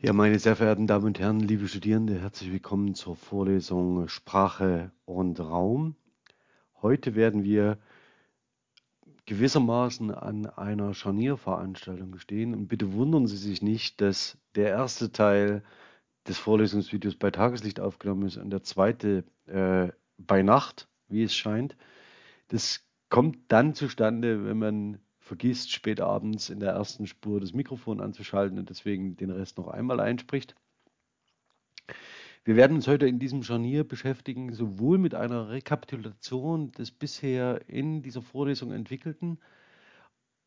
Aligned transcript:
Ja, 0.00 0.12
meine 0.12 0.38
sehr 0.38 0.54
verehrten 0.54 0.86
Damen 0.86 1.06
und 1.06 1.18
Herren, 1.18 1.40
liebe 1.40 1.66
Studierende, 1.66 2.20
herzlich 2.20 2.52
willkommen 2.52 2.94
zur 2.94 3.16
Vorlesung 3.16 4.06
Sprache 4.06 4.92
und 5.04 5.40
Raum. 5.40 5.96
Heute 6.80 7.16
werden 7.16 7.42
wir 7.42 7.78
gewissermaßen 9.26 10.12
an 10.12 10.46
einer 10.46 10.94
Scharnierveranstaltung 10.94 12.16
stehen 12.18 12.54
und 12.54 12.68
bitte 12.68 12.92
wundern 12.92 13.26
Sie 13.26 13.36
sich 13.36 13.60
nicht, 13.60 14.00
dass 14.00 14.38
der 14.54 14.68
erste 14.68 15.10
Teil 15.10 15.64
des 16.28 16.38
Vorlesungsvideos 16.38 17.16
bei 17.16 17.32
Tageslicht 17.32 17.80
aufgenommen 17.80 18.28
ist 18.28 18.36
und 18.36 18.50
der 18.50 18.62
zweite 18.62 19.24
äh, 19.46 19.88
bei 20.16 20.42
Nacht, 20.42 20.86
wie 21.08 21.24
es 21.24 21.34
scheint. 21.34 21.76
Das 22.46 22.86
kommt 23.08 23.36
dann 23.48 23.74
zustande, 23.74 24.44
wenn 24.44 24.58
man 24.58 25.00
vergisst, 25.28 25.70
spät 25.70 26.00
abends 26.00 26.50
in 26.50 26.58
der 26.58 26.72
ersten 26.72 27.06
Spur 27.06 27.40
das 27.40 27.52
Mikrofon 27.52 28.00
anzuschalten 28.00 28.58
und 28.58 28.70
deswegen 28.70 29.16
den 29.16 29.30
Rest 29.30 29.58
noch 29.58 29.68
einmal 29.68 30.00
einspricht. 30.00 30.56
Wir 32.44 32.56
werden 32.56 32.76
uns 32.76 32.88
heute 32.88 33.06
in 33.06 33.18
diesem 33.18 33.42
Scharnier 33.42 33.84
beschäftigen, 33.84 34.54
sowohl 34.54 34.96
mit 34.96 35.14
einer 35.14 35.50
Rekapitulation 35.50 36.72
des 36.72 36.90
bisher 36.90 37.60
in 37.68 38.02
dieser 38.02 38.22
Vorlesung 38.22 38.72
entwickelten, 38.72 39.38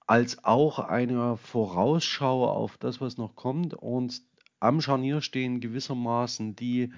als 0.08 0.44
auch 0.44 0.80
einer 0.80 1.38
Vorausschau 1.38 2.50
auf 2.50 2.78
das, 2.80 3.02
was 3.02 3.18
noch 3.18 3.36
kommt. 3.36 3.76
Und 3.76 4.24
am 4.60 4.82
Scharnier 4.82 5.22
stehen 5.22 5.60
gewissermaßen 5.60 6.56
die 6.56 6.92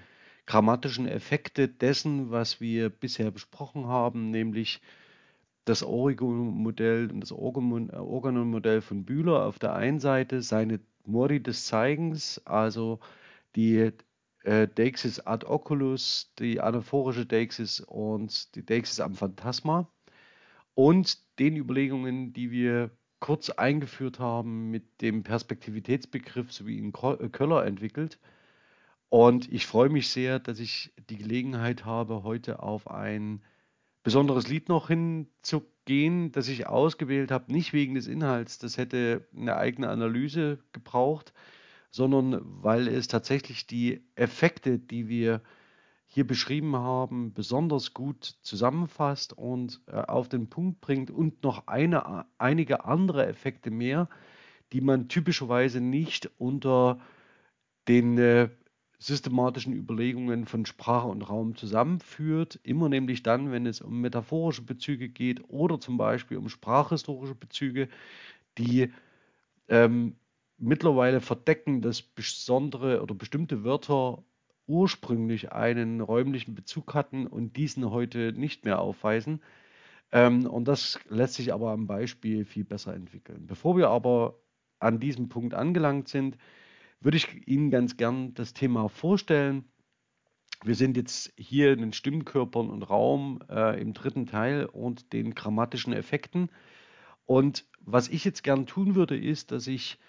grammatischen 0.46 1.08
Effekte 1.08 1.68
dessen, 1.68 2.32
was 2.32 2.62
wir 2.62 2.90
bisher 2.90 3.30
besprochen 3.30 3.88
haben, 3.88 4.32
nämlich 4.32 4.82
das 5.66 5.84
Origo-Modell 5.84 7.10
und 7.12 7.22
das 7.22 7.32
Organon-Modell 7.32 8.82
von 8.82 9.06
Bühler 9.06 9.46
auf 9.46 9.60
der 9.60 9.74
einen 9.74 10.00
Seite, 10.00 10.42
seine 10.42 10.80
Modi 11.06 11.42
des 11.42 11.66
Zeigens, 11.66 12.42
also 12.46 13.00
die 13.56 13.92
äh, 14.44 14.68
Deixis 14.68 15.20
ad 15.20 15.46
oculus, 15.46 16.34
die 16.40 16.60
anaphorische 16.60 17.26
Deixis 17.26 17.80
und 17.80 18.56
die 18.56 18.66
Deixis 18.66 19.00
am 19.00 19.16
Phantasma 19.16 19.88
und 20.76 21.18
den 21.40 21.56
Überlegungen, 21.56 22.34
die 22.34 22.52
wir 22.52 22.92
kurz 23.20 23.50
eingeführt 23.50 24.20
haben 24.20 24.70
mit 24.70 25.02
dem 25.02 25.24
Perspektivitätsbegriff, 25.24 26.52
so 26.52 26.68
wie 26.68 26.78
ihn 26.78 26.92
Köller 26.92 27.66
entwickelt. 27.66 28.20
Und 29.10 29.52
ich 29.52 29.66
freue 29.66 29.90
mich 29.90 30.10
sehr, 30.10 30.40
dass 30.40 30.60
ich 30.60 30.92
die 31.10 31.18
Gelegenheit 31.18 31.86
habe, 31.86 32.24
heute 32.24 32.62
auf 32.62 32.90
ein 32.90 33.42
besonderes 34.04 34.48
Lied 34.48 34.70
noch 34.70 34.90
hinzugehen, 34.90 36.32
das 36.32 36.48
ich 36.48 36.68
ausgewählt 36.68 37.32
habe, 37.32 37.52
nicht 37.52 37.74
wegen 37.74 37.96
des 37.96 38.08
Inhalts, 38.08 38.60
das 38.60 38.78
hätte 38.78 39.28
eine 39.36 39.56
eigene 39.56 39.90
Analyse 39.90 40.60
gebraucht, 40.74 41.34
sondern 41.90 42.42
weil 42.44 42.88
es 42.88 43.08
tatsächlich 43.08 43.66
die 43.66 44.04
Effekte, 44.16 44.78
die 44.78 45.08
wir 45.08 45.42
hier 46.08 46.28
beschrieben 46.28 46.76
haben, 46.76 47.34
besonders 47.34 47.94
gut 47.94 48.24
zusammenfasst 48.44 49.34
und 49.34 49.82
äh, 49.88 49.94
auf 49.94 50.30
den 50.30 50.48
Punkt 50.48 50.80
bringt 50.80 51.10
und 51.10 51.42
noch 51.42 51.66
eine, 51.68 52.26
einige 52.38 52.86
andere 52.86 53.26
Effekte 53.26 53.72
mehr, 53.72 54.10
die 54.74 54.82
man 54.82 55.08
typischerweise 55.08 55.82
nicht 55.82 56.30
unter 56.38 57.00
den 57.88 58.18
äh, 58.20 58.50
systematischen 59.00 59.74
Überlegungen 59.74 60.46
von 60.46 60.66
Sprache 60.66 61.08
und 61.08 61.22
Raum 61.24 61.56
zusammenführt. 61.56 62.60
Immer 62.64 62.90
nämlich 62.90 63.24
dann, 63.24 63.52
wenn 63.52 63.66
es 63.66 63.82
um 63.82 64.02
metaphorische 64.02 64.62
Bezüge 64.62 65.10
geht 65.10 65.44
oder 65.50 65.80
zum 65.80 65.98
Beispiel 65.98 66.38
um 66.38 66.50
sprachhistorische 66.50 67.36
Bezüge, 67.36 67.90
die 68.58 68.92
ähm, 69.68 70.16
mittlerweile 70.58 71.20
verdecken, 71.20 71.82
dass 71.82 72.02
besondere 72.02 73.02
oder 73.02 73.16
bestimmte 73.16 73.64
Wörter 73.64 74.24
ursprünglich 74.68 75.52
einen 75.52 76.00
räumlichen 76.00 76.56
Bezug 76.56 76.94
hatten 76.94 77.28
und 77.28 77.58
diesen 77.58 77.90
heute 77.92 78.34
nicht 78.34 78.64
mehr 78.64 78.80
aufweisen. 78.80 79.42
Ähm, 80.12 80.46
und 80.46 80.68
das 80.68 81.00
lässt 81.10 81.34
sich 81.34 81.54
aber 81.54 81.72
am 81.72 81.88
Beispiel 81.88 82.46
viel 82.46 82.64
besser 82.64 82.94
entwickeln. 82.94 83.48
Bevor 83.48 83.76
wir 83.76 83.90
aber 83.90 84.40
an 84.80 85.00
diesem 85.00 85.28
Punkt 85.28 85.54
angelangt 85.54 86.08
sind, 86.08 86.38
würde 87.04 87.18
ich 87.18 87.48
Ihnen 87.48 87.70
ganz 87.70 87.98
gern 87.98 88.34
das 88.34 88.54
Thema 88.54 88.88
vorstellen. 88.90 89.66
Wir 90.64 90.76
sind 90.76 90.96
jetzt 90.96 91.34
hier 91.36 91.74
in 91.74 91.80
den 91.80 91.94
Stimmkörpern 91.94 92.70
und 92.70 92.84
Raum 92.84 93.40
äh, 93.50 93.80
im 93.82 93.94
dritten 93.94 94.26
Teil 94.26 94.66
und 94.66 95.12
den 95.12 95.36
grammatischen 95.36 95.94
Effekten. 95.94 96.50
Und 97.26 97.66
was 97.80 98.08
ich 98.08 98.24
jetzt 98.24 98.44
gern 98.44 98.66
tun 98.66 98.96
würde, 98.96 99.18
ist, 99.18 99.52
dass 99.52 99.68
ich 99.68 100.00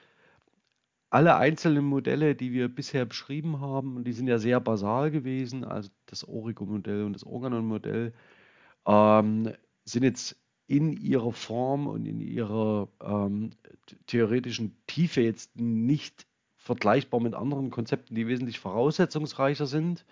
alle 1.11 1.37
einzelnen 1.37 1.85
Modelle, 1.85 2.35
die 2.35 2.53
wir 2.53 2.69
bisher 2.69 3.05
beschrieben 3.05 3.61
haben, 3.61 3.97
und 3.97 4.05
die 4.05 4.13
sind 4.13 4.27
ja 4.27 4.39
sehr 4.39 4.61
basal 4.61 5.11
gewesen, 5.11 5.65
also 5.65 5.91
das 6.07 6.27
Origo-Modell 6.27 7.05
und 7.05 7.13
das 7.13 7.25
Organon-Modell, 7.25 8.13
ähm, 8.87 9.53
sind 9.85 10.03
jetzt 10.03 10.37
in 10.67 10.93
ihrer 10.93 11.33
Form 11.33 11.87
und 11.87 12.07
in 12.07 12.21
ihrer 12.21 12.89
ähm, 13.01 13.51
theoretischen 14.07 14.77
Tiefe 14.87 15.21
jetzt 15.21 15.55
nicht 15.57 16.27
vergleichbar 16.65 17.21
mit 17.21 17.35
anderen 17.35 17.71
Konzepten, 17.71 18.15
die 18.15 18.27
wesentlich 18.27 18.59
voraussetzungsreicher 18.59 19.67
sind, 19.67 20.05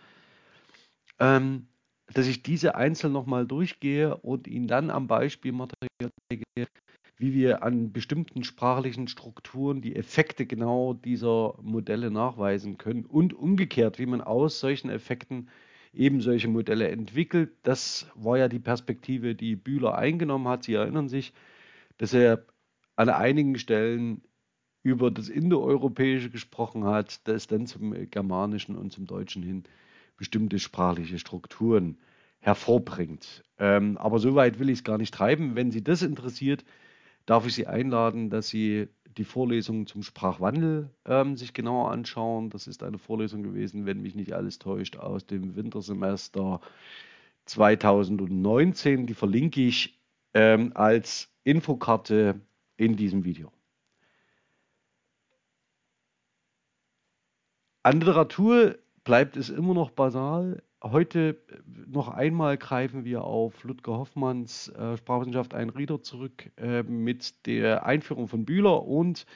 ähm, 1.18 1.66
dass 2.12 2.26
ich 2.26 2.42
diese 2.42 2.74
einzeln 2.74 3.12
nochmal 3.12 3.46
durchgehe 3.46 4.16
und 4.18 4.46
Ihnen 4.46 4.68
dann 4.68 4.90
am 4.90 5.06
Beispiel 5.06 5.52
Material 5.52 6.10
wie 7.22 7.34
wir 7.34 7.62
an 7.62 7.92
bestimmten 7.92 8.42
sprachlichen 8.42 9.06
Strukturen 9.06 9.80
die 9.80 9.94
Effekte 9.94 10.44
genau 10.44 10.92
dieser 10.92 11.54
Modelle 11.62 12.10
nachweisen 12.10 12.78
können 12.78 13.06
und 13.06 13.32
umgekehrt, 13.32 14.00
wie 14.00 14.06
man 14.06 14.20
aus 14.20 14.58
solchen 14.58 14.90
Effekten 14.90 15.48
eben 15.92 16.20
solche 16.20 16.48
Modelle 16.48 16.88
entwickelt. 16.88 17.52
Das 17.62 18.08
war 18.16 18.38
ja 18.38 18.48
die 18.48 18.58
Perspektive, 18.58 19.36
die 19.36 19.54
Bühler 19.54 19.96
eingenommen 19.96 20.48
hat. 20.48 20.64
Sie 20.64 20.74
erinnern 20.74 21.08
sich, 21.08 21.32
dass 21.96 22.12
er 22.12 22.44
an 22.96 23.08
einigen 23.08 23.56
Stellen 23.56 24.22
über 24.82 25.10
das 25.10 25.28
Indoeuropäische 25.28 26.30
gesprochen 26.30 26.84
hat, 26.84 27.26
das 27.28 27.46
dann 27.46 27.66
zum 27.66 27.92
Germanischen 28.10 28.76
und 28.76 28.92
zum 28.92 29.06
Deutschen 29.06 29.42
hin 29.42 29.64
bestimmte 30.16 30.58
sprachliche 30.58 31.18
Strukturen 31.18 31.98
hervorbringt. 32.40 33.44
Ähm, 33.58 33.96
aber 33.98 34.18
so 34.18 34.34
weit 34.34 34.58
will 34.58 34.68
ich 34.68 34.78
es 34.78 34.84
gar 34.84 34.98
nicht 34.98 35.14
treiben. 35.14 35.54
Wenn 35.54 35.70
Sie 35.70 35.82
das 35.82 36.02
interessiert, 36.02 36.64
darf 37.26 37.46
ich 37.46 37.54
Sie 37.54 37.66
einladen, 37.66 38.30
dass 38.30 38.48
Sie 38.48 38.88
die 39.16 39.24
Vorlesung 39.24 39.86
zum 39.86 40.02
Sprachwandel 40.02 40.90
ähm, 41.04 41.36
sich 41.36 41.52
genauer 41.52 41.90
anschauen. 41.90 42.50
Das 42.50 42.66
ist 42.66 42.82
eine 42.82 42.98
Vorlesung 42.98 43.42
gewesen, 43.42 43.86
wenn 43.86 44.00
mich 44.00 44.14
nicht 44.14 44.32
alles 44.32 44.58
täuscht, 44.58 44.96
aus 44.96 45.26
dem 45.26 45.54
Wintersemester 45.54 46.60
2019. 47.46 49.06
Die 49.06 49.14
verlinke 49.14 49.60
ich 49.60 50.00
ähm, 50.34 50.72
als 50.74 51.28
Infokarte 51.44 52.40
in 52.76 52.96
diesem 52.96 53.24
Video. 53.24 53.52
Literatur 57.90 58.78
bleibt 59.02 59.36
es 59.36 59.50
immer 59.50 59.74
noch 59.74 59.90
basal. 59.90 60.62
Heute 60.82 61.36
noch 61.88 62.08
einmal 62.08 62.56
greifen 62.56 63.04
wir 63.04 63.24
auf 63.24 63.64
Ludger 63.64 63.98
Hoffmanns 63.98 64.68
äh, 64.68 64.96
Sprachwissenschaft 64.96 65.54
ein 65.54 65.68
Rieder 65.68 66.00
zurück 66.00 66.50
äh, 66.56 66.84
mit 66.84 67.46
der 67.46 67.84
Einführung 67.84 68.28
von 68.28 68.44
Bühler 68.44 68.84
und 68.84 69.26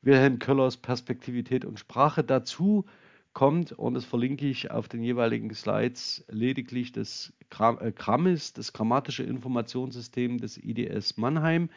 Wilhelm 0.00 0.40
Köllers 0.40 0.76
Perspektivität 0.76 1.64
und 1.64 1.78
Sprache. 1.78 2.24
Dazu 2.24 2.86
kommt, 3.34 3.70
und 3.72 3.94
das 3.94 4.04
verlinke 4.04 4.46
ich 4.46 4.72
auf 4.72 4.88
den 4.88 5.02
jeweiligen 5.02 5.54
Slides, 5.54 6.24
lediglich 6.28 6.90
das 6.90 7.32
Gram 7.50 7.78
äh, 7.80 7.92
Grammis, 7.92 8.52
das 8.52 8.72
grammatische 8.72 9.22
Informationssystem 9.22 10.38
des 10.38 10.56
IDS 10.58 11.18
Mannheim. 11.18 11.70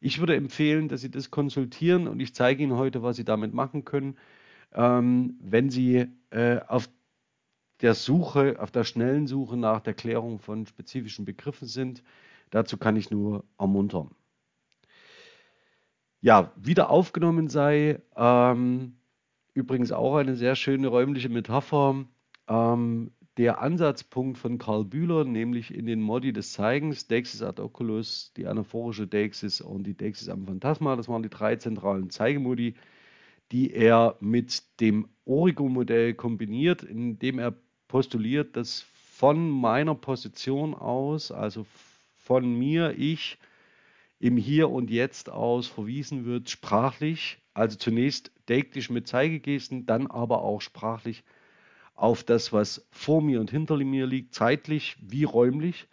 Ich 0.00 0.20
würde 0.20 0.36
empfehlen, 0.36 0.86
dass 0.88 1.00
Sie 1.00 1.10
das 1.10 1.32
konsultieren 1.32 2.06
und 2.06 2.20
ich 2.20 2.32
zeige 2.32 2.62
Ihnen 2.62 2.76
heute, 2.76 3.02
was 3.02 3.16
Sie 3.16 3.24
damit 3.24 3.54
machen 3.54 3.84
können 3.84 4.16
ähm, 4.74 5.38
wenn 5.40 5.70
Sie 5.70 6.06
äh, 6.30 6.60
auf 6.66 6.88
der 7.80 7.94
Suche, 7.94 8.56
auf 8.60 8.70
der 8.70 8.84
schnellen 8.84 9.26
Suche 9.26 9.56
nach 9.56 9.80
der 9.80 9.94
Klärung 9.94 10.38
von 10.38 10.66
spezifischen 10.66 11.24
Begriffen 11.24 11.68
sind. 11.68 12.02
Dazu 12.50 12.76
kann 12.76 12.96
ich 12.96 13.10
nur 13.10 13.44
ermuntern. 13.58 14.10
Ja, 16.20 16.52
wieder 16.56 16.88
aufgenommen 16.88 17.48
sei, 17.48 18.00
ähm, 18.16 18.96
übrigens 19.52 19.92
auch 19.92 20.16
eine 20.16 20.36
sehr 20.36 20.56
schöne 20.56 20.88
räumliche 20.88 21.28
Metapher, 21.28 22.06
ähm, 22.48 23.12
der 23.36 23.60
Ansatzpunkt 23.60 24.38
von 24.38 24.58
Karl 24.58 24.84
Bühler, 24.84 25.24
nämlich 25.24 25.74
in 25.74 25.86
den 25.86 26.00
Modi 26.00 26.32
des 26.32 26.52
Zeigens, 26.52 27.08
Deixis 27.08 27.42
ad 27.42 27.60
oculus, 27.60 28.32
die 28.36 28.46
anaphorische 28.46 29.06
Deixis 29.06 29.60
und 29.60 29.82
die 29.84 29.96
Deixis 29.96 30.28
am 30.28 30.46
Phantasma, 30.46 30.96
das 30.96 31.08
waren 31.08 31.22
die 31.22 31.28
drei 31.28 31.56
zentralen 31.56 32.08
Zeigemodi, 32.08 32.74
die 33.52 33.72
er 33.72 34.16
mit 34.20 34.62
dem 34.80 35.08
Origo-Modell 35.24 36.14
kombiniert, 36.14 36.82
indem 36.82 37.38
er 37.38 37.54
postuliert, 37.88 38.56
dass 38.56 38.80
von 38.82 39.48
meiner 39.48 39.94
Position 39.94 40.74
aus, 40.74 41.30
also 41.30 41.66
von 42.16 42.58
mir, 42.58 42.94
ich, 42.98 43.38
im 44.18 44.36
Hier 44.36 44.70
und 44.70 44.90
Jetzt 44.90 45.30
aus 45.30 45.66
verwiesen 45.66 46.24
wird, 46.24 46.50
sprachlich, 46.50 47.38
also 47.52 47.76
zunächst 47.76 48.32
deiktisch 48.46 48.90
mit 48.90 49.06
Zeigegesten, 49.06 49.86
dann 49.86 50.06
aber 50.06 50.42
auch 50.42 50.60
sprachlich 50.60 51.22
auf 51.94 52.24
das, 52.24 52.52
was 52.52 52.86
vor 52.90 53.22
mir 53.22 53.40
und 53.40 53.50
hinter 53.50 53.76
mir 53.76 54.06
liegt, 54.06 54.34
zeitlich 54.34 54.96
wie 55.00 55.24
räumlich 55.24 55.86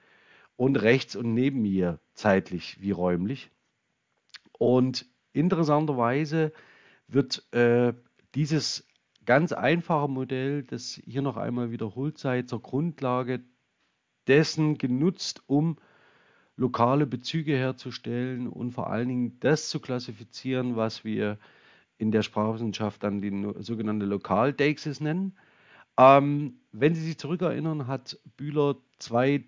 und 0.56 0.78
rechts 0.78 1.16
und 1.16 1.34
neben 1.34 1.62
mir 1.62 2.00
zeitlich 2.14 2.78
wie 2.82 2.92
räumlich. 2.92 3.52
Und 4.58 5.06
interessanterweise 5.34 6.52
wird 7.14 7.52
äh, 7.54 7.94
dieses 8.36 8.88
ganz 9.26 9.52
einfache 9.52 10.08
Modell, 10.10 10.64
das 10.64 11.00
hier 11.06 11.22
noch 11.22 11.38
einmal 11.38 11.72
wiederholt 11.72 12.18
sei, 12.18 12.42
zur 12.44 12.62
Grundlage 12.62 13.42
dessen 14.28 14.78
genutzt, 14.78 15.44
um 15.48 15.78
lokale 16.56 17.08
Bezüge 17.08 17.56
herzustellen 17.56 18.48
und 18.48 18.72
vor 18.72 18.90
allen 18.90 19.08
Dingen 19.08 19.40
das 19.40 19.70
zu 19.70 19.80
klassifizieren, 19.80 20.76
was 20.76 21.04
wir 21.04 21.38
in 21.98 22.12
der 22.12 22.24
Sprachwissenschaft 22.24 23.04
dann 23.04 23.22
die 23.22 23.54
sogenannte 23.60 24.06
Lokaldeixis 24.06 25.02
nennen. 25.02 25.38
Ähm, 25.98 26.60
wenn 26.72 26.96
Sie 26.96 27.02
sich 27.02 27.18
zurückerinnern, 27.18 27.88
hat 27.88 28.20
Bühler 28.38 28.78
zwei 28.98 29.44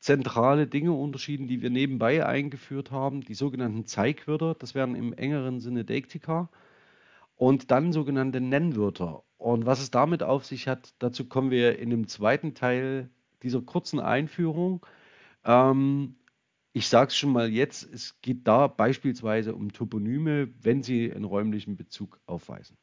zentrale 0.00 0.66
Dinge 0.66 0.92
unterschieden, 0.92 1.48
die 1.48 1.62
wir 1.62 1.70
nebenbei 1.70 2.24
eingeführt 2.24 2.90
haben. 2.90 3.22
Die 3.22 3.34
sogenannten 3.34 3.86
Zeigwörter, 3.86 4.54
das 4.54 4.74
wären 4.74 4.94
im 4.94 5.12
engeren 5.12 5.60
Sinne 5.60 5.84
Deiktika, 5.84 6.48
und 7.36 7.70
dann 7.70 7.92
sogenannte 7.92 8.40
Nennwörter. 8.40 9.22
Und 9.38 9.66
was 9.66 9.80
es 9.80 9.90
damit 9.90 10.22
auf 10.22 10.44
sich 10.44 10.66
hat, 10.66 10.94
dazu 10.98 11.28
kommen 11.28 11.50
wir 11.50 11.78
in 11.78 11.90
dem 11.90 12.08
zweiten 12.08 12.54
Teil 12.54 13.10
dieser 13.42 13.60
kurzen 13.62 14.00
Einführung. 14.00 14.84
Ähm, 15.44 16.16
ich 16.72 16.88
sage 16.88 17.08
es 17.08 17.16
schon 17.16 17.32
mal 17.32 17.48
jetzt, 17.50 17.84
es 17.84 18.20
geht 18.20 18.46
da 18.48 18.66
beispielsweise 18.66 19.54
um 19.54 19.72
Toponyme, 19.72 20.48
wenn 20.62 20.82
sie 20.82 21.12
einen 21.12 21.24
räumlichen 21.24 21.76
Bezug 21.76 22.20
aufweisen. 22.26 22.76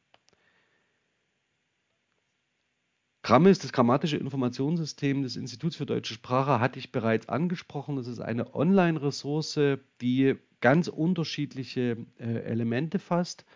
Grammis, 3.22 3.58
das 3.58 3.72
grammatische 3.72 4.18
Informationssystem 4.18 5.22
des 5.22 5.36
Instituts 5.36 5.76
für 5.76 5.86
deutsche 5.86 6.14
Sprache, 6.14 6.60
hatte 6.60 6.78
ich 6.78 6.92
bereits 6.92 7.28
angesprochen. 7.28 7.96
Das 7.96 8.06
ist 8.06 8.20
eine 8.20 8.54
Online-Ressource, 8.54 9.78
die 10.00 10.34
ganz 10.60 10.88
unterschiedliche 10.88 11.96
äh, 12.18 12.42
Elemente 12.42 12.98
fasst. 12.98 13.46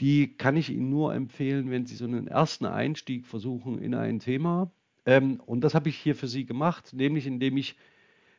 Die 0.00 0.36
kann 0.36 0.56
ich 0.56 0.70
Ihnen 0.70 0.90
nur 0.90 1.14
empfehlen, 1.14 1.70
wenn 1.70 1.86
Sie 1.86 1.96
so 1.96 2.04
einen 2.04 2.28
ersten 2.28 2.66
Einstieg 2.66 3.26
versuchen 3.26 3.78
in 3.80 3.94
ein 3.94 4.20
Thema. 4.20 4.70
Ähm, 5.06 5.40
und 5.46 5.62
das 5.62 5.74
habe 5.74 5.88
ich 5.88 5.96
hier 5.96 6.14
für 6.14 6.28
Sie 6.28 6.44
gemacht, 6.44 6.92
nämlich 6.92 7.26
indem 7.26 7.56
ich 7.56 7.76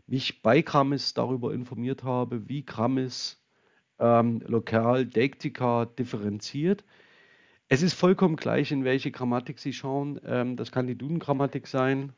mich 0.06 0.42
bei 0.42 0.62
Grammis 0.62 1.14
darüber 1.14 1.54
informiert 1.54 2.04
habe, 2.04 2.48
wie 2.48 2.64
Grammis 2.64 3.42
ähm, 4.00 4.42
lokal 4.46 5.06
Deiktika 5.06 5.86
differenziert. 5.86 6.84
Es 7.70 7.82
ist 7.82 7.94
vollkommen 7.94 8.38
gleich, 8.38 8.72
in 8.72 8.84
welche 8.86 9.12
Grammatik 9.12 9.60
Sie 9.60 9.74
schauen. 9.74 10.22
Ähm, 10.26 10.56
das 10.56 10.72
kann 10.72 10.88
die 10.88 10.98
Duden-Grammatik 10.98 11.68
sein. 11.68 12.14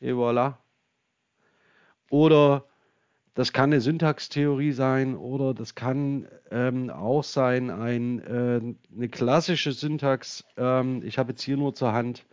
Et 0.00 0.14
voilà. 0.14 0.56
Oder 2.10 2.67
das 3.38 3.52
kann 3.52 3.70
eine 3.70 3.80
Syntaxtheorie 3.80 4.72
sein 4.72 5.14
oder 5.14 5.54
das 5.54 5.76
kann 5.76 6.26
ähm, 6.50 6.90
auch 6.90 7.22
sein 7.22 7.70
ein, 7.70 8.18
äh, 8.18 8.60
eine 8.96 9.08
klassische 9.08 9.70
Syntax. 9.70 10.44
Ähm, 10.56 11.02
ich 11.04 11.18
habe 11.18 11.30
jetzt 11.30 11.42
hier 11.42 11.56
nur 11.56 11.72
zur 11.72 11.92
Hand 11.92 12.26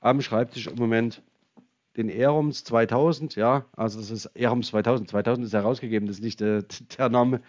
am 0.00 0.20
Schreibtisch 0.20 0.66
im 0.66 0.74
Moment 0.74 1.22
den 1.96 2.08
Erums 2.08 2.64
2000. 2.64 3.36
Ja, 3.36 3.66
also 3.76 4.00
das 4.00 4.10
ist 4.10 4.26
Erums 4.34 4.66
2000. 4.70 5.08
2000 5.08 5.46
ist 5.46 5.52
herausgegeben, 5.52 6.08
das 6.08 6.16
ist 6.16 6.24
nicht 6.24 6.40
der, 6.40 6.64
der 6.98 7.08
Name 7.10 7.40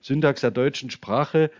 Syntax 0.00 0.40
der 0.40 0.50
deutschen 0.50 0.88
Sprache. 0.88 1.50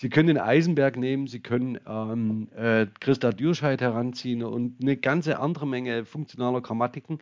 Sie 0.00 0.08
können 0.08 0.26
den 0.26 0.38
Eisenberg 0.38 0.96
nehmen, 0.96 1.28
Sie 1.28 1.38
können 1.38 1.78
ähm, 1.86 2.48
äh, 2.56 2.88
Christa 2.98 3.30
Dürscheid 3.30 3.80
heranziehen 3.80 4.42
und 4.42 4.82
eine 4.82 4.96
ganze 4.96 5.38
andere 5.38 5.68
Menge 5.68 6.04
funktionaler 6.04 6.60
Grammatiken. 6.60 7.20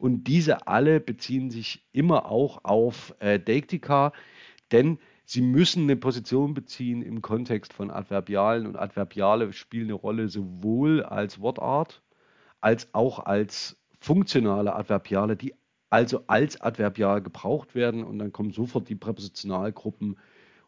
Und 0.00 0.24
diese 0.24 0.66
alle 0.66 0.98
beziehen 0.98 1.50
sich 1.50 1.86
immer 1.92 2.26
auch 2.26 2.64
auf 2.64 3.14
äh, 3.20 3.38
Deiktika, 3.38 4.12
denn 4.72 4.98
sie 5.24 5.42
müssen 5.42 5.82
eine 5.84 5.96
Position 5.96 6.54
beziehen 6.54 7.02
im 7.02 7.22
Kontext 7.22 7.72
von 7.72 7.90
Adverbialen 7.90 8.66
und 8.66 8.76
Adverbiale 8.76 9.52
spielen 9.52 9.84
eine 9.84 9.94
Rolle 9.94 10.28
sowohl 10.28 11.02
als 11.02 11.40
Wortart 11.40 12.02
als 12.60 12.92
auch 12.94 13.20
als 13.20 13.76
funktionale 14.00 14.74
Adverbiale, 14.74 15.36
die 15.36 15.54
also 15.88 16.22
als 16.26 16.60
Adverbial 16.60 17.20
gebraucht 17.20 17.74
werden 17.74 18.04
und 18.04 18.18
dann 18.18 18.32
kommen 18.32 18.52
sofort 18.52 18.88
die 18.88 18.94
Präpositionalgruppen 18.94 20.18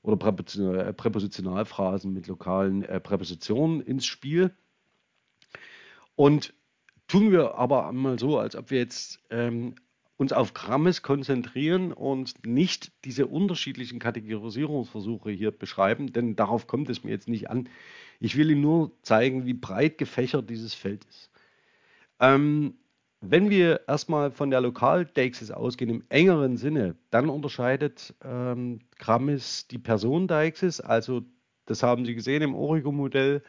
oder 0.02 0.16
äh, 0.16 0.92
Präpositionalphrasen 0.92 2.12
mit 2.12 2.26
lokalen 2.26 2.82
äh, 2.82 2.98
Präpositionen 2.98 3.80
ins 3.80 4.04
Spiel. 4.04 4.52
Und 6.16 6.54
tun 7.12 7.30
wir 7.30 7.56
aber 7.56 7.86
einmal 7.86 8.18
so, 8.18 8.38
als 8.38 8.56
ob 8.56 8.70
wir 8.70 8.78
jetzt 8.78 9.20
ähm, 9.28 9.74
uns 10.16 10.32
auf 10.32 10.54
Grammes 10.54 11.02
konzentrieren 11.02 11.92
und 11.92 12.46
nicht 12.46 12.90
diese 13.04 13.26
unterschiedlichen 13.26 13.98
Kategorisierungsversuche 13.98 15.30
hier 15.30 15.50
beschreiben, 15.50 16.14
denn 16.14 16.36
darauf 16.36 16.66
kommt 16.66 16.88
es 16.88 17.04
mir 17.04 17.10
jetzt 17.10 17.28
nicht 17.28 17.50
an. 17.50 17.68
Ich 18.18 18.38
will 18.38 18.50
Ihnen 18.50 18.62
nur 18.62 18.92
zeigen, 19.02 19.44
wie 19.44 19.52
breit 19.52 19.98
gefächert 19.98 20.48
dieses 20.48 20.72
Feld 20.72 21.04
ist. 21.04 21.30
Ähm, 22.18 22.78
wenn 23.20 23.50
wir 23.50 23.82
erstmal 23.86 24.30
von 24.30 24.50
der 24.50 24.62
Lokaldeixis 24.62 25.50
ausgehen, 25.50 25.90
im 25.90 26.04
engeren 26.08 26.56
Sinne, 26.56 26.96
dann 27.10 27.28
unterscheidet 27.28 28.14
ähm, 28.24 28.78
Grammis 28.98 29.66
die 29.68 29.78
Personendeixis, 29.78 30.80
also 30.80 31.20
das 31.66 31.82
haben 31.82 32.06
Sie 32.06 32.14
gesehen 32.14 32.40
im 32.40 32.54
Origo-Modell 32.54 33.42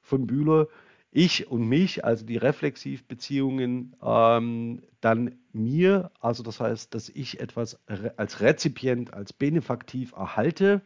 von 0.00 0.28
Bühler, 0.28 0.68
ich 1.10 1.50
und 1.50 1.66
mich, 1.66 2.04
also 2.04 2.24
die 2.24 2.36
Reflexivbeziehungen, 2.36 3.96
ähm, 4.02 4.82
dann 5.00 5.36
mir, 5.52 6.10
also 6.20 6.42
das 6.42 6.60
heißt, 6.60 6.94
dass 6.94 7.08
ich 7.08 7.40
etwas 7.40 7.80
als 8.16 8.40
Rezipient, 8.40 9.12
als 9.12 9.32
Benefaktiv 9.32 10.12
erhalte, 10.12 10.82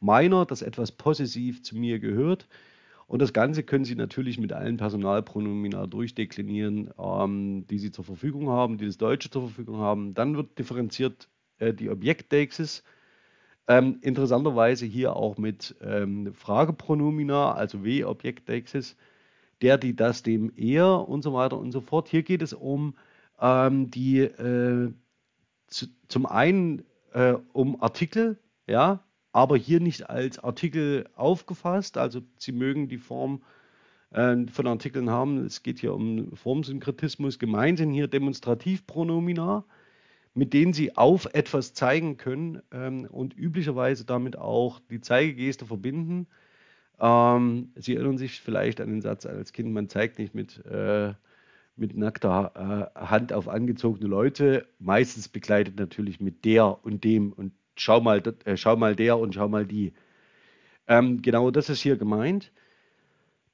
meiner, 0.00 0.46
dass 0.46 0.62
etwas 0.62 0.92
possessiv 0.92 1.62
zu 1.62 1.76
mir 1.76 2.00
gehört 2.00 2.48
und 3.10 3.20
das 3.20 3.32
Ganze 3.32 3.64
können 3.64 3.84
Sie 3.84 3.96
natürlich 3.96 4.38
mit 4.38 4.52
allen 4.52 4.76
Personalpronomina 4.76 5.88
durchdeklinieren, 5.88 6.94
ähm, 6.96 7.66
die 7.66 7.80
Sie 7.80 7.90
zur 7.90 8.04
Verfügung 8.04 8.50
haben, 8.50 8.78
die 8.78 8.86
das 8.86 8.98
Deutsche 8.98 9.28
zur 9.28 9.48
Verfügung 9.48 9.78
haben. 9.78 10.14
Dann 10.14 10.36
wird 10.36 10.56
differenziert 10.60 11.28
äh, 11.58 11.74
die 11.74 11.90
Objektdexis. 11.90 12.84
Ähm, 13.66 13.98
interessanterweise 14.02 14.86
hier 14.86 15.16
auch 15.16 15.38
mit 15.38 15.74
ähm, 15.82 16.32
Fragepronomina, 16.34 17.52
also 17.52 17.82
W-Objektdexis, 17.82 18.96
der, 19.62 19.78
die, 19.78 19.94
das, 19.94 20.22
dem, 20.22 20.52
er 20.56 21.08
und 21.08 21.22
so 21.22 21.32
weiter 21.32 21.58
und 21.58 21.72
so 21.72 21.80
fort. 21.80 22.08
Hier 22.08 22.22
geht 22.22 22.42
es 22.42 22.52
um 22.52 22.94
ähm, 23.40 23.90
die 23.90 24.20
äh, 24.20 24.92
zu, 25.66 25.86
zum 26.08 26.26
einen 26.26 26.84
äh, 27.12 27.34
um 27.52 27.80
Artikel, 27.82 28.38
ja, 28.66 29.04
aber 29.32 29.56
hier 29.56 29.80
nicht 29.80 30.10
als 30.10 30.38
Artikel 30.38 31.08
aufgefasst. 31.14 31.96
Also 31.96 32.20
Sie 32.36 32.52
mögen 32.52 32.88
die 32.88 32.98
Form 32.98 33.42
äh, 34.10 34.46
von 34.46 34.66
Artikeln 34.66 35.10
haben. 35.10 35.44
Es 35.44 35.62
geht 35.62 35.78
hier 35.78 35.94
um 35.94 36.34
Formsynkretismus. 36.36 37.38
Gemeint 37.38 37.78
sind 37.78 37.92
hier 37.92 38.08
Demonstrativpronomina, 38.08 39.64
mit 40.34 40.52
denen 40.52 40.72
Sie 40.72 40.96
auf 40.96 41.26
etwas 41.32 41.74
zeigen 41.74 42.16
können 42.16 42.62
ähm, 42.72 43.06
und 43.10 43.36
üblicherweise 43.36 44.04
damit 44.04 44.36
auch 44.36 44.80
die 44.90 45.00
Zeigegeste 45.00 45.66
verbinden. 45.66 46.26
Ähm, 47.00 47.72
Sie 47.76 47.96
erinnern 47.96 48.18
sich 48.18 48.40
vielleicht 48.40 48.80
an 48.80 48.90
den 48.90 49.00
Satz 49.00 49.26
als 49.26 49.52
Kind, 49.52 49.72
man 49.72 49.88
zeigt 49.88 50.18
nicht 50.18 50.34
mit, 50.34 50.64
äh, 50.66 51.14
mit 51.76 51.96
nackter 51.96 52.90
äh, 52.94 53.00
Hand 53.00 53.32
auf 53.32 53.48
angezogene 53.48 54.06
Leute, 54.06 54.66
meistens 54.78 55.28
begleitet 55.28 55.78
natürlich 55.78 56.20
mit 56.20 56.44
der 56.44 56.84
und 56.84 57.04
dem 57.04 57.32
und 57.32 57.52
schau 57.76 58.00
mal, 58.00 58.22
äh, 58.44 58.56
schau 58.56 58.76
mal 58.76 58.94
der 58.94 59.18
und 59.18 59.34
schau 59.34 59.48
mal 59.48 59.66
die. 59.66 59.94
Ähm, 60.86 61.22
genau 61.22 61.50
das 61.50 61.70
ist 61.70 61.80
hier 61.80 61.96
gemeint. 61.96 62.52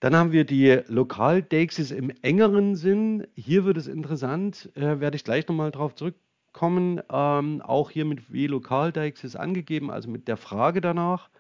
Dann 0.01 0.15
haben 0.15 0.33
wir 0.33 0.45
die 0.45 0.81
Lokaldeixis 0.89 1.91
im 1.91 2.11
engeren 2.23 2.77
Sinn. 2.77 3.27
Hier 3.35 3.65
wird 3.65 3.77
es 3.79 3.87
interessant, 3.87 4.71
äh, 4.75 5.01
werde 5.01 5.17
ich 5.17 5.25
gleich 5.25 5.49
nochmal 5.49 5.71
drauf 5.71 5.95
zurückkommen. 5.95 7.01
Ähm, 7.11 7.63
auch 7.63 7.91
hier 7.91 8.05
mit 8.05 8.33
W 8.33 8.47
Lokaldeixis 8.47 9.37
angegeben, 9.37 9.91
also 9.91 10.11
mit 10.11 10.29
der 10.29 10.37
Frage 10.37 10.81
danach. 10.81 11.31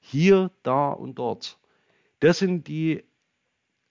Hier, 0.00 0.50
da 0.62 0.90
und 0.90 1.18
dort. 1.18 1.58
Das 2.20 2.38
sind 2.38 2.68
die 2.68 3.04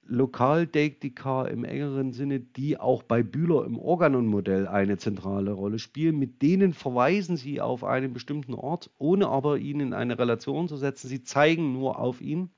Lokaldeiktika 0.08 1.46
im 1.46 1.66
engeren 1.66 2.14
Sinne, 2.14 2.40
die 2.40 2.80
auch 2.80 3.04
bei 3.04 3.24
Bühler 3.24 3.66
im 3.66 3.78
Organon-Modell 3.78 4.68
eine 4.68 4.98
zentrale 4.98 5.52
Rolle 5.52 5.80
spielen. 5.80 6.18
Mit 6.18 6.42
denen 6.42 6.74
verweisen 6.74 7.36
sie 7.36 7.60
auf 7.60 7.84
einen 7.84 8.14
bestimmten 8.14 8.54
Ort, 8.54 8.90
ohne 8.98 9.28
aber 9.28 9.58
ihn 9.58 9.80
in 9.82 9.94
eine 9.94 10.18
Relation 10.18 10.68
zu 10.68 10.78
setzen. 10.78 11.10
Sie 11.10 11.24
zeigen 11.24 11.74
nur 11.74 12.00
auf 12.00 12.22
ihn. 12.22 12.50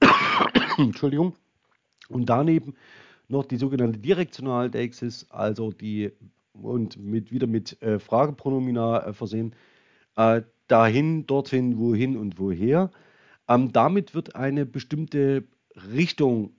Entschuldigung. 0.78 1.34
Und 2.08 2.28
daneben 2.28 2.74
noch 3.28 3.44
die 3.44 3.56
sogenannte 3.56 3.98
Direktionaldeixis, 3.98 5.26
also 5.30 5.72
die 5.72 6.12
und 6.52 6.96
mit, 6.98 7.32
wieder 7.32 7.46
mit 7.46 7.80
äh, 7.82 7.98
Fragepronomina 7.98 9.06
äh, 9.06 9.12
versehen. 9.12 9.54
Äh, 10.16 10.42
dahin, 10.68 11.26
dorthin, 11.26 11.78
wohin 11.78 12.16
und 12.16 12.38
woher. 12.38 12.90
Ähm, 13.48 13.72
damit 13.72 14.14
wird 14.14 14.36
eine 14.36 14.66
bestimmte 14.66 15.44
Richtung 15.92 16.54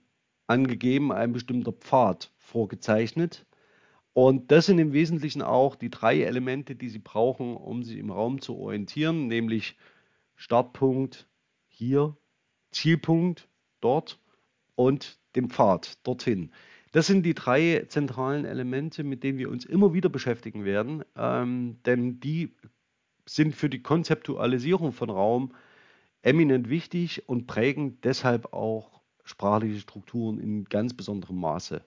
angegeben, 0.46 1.12
ein 1.12 1.32
bestimmter 1.32 1.72
Pfad 1.72 2.32
vorgezeichnet. 2.38 3.46
Und 4.12 4.50
das 4.50 4.66
sind 4.66 4.78
im 4.78 4.92
Wesentlichen 4.92 5.42
auch 5.42 5.76
die 5.76 5.90
drei 5.90 6.22
Elemente, 6.22 6.74
die 6.74 6.88
Sie 6.88 7.00
brauchen, 7.00 7.56
um 7.56 7.82
sich 7.82 7.98
im 7.98 8.10
Raum 8.10 8.40
zu 8.40 8.56
orientieren, 8.56 9.26
nämlich 9.26 9.76
Startpunkt 10.36 11.28
hier, 11.68 12.16
Zielpunkt 12.70 13.48
dort 13.80 14.18
und 14.74 15.18
den 15.34 15.50
Pfad 15.50 15.98
dorthin. 16.06 16.52
Das 16.92 17.06
sind 17.06 17.24
die 17.24 17.34
drei 17.34 17.84
zentralen 17.88 18.46
Elemente, 18.46 19.04
mit 19.04 19.22
denen 19.22 19.38
wir 19.38 19.50
uns 19.50 19.66
immer 19.66 19.92
wieder 19.92 20.08
beschäftigen 20.08 20.64
werden, 20.64 21.04
ähm, 21.14 21.76
denn 21.84 22.20
die 22.20 22.54
sind 23.26 23.54
für 23.54 23.68
die 23.68 23.82
Konzeptualisierung 23.82 24.92
von 24.92 25.10
Raum 25.10 25.52
eminent 26.22 26.68
wichtig 26.68 27.28
und 27.28 27.46
prägen 27.46 28.00
deshalb 28.00 28.52
auch 28.52 29.00
sprachliche 29.24 29.80
Strukturen 29.80 30.38
in 30.38 30.64
ganz 30.64 30.94
besonderem 30.94 31.38
Maße. 31.40 31.82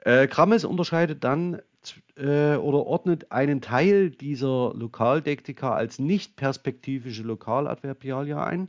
Äh, 0.00 0.26
Krammes 0.28 0.64
unterscheidet 0.64 1.24
dann 1.24 1.60
äh, 2.16 2.56
oder 2.56 2.86
ordnet 2.86 3.32
einen 3.32 3.60
Teil 3.60 4.10
dieser 4.10 4.72
Lokaldektika 4.74 5.74
als 5.74 5.98
nicht 5.98 6.36
perspektivische 6.36 7.22
Lokaladverbialia 7.22 8.44
ein. 8.44 8.68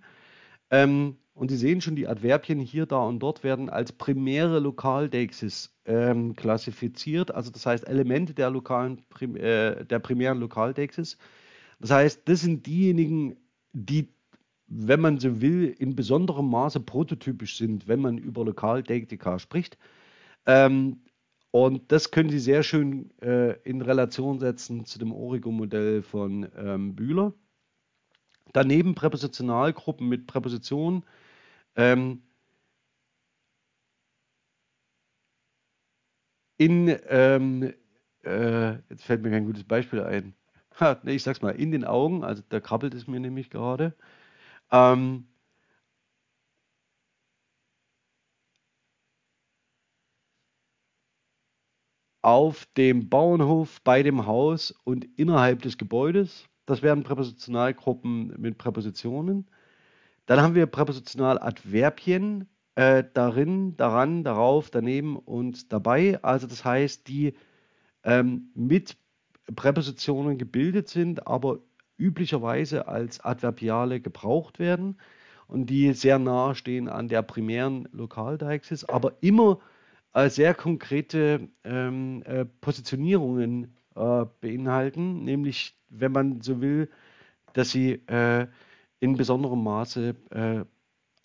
Ähm, 0.70 1.18
und 1.34 1.50
Sie 1.50 1.58
sehen 1.58 1.82
schon, 1.82 1.96
die 1.96 2.08
Adverbien 2.08 2.60
hier, 2.60 2.88
da 2.88 2.98
und 2.98 3.20
dort 3.20 3.44
werden 3.44 3.70
als 3.70 3.92
primäre 3.92 4.60
Lokaldeixis 4.60 5.78
ähm, 5.86 6.36
klassifiziert, 6.36 7.30
also 7.30 7.52
das 7.52 7.66
heißt 7.66 7.88
Elemente 7.88 8.34
der, 8.34 8.50
lokalen, 8.50 9.04
äh, 9.20 9.86
der 9.86 10.00
primären 10.00 10.40
Lokaldeixis. 10.40 11.18
Das 11.80 11.92
heißt, 11.92 12.28
das 12.28 12.42
sind 12.42 12.66
diejenigen, 12.66 13.38
die, 13.74 14.10
wenn 14.68 15.02
man 15.02 15.20
so 15.20 15.42
will, 15.42 15.76
in 15.78 15.96
besonderem 15.96 16.50
Maße 16.50 16.80
prototypisch 16.80 17.58
sind, 17.58 17.88
wenn 17.88 18.02
man 18.02 18.18
über 18.18 18.46
Lokaldektika 18.46 19.40
spricht. 19.40 19.78
Ähm, 20.46 21.02
und 21.52 21.92
das 21.92 22.12
können 22.12 22.30
Sie 22.30 22.40
sehr 22.40 22.64
schön 22.64 23.12
äh, 23.22 23.54
in 23.64 23.82
Relation 23.82 24.40
setzen 24.40 24.86
zu 24.86 25.00
dem 25.00 25.12
Origo-Modell 25.12 26.02
von 26.04 26.50
ähm, 26.58 26.96
Bühler. 26.96 27.34
Daneben 28.54 28.96
Präpositionalgruppen 28.96 30.08
mit 30.08 30.28
Präpositionen. 30.28 31.04
Ähm, 31.76 32.24
in, 36.58 36.96
ähm, 37.08 37.74
äh, 38.24 38.74
jetzt 38.90 39.04
fällt 39.04 39.22
mir 39.22 39.32
kein 39.32 39.46
gutes 39.46 39.64
Beispiel 39.64 40.02
ein. 40.02 40.34
Ich 41.06 41.24
sag's 41.24 41.42
mal, 41.42 41.52
in 41.52 41.72
den 41.72 41.84
Augen, 41.86 42.24
also 42.24 42.44
da 42.50 42.60
krabbelt 42.60 42.94
es 42.94 43.08
mir 43.08 43.20
nämlich 43.20 43.50
gerade. 43.50 43.94
Ähm, 44.72 45.28
auf 52.22 52.66
dem 52.78 53.10
Bauernhof, 53.10 53.82
bei 53.84 54.04
dem 54.04 54.26
Haus 54.26 54.72
und 54.84 55.06
innerhalb 55.18 55.62
des 55.62 55.78
Gebäudes. 55.78 56.46
Das 56.66 56.82
wären 56.82 57.04
Präpositionalgruppen 57.04 58.34
mit 58.40 58.58
Präpositionen. 58.58 59.48
Dann 60.28 60.42
haben 60.42 60.56
wir 60.56 60.68
Präpositionaladverbien 60.68 62.50
äh, 62.76 63.04
darin, 63.14 63.78
daran, 63.78 64.24
darauf, 64.24 64.70
daneben 64.72 65.18
und 65.18 65.74
dabei. 65.74 66.24
Also 66.24 66.48
das 66.48 66.66
heißt, 66.66 67.08
die 67.08 67.36
ähm, 68.04 68.52
mit 68.56 68.98
Präpositionen 69.56 70.38
gebildet 70.38 70.90
sind, 70.90 71.28
aber 71.28 71.60
üblicherweise 71.98 72.88
als 72.88 73.20
Adverbiale 73.20 74.00
gebraucht 74.00 74.60
werden 74.60 74.98
und 75.48 75.70
die 75.70 75.94
sehr 75.94 76.20
nahe 76.20 76.56
stehen 76.56 76.90
an 76.90 77.08
der 77.08 77.22
primären 77.24 77.88
Lokaldeixis, 77.92 78.84
aber 78.86 79.14
immer 79.22 79.60
äh, 80.14 80.30
sehr 80.30 80.54
konkrete 80.54 81.48
ähm, 81.64 82.24
äh, 82.26 82.46
Positionierungen 82.46 83.76
äh, 83.96 84.26
beinhalten, 84.42 85.24
nämlich, 85.24 85.76
wenn 85.90 86.12
man 86.12 86.42
so 86.42 86.62
will, 86.62 86.90
dass 87.54 87.72
sie 87.72 87.94
äh, 88.08 88.48
in 89.00 89.16
besonderem 89.16 89.64
Maße 89.64 90.16
äh, 90.32 90.66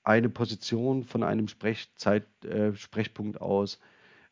eine 0.04 0.28
Position 0.28 1.04
von 1.04 1.22
einem 1.22 1.48
Sprechzeit, 1.48 2.26
äh, 2.44 2.74
Sprechpunkt 2.74 3.40
aus 3.40 3.78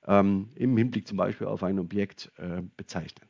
ähm, 0.07 0.49
im 0.55 0.77
Hinblick 0.77 1.07
zum 1.07 1.19
Beispiel 1.19 1.47
auf 1.47 1.63
ein 1.63 1.79
Objekt 1.79 2.33
bezeichnen. 2.77 3.30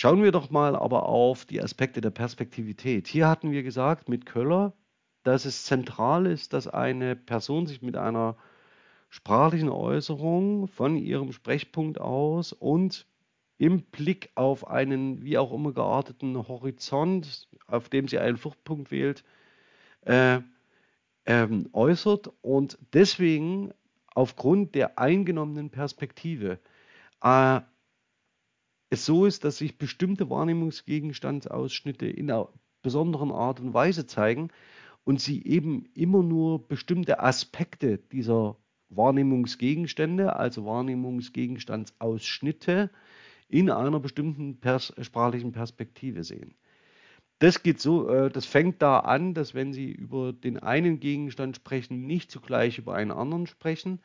Schauen 0.00 0.22
wir 0.22 0.30
doch 0.30 0.50
mal 0.50 0.76
aber 0.76 1.08
auf 1.08 1.44
die 1.44 1.60
Aspekte 1.60 2.00
der 2.00 2.10
Perspektivität. 2.10 3.08
Hier 3.08 3.26
hatten 3.26 3.50
wir 3.50 3.64
gesagt 3.64 4.08
mit 4.08 4.26
Köller, 4.26 4.72
dass 5.24 5.44
es 5.44 5.64
zentral 5.64 6.26
ist, 6.26 6.52
dass 6.52 6.68
eine 6.68 7.16
Person 7.16 7.66
sich 7.66 7.82
mit 7.82 7.96
einer 7.96 8.36
sprachlichen 9.08 9.70
Äußerung 9.70 10.68
von 10.68 10.94
ihrem 10.94 11.32
Sprechpunkt 11.32 12.00
aus 12.00 12.52
und 12.52 13.08
im 13.56 13.82
Blick 13.82 14.30
auf 14.36 14.68
einen 14.68 15.24
wie 15.24 15.36
auch 15.36 15.52
immer 15.52 15.72
gearteten 15.72 16.46
Horizont, 16.46 17.48
auf 17.66 17.88
dem 17.88 18.06
sie 18.06 18.20
einen 18.20 18.36
Fluchtpunkt 18.36 18.92
wählt, 18.92 19.24
äh, 20.02 20.38
ähm, 21.26 21.70
äußert 21.72 22.30
und 22.40 22.78
deswegen 22.92 23.74
aufgrund 24.14 24.76
der 24.76 24.96
eingenommenen 24.96 25.70
Perspektive 25.70 26.60
äh, 27.20 27.62
es 28.90 29.04
so 29.04 29.26
ist, 29.26 29.44
dass 29.44 29.58
sich 29.58 29.78
bestimmte 29.78 30.30
Wahrnehmungsgegenstandsausschnitte 30.30 32.06
in 32.06 32.30
einer 32.30 32.48
besonderen 32.82 33.32
Art 33.32 33.60
und 33.60 33.74
Weise 33.74 34.06
zeigen, 34.06 34.50
und 35.08 35.20
sie 35.22 35.42
eben 35.46 35.86
immer 35.94 36.22
nur 36.22 36.68
bestimmte 36.68 37.20
Aspekte 37.20 37.96
dieser 37.96 38.58
Wahrnehmungsgegenstände, 38.90 40.36
also 40.36 40.66
Wahrnehmungsgegenstandsausschnitte, 40.66 42.90
in 43.48 43.70
einer 43.70 44.00
bestimmten 44.00 44.60
pers 44.60 44.92
sprachlichen 45.00 45.52
Perspektive 45.52 46.24
sehen. 46.24 46.56
Das 47.38 47.62
geht 47.62 47.80
so, 47.80 48.10
äh, 48.10 48.28
das 48.28 48.44
fängt 48.44 48.82
da 48.82 48.98
an, 48.98 49.32
dass 49.32 49.54
wenn 49.54 49.72
Sie 49.72 49.90
über 49.90 50.34
den 50.34 50.58
einen 50.58 51.00
Gegenstand 51.00 51.56
sprechen, 51.56 52.06
nicht 52.06 52.30
zugleich 52.30 52.76
über 52.76 52.94
einen 52.94 53.12
anderen 53.12 53.46
sprechen. 53.46 54.00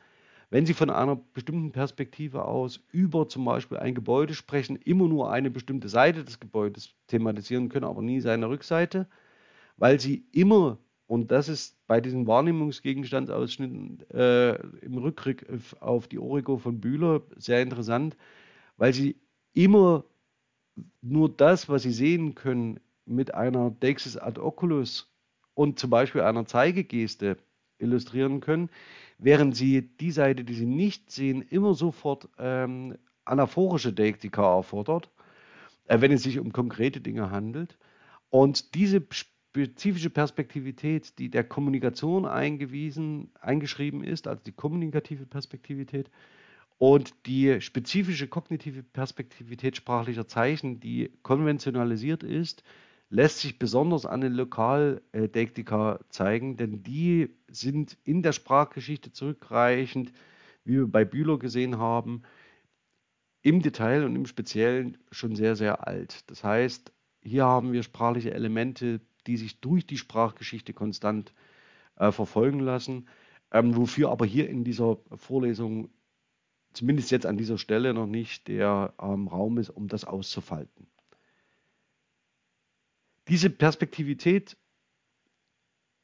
Wenn 0.50 0.66
Sie 0.66 0.74
von 0.74 0.90
einer 0.90 1.16
bestimmten 1.16 1.72
Perspektive 1.72 2.44
aus 2.44 2.80
über 2.92 3.28
zum 3.28 3.44
Beispiel 3.44 3.78
ein 3.78 3.94
Gebäude 3.94 4.34
sprechen, 4.34 4.76
immer 4.76 5.08
nur 5.08 5.30
eine 5.30 5.50
bestimmte 5.50 5.88
Seite 5.88 6.24
des 6.24 6.40
Gebäudes 6.40 6.94
thematisieren 7.06 7.68
können, 7.68 7.86
aber 7.86 8.02
nie 8.02 8.20
seine 8.20 8.48
Rückseite, 8.48 9.08
weil 9.76 10.00
Sie 10.00 10.24
immer 10.32 10.78
und 11.06 11.30
das 11.30 11.48
ist 11.48 11.76
bei 11.86 12.00
diesen 12.00 12.26
Wahrnehmungsgegenstandsausschnitten 12.26 14.08
äh, 14.10 14.54
im 14.78 14.98
Rückgriff 14.98 15.76
auf 15.80 16.08
die 16.08 16.18
Origo 16.18 16.56
von 16.56 16.80
Bühler 16.80 17.22
sehr 17.36 17.60
interessant, 17.60 18.16
weil 18.76 18.92
sie 18.94 19.16
immer 19.52 20.04
nur 21.02 21.28
das, 21.28 21.68
was 21.68 21.82
sie 21.82 21.92
sehen 21.92 22.34
können, 22.34 22.80
mit 23.06 23.34
einer 23.34 23.70
Deixis 23.70 24.16
ad 24.16 24.40
oculus 24.40 25.12
und 25.52 25.78
zum 25.78 25.90
Beispiel 25.90 26.22
einer 26.22 26.46
Zeigegeste 26.46 27.36
illustrieren 27.78 28.40
können, 28.40 28.70
während 29.18 29.56
sie 29.56 29.82
die 29.82 30.10
Seite, 30.10 30.44
die 30.44 30.54
sie 30.54 30.66
nicht 30.66 31.10
sehen, 31.10 31.42
immer 31.42 31.74
sofort 31.74 32.28
ähm, 32.38 32.96
anaphorische 33.24 33.92
Deiktika 33.92 34.56
erfordert, 34.56 35.10
äh, 35.86 36.00
wenn 36.00 36.12
es 36.12 36.22
sich 36.22 36.38
um 36.38 36.52
konkrete 36.52 37.00
Dinge 37.00 37.30
handelt. 37.30 37.78
Und 38.30 38.74
diese 38.74 39.04
spezifische 39.10 40.10
Perspektivität, 40.10 41.18
die 41.18 41.30
der 41.30 41.44
Kommunikation 41.44 42.26
eingewiesen, 42.26 43.30
eingeschrieben 43.40 44.02
ist, 44.02 44.26
also 44.26 44.42
die 44.44 44.52
kommunikative 44.52 45.26
Perspektivität, 45.26 46.10
und 46.78 47.14
die 47.26 47.60
spezifische 47.60 48.26
kognitive 48.26 48.82
Perspektivität 48.82 49.76
sprachlicher 49.76 50.26
Zeichen, 50.26 50.80
die 50.80 51.12
konventionalisiert 51.22 52.24
ist, 52.24 52.64
lässt 53.14 53.38
sich 53.38 53.60
besonders 53.60 54.06
an 54.06 54.22
den 54.22 54.32
Lokaldektika 54.32 56.00
zeigen, 56.08 56.56
denn 56.56 56.82
die 56.82 57.30
sind 57.48 57.96
in 58.02 58.22
der 58.22 58.32
Sprachgeschichte 58.32 59.12
zurückreichend, 59.12 60.12
wie 60.64 60.78
wir 60.78 60.88
bei 60.88 61.04
Bühler 61.04 61.38
gesehen 61.38 61.78
haben, 61.78 62.22
im 63.42 63.62
Detail 63.62 64.02
und 64.04 64.16
im 64.16 64.26
Speziellen 64.26 64.98
schon 65.12 65.36
sehr, 65.36 65.54
sehr 65.54 65.86
alt. 65.86 66.28
Das 66.28 66.42
heißt, 66.42 66.92
hier 67.22 67.44
haben 67.44 67.72
wir 67.72 67.84
sprachliche 67.84 68.34
Elemente, 68.34 69.00
die 69.28 69.36
sich 69.36 69.60
durch 69.60 69.86
die 69.86 69.98
Sprachgeschichte 69.98 70.72
konstant 70.72 71.34
äh, 71.94 72.10
verfolgen 72.10 72.58
lassen, 72.58 73.08
ähm, 73.52 73.76
wofür 73.76 74.10
aber 74.10 74.26
hier 74.26 74.48
in 74.48 74.64
dieser 74.64 74.98
Vorlesung, 75.14 75.90
zumindest 76.72 77.12
jetzt 77.12 77.26
an 77.26 77.36
dieser 77.36 77.58
Stelle, 77.58 77.94
noch 77.94 78.08
nicht 78.08 78.48
der 78.48 78.92
ähm, 79.00 79.28
Raum 79.28 79.58
ist, 79.58 79.70
um 79.70 79.86
das 79.86 80.04
auszufalten. 80.04 80.88
Diese 83.28 83.50
Perspektivität 83.50 84.56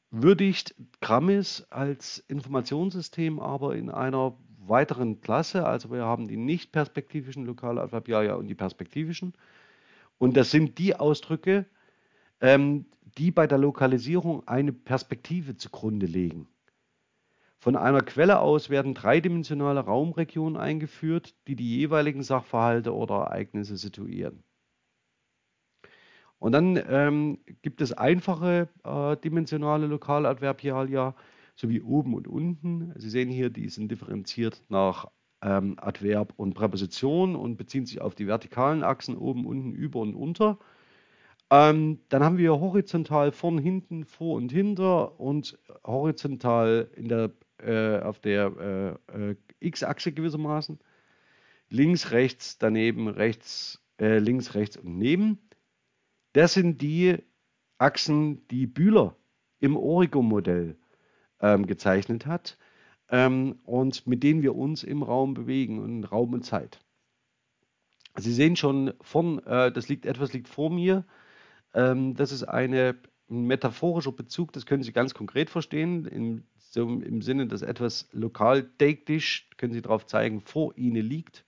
würdigt 0.09 0.75
Grammis 0.99 1.65
als 1.69 2.19
Informationssystem 2.27 3.39
aber 3.39 3.75
in 3.75 3.89
einer 3.89 4.37
weiteren 4.57 5.21
Klasse. 5.21 5.65
Also 5.65 5.91
wir 5.91 6.03
haben 6.03 6.27
die 6.27 6.37
nicht 6.37 6.71
perspektivischen 6.71 7.45
Lokaladverbialia 7.45 8.35
und 8.35 8.47
die 8.47 8.55
perspektivischen. 8.55 9.33
Und 10.17 10.37
das 10.37 10.51
sind 10.51 10.77
die 10.77 10.95
Ausdrücke, 10.95 11.65
ähm, 12.41 12.85
die 13.17 13.31
bei 13.31 13.47
der 13.47 13.57
Lokalisierung 13.57 14.47
eine 14.47 14.73
Perspektive 14.73 15.55
zugrunde 15.55 16.05
legen. 16.05 16.47
Von 17.59 17.75
einer 17.75 18.01
Quelle 18.01 18.39
aus 18.39 18.69
werden 18.69 18.95
dreidimensionale 18.95 19.81
Raumregionen 19.81 20.59
eingeführt, 20.59 21.35
die 21.47 21.55
die 21.55 21.77
jeweiligen 21.77 22.23
Sachverhalte 22.23 22.95
oder 22.95 23.15
Ereignisse 23.15 23.77
situieren. 23.77 24.43
Und 26.41 26.53
dann 26.53 26.81
ähm, 26.89 27.37
gibt 27.61 27.81
es 27.81 27.93
einfache 27.93 28.67
äh, 28.83 29.15
dimensionale 29.17 29.85
Lokaladverbialia, 29.85 31.13
sowie 31.55 31.81
oben 31.81 32.15
und 32.15 32.27
unten. 32.27 32.93
Sie 32.95 33.11
sehen 33.11 33.29
hier, 33.29 33.51
die 33.51 33.69
sind 33.69 33.91
differenziert 33.91 34.63
nach 34.67 35.05
ähm, 35.43 35.75
Adverb 35.79 36.33
und 36.37 36.55
Präposition 36.55 37.35
und 37.35 37.57
beziehen 37.57 37.85
sich 37.85 38.01
auf 38.01 38.15
die 38.15 38.25
vertikalen 38.25 38.83
Achsen 38.83 39.15
oben, 39.17 39.45
unten, 39.45 39.71
über 39.73 39.99
und 39.99 40.15
unter. 40.15 40.57
Ähm, 41.51 41.99
dann 42.09 42.23
haben 42.23 42.39
wir 42.39 42.59
horizontal 42.59 43.31
vorn, 43.31 43.59
hinten, 43.59 44.03
vor 44.05 44.37
und 44.37 44.51
hinter 44.51 45.19
und 45.19 45.59
horizontal 45.85 46.89
in 46.95 47.07
der, 47.07 47.29
äh, 47.59 47.99
auf 47.99 48.19
der 48.19 48.97
äh, 49.13 49.29
äh, 49.29 49.35
x-Achse 49.59 50.11
gewissermaßen. 50.11 50.79
Links, 51.69 52.09
rechts, 52.09 52.57
daneben, 52.57 53.09
rechts, 53.09 53.79
äh, 53.99 54.17
links, 54.17 54.55
rechts 54.55 54.77
und 54.77 54.97
neben. 54.97 55.37
Das 56.33 56.53
sind 56.53 56.81
die 56.81 57.17
Achsen, 57.77 58.47
die 58.49 58.67
Bühler 58.67 59.15
im 59.59 59.75
Origo-Modell 59.75 60.77
ähm, 61.39 61.67
gezeichnet 61.67 62.25
hat 62.25 62.57
ähm, 63.09 63.59
und 63.63 64.07
mit 64.07 64.23
denen 64.23 64.41
wir 64.41 64.55
uns 64.55 64.83
im 64.83 65.03
Raum 65.03 65.33
bewegen, 65.33 65.83
in 65.83 66.03
Raum 66.03 66.33
und 66.33 66.43
Zeit. 66.43 66.79
Sie 68.15 68.33
sehen 68.33 68.55
schon 68.55 68.93
von, 69.01 69.39
äh, 69.45 69.71
das 69.71 69.89
liegt, 69.89 70.05
etwas 70.05 70.33
liegt 70.33 70.47
vor 70.47 70.69
mir. 70.69 71.05
Ähm, 71.73 72.15
das 72.15 72.31
ist 72.31 72.43
eine, 72.43 72.95
ein 73.29 73.45
metaphorischer 73.45 74.11
Bezug, 74.11 74.51
das 74.53 74.65
können 74.65 74.83
Sie 74.83 74.91
ganz 74.91 75.13
konkret 75.13 75.49
verstehen, 75.49 76.05
im, 76.05 76.43
so 76.57 76.87
im 76.87 77.21
Sinne, 77.21 77.47
dass 77.47 77.61
etwas 77.61 78.09
lokal 78.11 78.63
deiktisch, 78.77 79.49
können 79.57 79.73
Sie 79.73 79.81
darauf 79.81 80.05
zeigen, 80.05 80.41
vor 80.41 80.77
Ihnen 80.77 81.05
liegt. 81.05 81.45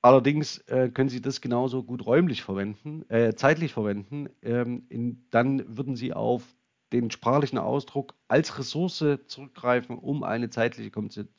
Allerdings 0.00 0.58
äh, 0.68 0.90
können 0.90 1.08
Sie 1.08 1.20
das 1.20 1.40
genauso 1.40 1.82
gut 1.82 2.06
räumlich 2.06 2.42
verwenden, 2.42 3.04
äh, 3.08 3.34
zeitlich 3.34 3.72
verwenden. 3.72 4.28
Ähm, 4.42 4.84
in, 4.88 5.26
dann 5.30 5.76
würden 5.76 5.96
Sie 5.96 6.12
auf 6.12 6.44
den 6.92 7.10
sprachlichen 7.10 7.58
Ausdruck 7.58 8.14
als 8.28 8.58
Ressource 8.58 9.04
zurückgreifen, 9.26 9.98
um 9.98 10.22
eine 10.22 10.50
zeitliche 10.50 10.90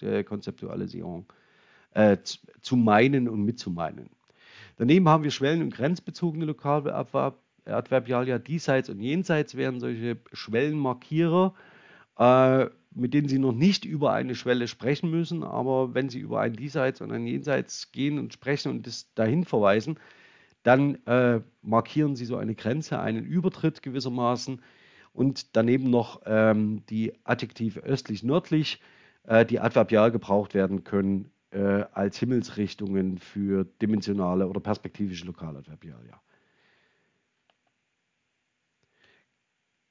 äh, 0.01 0.23
Konzeptualisierung 0.23 1.31
äh, 1.91 2.17
zu 2.61 2.75
meinen 2.75 3.27
und 3.29 3.43
mitzumeinen. 3.43 4.09
Daneben 4.77 5.09
haben 5.09 5.23
wir 5.23 5.31
schwellen- 5.31 5.61
und 5.61 5.73
grenzbezogene 5.73 6.45
Lokaladverbialia. 6.45 8.39
Diesseits 8.39 8.89
und 8.89 8.99
jenseits 8.99 9.55
wären 9.55 9.79
solche 9.79 10.17
Schwellenmarkierer, 10.31 11.53
äh, 12.17 12.67
mit 12.91 13.13
denen 13.13 13.29
Sie 13.29 13.39
noch 13.39 13.53
nicht 13.53 13.85
über 13.85 14.13
eine 14.13 14.35
Schwelle 14.35 14.67
sprechen 14.67 15.09
müssen, 15.11 15.43
aber 15.43 15.93
wenn 15.93 16.09
Sie 16.09 16.19
über 16.19 16.41
ein 16.41 16.53
Diesseits 16.53 17.01
und 17.01 17.11
ein 17.11 17.27
Jenseits 17.27 17.91
gehen 17.91 18.19
und 18.19 18.33
sprechen 18.33 18.71
und 18.71 18.87
das 18.87 19.13
dahin 19.13 19.45
verweisen, 19.45 19.99
dann 20.63 20.95
äh, 21.05 21.41
markieren 21.61 22.15
Sie 22.15 22.25
so 22.25 22.37
eine 22.37 22.55
Grenze, 22.55 22.99
einen 22.99 23.25
Übertritt 23.25 23.81
gewissermaßen 23.81 24.61
und 25.13 25.55
daneben 25.55 25.89
noch 25.89 26.21
ähm, 26.25 26.83
die 26.89 27.13
Adjektive 27.23 27.81
östlich-nördlich, 27.81 28.81
äh, 29.23 29.45
die 29.45 29.59
adverbial 29.59 30.11
gebraucht 30.11 30.53
werden 30.53 30.83
können 30.83 31.31
äh, 31.51 31.83
als 31.93 32.17
Himmelsrichtungen 32.19 33.17
für 33.17 33.65
dimensionale 33.81 34.47
oder 34.47 34.59
perspektivische 34.59 35.25
Lokaladverbialia. 35.25 36.21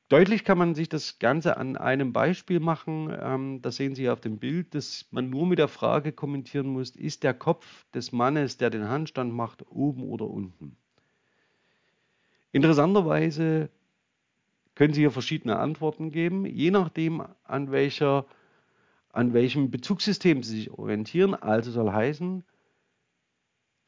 Deutlich 0.09 0.45
kann 0.45 0.57
man 0.57 0.75
sich 0.75 0.89
das 0.89 1.19
Ganze 1.19 1.59
an 1.59 1.77
einem 1.77 2.15
Beispiel 2.15 2.61
machen. 2.61 3.15
Ähm, 3.21 3.61
das 3.61 3.77
sehen 3.77 3.95
Sie 3.95 4.09
auf 4.09 4.21
dem 4.21 4.39
Bild, 4.39 4.75
dass 4.75 5.07
man 5.11 5.29
nur 5.29 5.47
mit 5.47 5.59
der 5.59 5.69
Frage 5.69 6.13
kommentieren 6.13 6.69
muss, 6.69 6.97
ist 6.97 7.25
der 7.25 7.35
Kopf 7.35 7.85
des 7.93 8.11
Mannes, 8.13 8.57
der 8.57 8.71
den 8.71 8.89
Handstand 8.89 9.35
macht, 9.35 9.67
oben 9.71 10.03
oder 10.03 10.27
unten? 10.27 10.77
Interessanterweise 12.53 13.69
können 14.75 14.95
Sie 14.95 15.01
hier 15.03 15.11
verschiedene 15.11 15.59
Antworten 15.59 16.11
geben, 16.11 16.47
je 16.47 16.71
nachdem, 16.71 17.23
an, 17.45 17.71
welcher, 17.71 18.25
an 19.13 19.35
welchem 19.35 19.71
Bezugssystem 19.71 20.43
Sie 20.43 20.57
sich 20.57 20.71
orientieren. 20.71 21.35
Also 21.35 21.71
soll 21.71 21.93
heißen, 21.93 22.45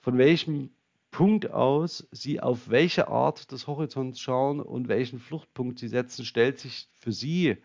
von 0.00 0.18
welchem 0.18 0.70
Punkt 1.10 1.50
aus 1.50 2.08
Sie 2.12 2.40
auf 2.40 2.70
welche 2.70 3.08
Art 3.08 3.50
des 3.52 3.66
Horizonts 3.66 4.20
schauen 4.20 4.60
und 4.60 4.88
welchen 4.88 5.18
Fluchtpunkt 5.18 5.78
Sie 5.78 5.88
setzen, 5.88 6.24
stellt 6.24 6.58
sich 6.58 6.88
für 6.98 7.12
Sie 7.12 7.56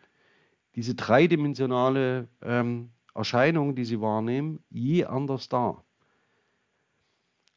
diese 0.75 0.95
dreidimensionale 0.95 2.27
ähm, 2.41 2.91
Erscheinung, 3.13 3.75
die 3.75 3.86
Sie 3.86 4.01
wahrnehmen, 4.01 4.63
je 4.69 5.05
anders 5.05 5.47
dar. 5.47 5.86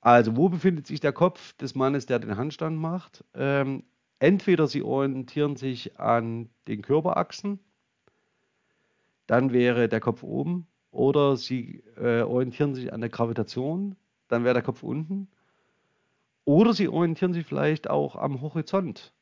Also, 0.00 0.36
wo 0.36 0.48
befindet 0.48 0.86
sich 0.86 1.00
der 1.00 1.12
Kopf 1.12 1.54
des 1.54 1.74
Mannes, 1.74 2.06
der 2.06 2.20
den 2.20 2.36
Handstand 2.36 2.78
macht? 2.78 3.24
Ähm, 3.34 3.84
entweder 4.20 4.68
Sie 4.68 4.82
orientieren 4.82 5.56
sich 5.56 5.98
an 5.98 6.50
den 6.68 6.82
Körperachsen, 6.82 7.58
dann 9.26 9.52
wäre 9.52 9.88
der 9.88 10.00
Kopf 10.00 10.22
oben, 10.22 10.68
oder 10.90 11.36
Sie 11.36 11.82
äh, 11.96 12.22
orientieren 12.22 12.74
sich 12.74 12.92
an 12.92 13.00
der 13.00 13.10
Gravitation, 13.10 13.96
dann 14.28 14.44
wäre 14.44 14.54
der 14.54 14.62
Kopf 14.62 14.82
unten 14.82 15.28
oder 16.48 16.72
sie 16.72 16.88
orientieren 16.88 17.34
sich 17.34 17.44
vielleicht 17.44 17.90
auch 17.90 18.16
am 18.16 18.40
Horizont, 18.40 19.12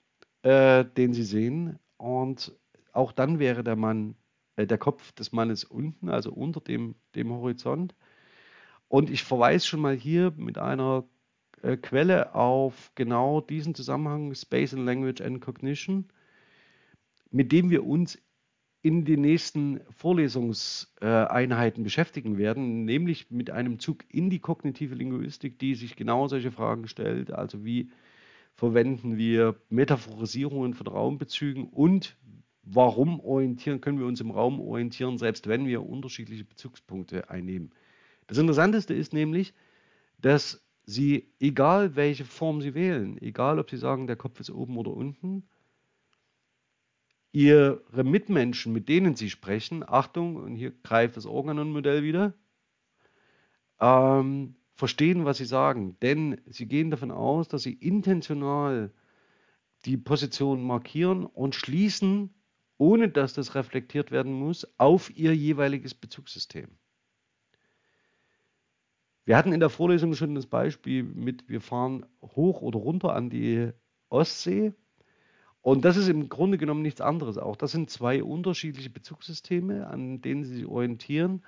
äh, 0.43 0.85
den 0.85 1.13
sie 1.13 1.25
sehen. 1.25 1.77
Und 1.97 2.57
auch 2.93 3.11
dann 3.11 3.41
wäre 3.41 3.65
der 3.65 3.75
Mann, 3.75 4.15
äh, 4.55 4.65
der 4.65 4.79
Kopf 4.79 5.11
des 5.11 5.33
Mannes 5.33 5.65
unten, 5.65 6.09
also 6.09 6.33
unter 6.33 6.61
dem, 6.61 6.95
dem 7.17 7.33
Horizont. 7.33 7.97
Und 8.87 9.11
ich 9.11 9.25
verweise 9.25 9.67
schon 9.67 9.81
mal 9.81 9.97
hier 9.97 10.35
mit 10.37 10.57
einer 10.57 11.03
äh, 11.63 11.77
Quelle 11.77 12.33
auf 12.37 12.93
genau 12.95 13.41
diesen 13.41 13.75
Zusammenhang 13.75 14.33
Space 14.37 14.73
and 14.73 14.87
Language 14.87 15.21
and 15.21 15.41
Cognition, 15.41 16.07
mit 17.33 17.51
dem 17.51 17.71
wir 17.71 17.85
uns 17.85 18.23
in 18.87 19.05
den 19.05 19.21
nächsten 19.23 19.81
Vorlesungseinheiten 19.91 21.83
beschäftigen 21.83 22.39
werden, 22.39 22.85
nämlich 22.85 23.33
mit 23.33 23.51
einem 23.51 23.81
Zug 23.81 24.05
in 24.09 24.31
die 24.31 24.39
kognitive 24.39 24.95
Linguistik, 24.95 25.59
die 25.59 25.75
sich 25.75 25.97
genau 25.97 26.29
solche 26.29 26.53
Fragen 26.53 26.87
stellt, 26.87 27.33
also 27.33 27.65
wie 27.65 27.91
verwenden 28.55 29.17
wir 29.17 29.57
Metaphorisierungen 29.71 30.73
von 30.75 30.87
Raumbezügen 30.87 31.65
und 31.65 32.17
warum 32.63 33.19
orientieren, 33.19 33.81
können 33.81 33.99
wir 33.99 34.07
uns 34.07 34.21
im 34.21 34.31
Raum 34.31 34.61
orientieren, 34.61 35.19
selbst 35.19 35.49
wenn 35.49 35.67
wir 35.67 35.85
unterschiedliche 35.85 36.45
Bezugspunkte 36.45 37.29
einnehmen. 37.29 37.73
Das 38.29 38.39
Interessanteste 38.39 38.95
ist 38.95 39.13
nämlich, 39.13 39.53
dass 40.21 40.65
Sie, 40.85 41.33
egal 41.41 41.97
welche 41.97 42.25
Form 42.25 42.61
Sie 42.61 42.75
wählen, 42.75 43.21
egal 43.21 43.59
ob 43.59 43.69
Sie 43.69 43.79
sagen, 43.79 44.07
der 44.07 44.15
Kopf 44.15 44.39
ist 44.39 44.51
oben 44.51 44.77
oder 44.77 44.93
unten, 44.93 45.43
ihre 47.37 48.03
Mitmenschen, 48.03 48.73
mit 48.73 48.89
denen 48.89 49.15
sie 49.15 49.29
sprechen, 49.29 49.85
Achtung, 49.87 50.37
und 50.37 50.57
hier 50.57 50.71
greift 50.71 51.19
das 51.19 51.27
Organon-Modell 51.27 52.03
wieder, 52.03 52.33
ähm, 53.79 54.57
verstehen, 54.73 55.27
was 55.27 55.37
sie 55.37 55.45
sagen. 55.45 55.99
Denn 56.01 56.41
sie 56.47 56.65
gehen 56.65 56.91
davon 56.91 57.11
aus, 57.11 57.47
dass 57.49 57.63
sie 57.63 57.75
intentional 57.75 58.91
die 59.85 59.99
Position 59.99 60.67
markieren 60.67 61.27
und 61.27 61.55
schließen, 61.55 62.33
ohne 62.79 63.11
dass 63.11 63.35
das 63.35 63.55
reflektiert 63.55 64.11
werden 64.11 64.33
muss, 64.33 64.67
auf 64.79 65.15
ihr 65.15 65.37
jeweiliges 65.37 65.93
Bezugssystem. 65.93 66.79
Wir 69.27 69.37
hatten 69.37 69.53
in 69.53 69.61
der 69.61 69.69
Vorlesung 69.69 70.15
schon 70.15 70.35
das 70.35 70.47
Beispiel 70.47 71.03
mit, 71.03 71.47
wir 71.51 71.61
fahren 71.61 72.07
hoch 72.23 72.63
oder 72.63 72.79
runter 72.79 73.15
an 73.15 73.29
die 73.29 73.73
Ostsee 74.09 74.73
und 75.67 75.85
das 75.85 75.97
ist 75.97 76.07
im 76.07 76.29
Grunde 76.29 76.59
genommen 76.59 76.83
nichts 76.83 77.01
anderes 77.01 77.39
auch. 77.39 77.57
Das 77.57 77.73
sind 77.73 77.91
zwei 77.91 78.23
unterschiedliche 78.23 78.89
Bezugssysteme, 78.89 79.89
an 79.89 80.21
denen 80.21 80.45
Sie 80.45 80.59
sich 80.59 80.67
orientieren. 80.67 81.43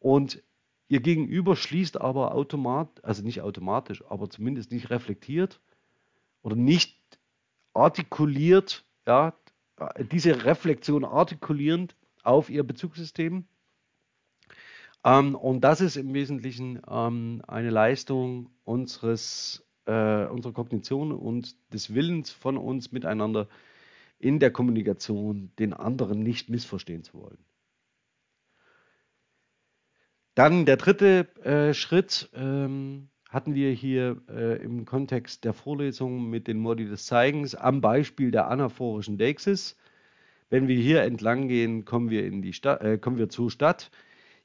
Und 0.00 0.42
Ihr 0.88 0.98
Gegenüber 0.98 1.54
schließt 1.54 2.00
aber 2.00 2.34
automatisch, 2.34 3.04
also 3.04 3.22
nicht 3.22 3.42
automatisch, 3.42 4.02
aber 4.08 4.28
zumindest 4.28 4.72
nicht 4.72 4.90
reflektiert 4.90 5.60
oder 6.42 6.56
nicht 6.56 6.98
artikuliert, 7.74 8.84
ja, 9.06 9.34
diese 10.10 10.44
Reflexion 10.44 11.04
artikulierend 11.04 11.94
auf 12.24 12.50
Ihr 12.50 12.64
Bezugssystem. 12.64 13.44
Ähm, 15.04 15.36
und 15.36 15.60
das 15.60 15.80
ist 15.80 15.94
im 15.94 16.12
Wesentlichen 16.12 16.82
ähm, 16.90 17.40
eine 17.46 17.70
Leistung 17.70 18.50
unseres 18.64 19.64
äh, 19.86 20.26
unserer 20.26 20.52
Kognition 20.52 21.12
und 21.12 21.56
des 21.72 21.94
Willens 21.94 22.30
von 22.30 22.56
uns 22.56 22.92
miteinander 22.92 23.48
in 24.18 24.38
der 24.38 24.50
Kommunikation 24.50 25.50
den 25.58 25.72
anderen 25.72 26.22
nicht 26.22 26.48
missverstehen 26.48 27.02
zu 27.02 27.20
wollen. 27.20 27.38
Dann 30.34 30.66
der 30.66 30.76
dritte 30.76 31.28
äh, 31.44 31.74
Schritt 31.74 32.28
ähm, 32.34 33.08
hatten 33.28 33.54
wir 33.54 33.70
hier 33.72 34.22
äh, 34.28 34.62
im 34.62 34.84
Kontext 34.84 35.44
der 35.44 35.52
Vorlesung 35.52 36.28
mit 36.28 36.48
den 36.48 36.58
Modi 36.58 36.86
des 36.86 37.06
Zeigens 37.06 37.54
am 37.54 37.80
Beispiel 37.80 38.30
der 38.30 38.48
anaphorischen 38.48 39.18
Deixis. 39.18 39.76
Wenn 40.50 40.68
wir 40.68 40.76
hier 40.76 41.02
entlang 41.02 41.48
gehen, 41.48 41.84
kommen 41.84 42.10
wir, 42.10 42.24
in 42.24 42.42
die 42.42 42.52
Stadt, 42.52 42.80
äh, 42.80 42.98
kommen 42.98 43.18
wir 43.18 43.28
zur 43.28 43.50
Stadt. 43.50 43.90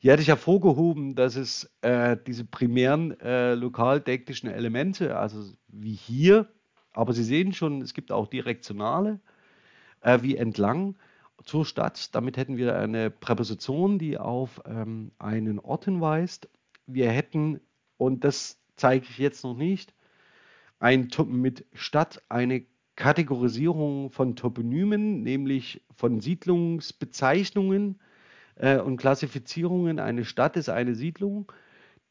Hier 0.02 0.14
hatte 0.14 0.22
ich 0.22 0.30
hervorgehoben, 0.30 1.14
dass 1.14 1.36
es 1.36 1.70
äh, 1.82 2.16
diese 2.26 2.46
primären 2.46 3.20
äh, 3.20 3.54
lokaldektischen 3.54 4.50
Elemente, 4.50 5.18
also 5.18 5.54
wie 5.68 5.94
hier, 5.94 6.48
aber 6.94 7.12
Sie 7.12 7.24
sehen 7.26 7.52
schon, 7.52 7.82
es 7.82 7.94
gibt 7.94 8.14
auch 8.14 8.28
direktionale, 8.28 9.20
äh, 10.00 10.20
wie 10.22 10.38
entlang 10.38 10.96
zur 11.44 11.66
Stadt. 11.66 12.16
Damit 12.16 12.38
hätten 12.38 12.56
wir 12.56 12.80
eine 12.80 13.10
Präposition, 13.10 14.00
die 14.00 14.18
auf 14.18 14.62
ähm, 14.66 15.12
einen 15.20 15.60
Ort 15.60 15.84
hinweist. 15.84 16.48
Wir 16.88 17.12
hätten, 17.12 17.60
und 17.98 18.24
das 18.24 18.58
zeige 18.78 19.06
ich 19.10 19.18
jetzt 19.18 19.44
noch 19.44 19.58
nicht, 19.58 19.94
ein, 20.80 21.10
mit 21.28 21.66
Stadt 21.74 22.24
eine 22.30 22.66
Kategorisierung 22.96 24.12
von 24.12 24.38
Toponymen, 24.38 25.24
nämlich 25.24 25.84
von 25.94 26.22
Siedlungsbezeichnungen 26.22 28.00
äh, 28.60 28.78
und 28.78 28.98
Klassifizierungen. 28.98 30.00
Eine 30.00 30.26
Stadt 30.26 30.56
ist 30.56 30.70
eine 30.70 30.94
Siedlung, 30.94 31.52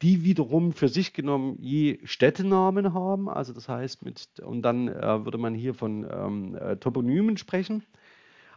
die 0.02 0.24
wiederum 0.24 0.72
für 0.72 0.88
sich 0.88 1.12
genommen 1.12 1.56
je 1.60 2.00
Städtenamen 2.04 2.94
haben. 2.94 3.28
Also 3.28 3.52
das 3.52 3.68
heißt, 3.68 4.04
mit, 4.04 4.40
und 4.40 4.62
dann 4.62 4.88
äh, 4.88 5.24
würde 5.24 5.38
man 5.38 5.54
hier 5.54 5.74
von 5.74 6.06
ähm, 6.10 6.54
äh, 6.56 6.76
Toponymen 6.76 7.36
sprechen. 7.36 7.84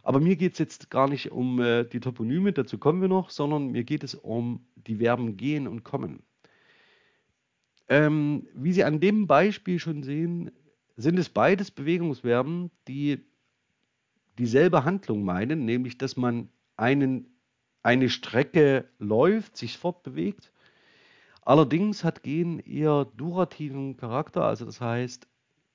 Aber 0.02 0.18
mir 0.18 0.36
geht 0.36 0.54
es 0.54 0.58
jetzt 0.58 0.90
gar 0.90 1.08
nicht 1.08 1.30
um 1.30 1.60
äh, 1.60 1.84
die 1.84 2.00
Toponyme, 2.00 2.52
dazu 2.52 2.78
kommen 2.78 3.00
wir 3.00 3.08
noch, 3.08 3.30
sondern 3.30 3.68
mir 3.68 3.84
geht 3.84 4.02
es 4.02 4.14
um 4.16 4.66
die 4.74 4.96
Verben 4.96 5.36
gehen 5.36 5.68
und 5.68 5.84
kommen. 5.84 6.22
Ähm, 7.88 8.48
wie 8.54 8.72
Sie 8.72 8.84
an 8.84 9.00
dem 9.00 9.26
Beispiel 9.26 9.78
schon 9.78 10.02
sehen, 10.02 10.50
sind 10.96 11.18
es 11.18 11.28
beides 11.28 11.70
Bewegungsverben, 11.70 12.70
die 12.88 13.20
dieselbe 14.38 14.84
Handlung 14.84 15.24
meinen, 15.24 15.64
nämlich 15.64 15.98
dass 15.98 16.16
man 16.16 16.48
einen 16.76 17.31
eine 17.82 18.08
Strecke 18.08 18.88
läuft, 18.98 19.56
sich 19.56 19.78
fortbewegt. 19.78 20.52
Allerdings 21.42 22.04
hat 22.04 22.22
Gehen 22.22 22.60
eher 22.60 23.04
durativen 23.16 23.96
Charakter, 23.96 24.44
also 24.44 24.64
das 24.64 24.80
heißt 24.80 25.26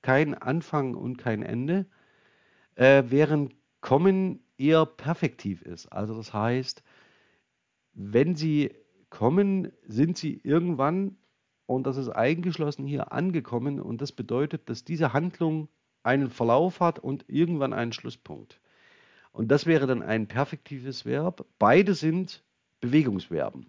kein 0.02 0.34
Anfang 0.34 0.94
und 0.94 1.18
kein 1.18 1.42
Ende, 1.42 1.86
äh, 2.76 3.04
während 3.08 3.54
Kommen 3.80 4.40
eher 4.56 4.86
perfektiv 4.86 5.62
ist. 5.62 5.86
Also 5.86 6.16
das 6.16 6.32
heißt, 6.32 6.82
wenn 7.92 8.34
Sie 8.34 8.74
kommen, 9.10 9.72
sind 9.86 10.18
Sie 10.18 10.40
irgendwann, 10.42 11.16
und 11.66 11.86
das 11.86 11.96
ist 11.96 12.08
eingeschlossen 12.08 12.86
hier, 12.86 13.12
angekommen. 13.12 13.80
Und 13.80 14.00
das 14.00 14.12
bedeutet, 14.12 14.68
dass 14.70 14.84
diese 14.84 15.12
Handlung 15.12 15.68
einen 16.02 16.30
Verlauf 16.30 16.80
hat 16.80 16.98
und 16.98 17.26
irgendwann 17.28 17.72
einen 17.72 17.92
Schlusspunkt. 17.92 18.60
Und 19.38 19.52
das 19.52 19.66
wäre 19.66 19.86
dann 19.86 20.02
ein 20.02 20.26
perfektives 20.26 21.06
Verb. 21.06 21.46
Beide 21.60 21.94
sind 21.94 22.42
Bewegungsverben. 22.80 23.66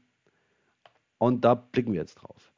Und 1.19 1.45
da 1.45 1.53
blicken 1.53 1.93
wir 1.93 1.99
jetzt 1.99 2.15
drauf. 2.15 2.51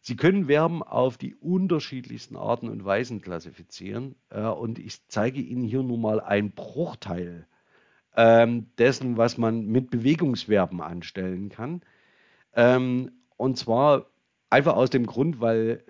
Sie 0.00 0.16
können 0.16 0.46
Verben 0.46 0.82
auf 0.82 1.18
die 1.18 1.34
unterschiedlichsten 1.34 2.34
Arten 2.34 2.70
und 2.70 2.82
Weisen 2.82 3.20
klassifizieren. 3.20 4.14
Äh, 4.30 4.40
und 4.46 4.78
ich 4.78 5.06
zeige 5.08 5.38
Ihnen 5.38 5.64
hier 5.64 5.82
nur 5.82 5.98
mal 5.98 6.18
einen 6.18 6.50
Bruchteil 6.50 7.46
ähm, 8.16 8.68
dessen, 8.78 9.18
was 9.18 9.36
man 9.36 9.66
mit 9.66 9.90
Bewegungsverben 9.90 10.80
anstellen 10.80 11.50
kann. 11.50 11.82
Ähm, 12.54 13.12
und 13.36 13.58
zwar 13.58 14.06
einfach 14.48 14.76
aus 14.76 14.88
dem 14.88 15.04
Grund, 15.04 15.42
weil 15.42 15.82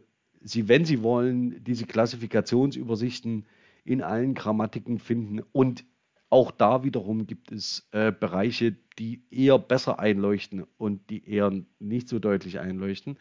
äh, 0.00 0.46
Sie, 0.46 0.68
wenn 0.68 0.84
Sie 0.84 1.02
wollen, 1.02 1.64
diese 1.64 1.86
Klassifikationsübersichten 1.86 3.44
in 3.84 4.02
allen 4.02 4.34
Grammatiken 4.34 5.00
finden 5.00 5.40
und 5.50 5.84
auch 6.32 6.50
da 6.50 6.82
wiederum 6.82 7.26
gibt 7.26 7.52
es 7.52 7.86
äh, 7.92 8.10
Bereiche, 8.10 8.74
die 8.98 9.22
eher 9.30 9.58
besser 9.58 9.98
einleuchten 9.98 10.64
und 10.78 11.10
die 11.10 11.28
eher 11.28 11.52
nicht 11.78 12.08
so 12.08 12.18
deutlich 12.18 12.58
einleuchten. 12.58 13.18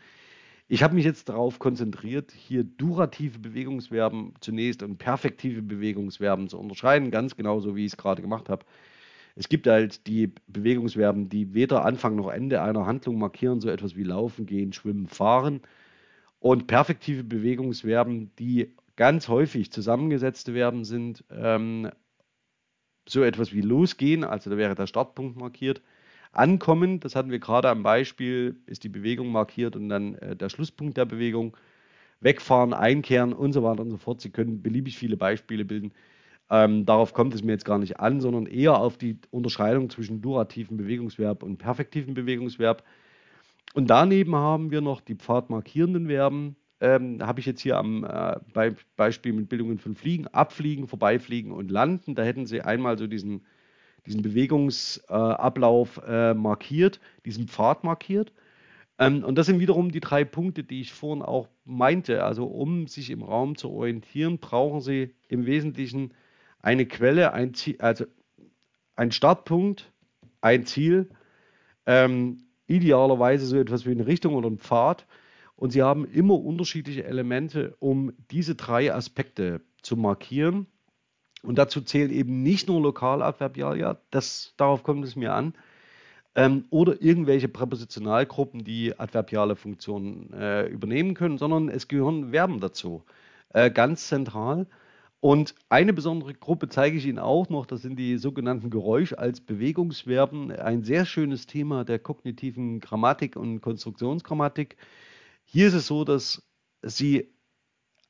Ich 0.70 0.82
habe 0.82 0.96
mich 0.96 1.04
jetzt 1.04 1.28
darauf 1.28 1.60
konzentriert, 1.60 2.32
hier 2.32 2.64
durative 2.64 3.40
Bewegungsverben 3.40 4.36
zunächst 4.40 4.82
und 4.82 4.98
perfektive 4.98 5.62
Bewegungsverben 5.62 6.48
zu 6.48 6.58
unterscheiden, 6.58 7.12
ganz 7.12 7.36
genauso 7.36 7.76
wie 7.76 7.86
ich 7.86 7.92
es 7.92 7.98
gerade 7.98 8.22
gemacht 8.22 8.48
habe. 8.48 8.66
Es 9.36 9.50
gibt 9.50 9.68
halt 9.68 10.08
die 10.08 10.32
Bewegungsverben, 10.48 11.28
die 11.28 11.54
weder 11.54 11.84
Anfang 11.84 12.16
noch 12.16 12.30
Ende 12.30 12.62
einer 12.62 12.86
Handlung 12.86 13.20
markieren, 13.20 13.60
so 13.60 13.68
etwas 13.68 13.98
wie 13.98 14.04
laufen, 14.04 14.46
gehen, 14.46 14.72
schwimmen, 14.72 15.08
fahren. 15.08 15.60
Und 16.40 16.68
perfektive 16.68 17.26
Bewegungsverben, 17.26 18.32
die 18.40 18.74
ganz 18.96 19.28
häufig 19.28 19.70
zusammengesetzte 19.70 20.54
Verben 20.54 20.86
sind, 20.86 21.26
ähm, 21.30 21.90
so 23.12 23.24
etwas 23.24 23.54
wie 23.54 23.62
losgehen, 23.62 24.24
also 24.24 24.50
da 24.50 24.58
wäre 24.58 24.76
der 24.76 24.88
Startpunkt 24.88 25.38
markiert. 25.38 25.82
Ankommen, 26.32 27.00
das 27.00 27.16
hatten 27.16 27.32
wir 27.32 27.40
gerade 27.40 27.70
am 27.70 27.84
Beispiel, 27.84 28.56
ist 28.66 28.84
die 28.84 28.90
Bewegung 28.90 29.32
markiert 29.32 29.76
und 29.76 29.90
dann 29.90 30.16
äh, 30.16 30.36
der 30.36 30.50
Schlusspunkt 30.50 30.98
der 30.98 31.06
Bewegung. 31.06 31.58
Wegfahren, 32.22 32.74
einkehren 32.74 33.34
und 33.34 33.52
so 33.52 33.64
weiter 33.64 33.82
und 33.82 33.90
so 33.90 33.98
fort. 33.98 34.22
Sie 34.22 34.30
können 34.30 34.62
beliebig 34.62 34.98
viele 34.98 35.18
Beispiele 35.18 35.66
bilden. 35.66 35.92
Ähm, 36.50 36.86
darauf 36.86 37.14
kommt 37.14 37.34
es 37.34 37.44
mir 37.44 37.54
jetzt 37.54 37.66
gar 37.66 37.80
nicht 37.80 38.00
an, 38.00 38.22
sondern 38.22 38.46
eher 38.46 38.78
auf 38.78 38.98
die 38.98 39.18
Unterscheidung 39.32 39.90
zwischen 39.90 40.22
durativen 40.22 40.78
Bewegungsverb 40.78 41.44
und 41.44 41.58
perfektiven 41.58 42.14
Bewegungsverb. 42.14 42.84
Und 43.74 43.90
daneben 43.90 44.36
haben 44.36 44.70
wir 44.70 44.82
noch 44.82 45.02
die 45.02 45.16
pfadmarkierenden 45.16 46.08
Verben, 46.08 46.56
ähm, 46.82 47.26
habe 47.26 47.40
ich 47.40 47.46
jetzt 47.46 47.62
hier 47.62 47.78
am 47.78 48.04
äh, 48.04 48.38
Be 48.54 48.76
Beispiel 48.96 49.34
mit 49.34 49.50
Bildungen 49.50 49.78
von 49.78 49.96
Fliegen, 49.96 50.28
Abfliegen, 50.28 50.88
Vorbeifliegen 50.88 51.52
und 51.52 51.72
Landen. 51.72 52.16
Da 52.16 52.24
hätten 52.24 52.48
Sie 52.48 52.62
einmal 52.62 52.98
so 52.98 53.08
diesen, 53.08 53.46
diesen 54.08 54.24
Bewegungsablauf 54.24 56.02
äh, 56.06 56.32
äh, 56.32 56.34
markiert, 56.34 57.00
diesen 57.26 57.48
Pfad 57.48 57.84
markiert. 57.84 58.34
Ähm, 58.98 59.24
und 59.24 59.36
das 59.36 59.46
sind 59.46 59.60
wiederum 59.60 59.92
die 59.92 60.00
drei 60.00 60.26
Punkte, 60.26 60.64
die 60.64 60.82
ich 60.82 60.92
vorhin 60.92 61.22
auch 61.22 61.48
meinte. 61.66 62.24
Also 62.24 62.46
um 62.46 62.88
sich 62.88 63.12
im 63.12 63.22
Raum 63.22 63.56
zu 63.56 63.70
orientieren, 63.70 64.40
brauchen 64.40 64.82
Sie 64.82 65.14
im 65.28 65.46
Wesentlichen 65.46 66.14
eine 66.62 66.88
Quelle, 66.88 67.34
ein 67.34 67.54
Ziel, 67.54 67.76
also 67.80 68.06
ein 68.96 69.12
Startpunkt, 69.12 69.92
ein 70.42 70.66
Ziel, 70.66 71.10
ähm, 71.86 72.44
idealerweise 72.66 73.46
so 73.46 73.58
etwas 73.58 73.86
wie 73.86 73.92
eine 73.92 74.08
Richtung 74.08 74.34
oder 74.34 74.50
ein 74.50 74.58
Pfad 74.58 75.06
und 75.62 75.70
sie 75.70 75.84
haben 75.84 76.06
immer 76.06 76.40
unterschiedliche 76.40 77.04
Elemente, 77.04 77.76
um 77.78 78.14
diese 78.32 78.56
drei 78.56 78.92
Aspekte 78.92 79.62
zu 79.84 79.96
markieren. 79.96 80.66
Und 81.44 81.60
dazu 81.60 81.82
zählen 81.82 82.10
eben 82.10 82.42
nicht 82.42 82.68
nur 82.68 82.82
Lokaladverbialia, 82.82 84.02
das, 84.10 84.56
darauf 84.58 84.82
kommt 84.82 85.06
es 85.06 85.16
mir 85.16 85.36
an, 85.36 85.54
ähm, 86.34 86.66
oder 86.72 87.00
irgendwelche 87.00 87.48
Präpositionalgruppen, 87.48 88.64
die 88.64 88.98
adverbiale 88.98 89.56
Funktionen 89.56 90.34
äh, 90.34 90.66
übernehmen 90.66 91.14
können, 91.14 91.38
sondern 91.38 91.70
es 91.70 91.88
gehören 91.88 92.32
Verben 92.32 92.60
dazu. 92.60 93.04
Äh, 93.50 93.70
ganz 93.70 94.08
zentral. 94.08 94.66
Und 95.20 95.54
eine 95.70 95.94
besondere 95.94 96.34
Gruppe 96.34 96.70
zeige 96.70 96.98
ich 96.98 97.06
Ihnen 97.06 97.20
auch 97.20 97.50
noch, 97.50 97.68
das 97.68 97.84
sind 97.84 98.00
die 98.00 98.18
sogenannten 98.18 98.72
Geräusch 98.72 99.14
als 99.14 99.42
Bewegungsverben. 99.42 100.54
Ein 100.54 100.84
sehr 100.84 101.06
schönes 101.06 101.46
Thema 101.46 101.86
der 101.86 102.00
kognitiven 102.00 102.80
Grammatik 102.80 103.36
und 103.36 103.62
Konstruktionsgrammatik. 103.62 104.76
Hier 105.54 105.68
ist 105.68 105.74
es 105.74 105.88
so, 105.88 106.06
dass 106.06 106.42
Sie 106.82 107.30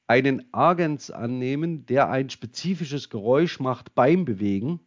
einen 0.05 0.53
Agens 0.53 1.09
annehmen, 1.09 1.87
der 1.87 2.07
ein 2.11 2.29
spezifisches 2.29 3.09
Geräusch 3.09 3.59
macht 3.59 3.95
beim 3.95 4.25
Bewegen. 4.25 4.79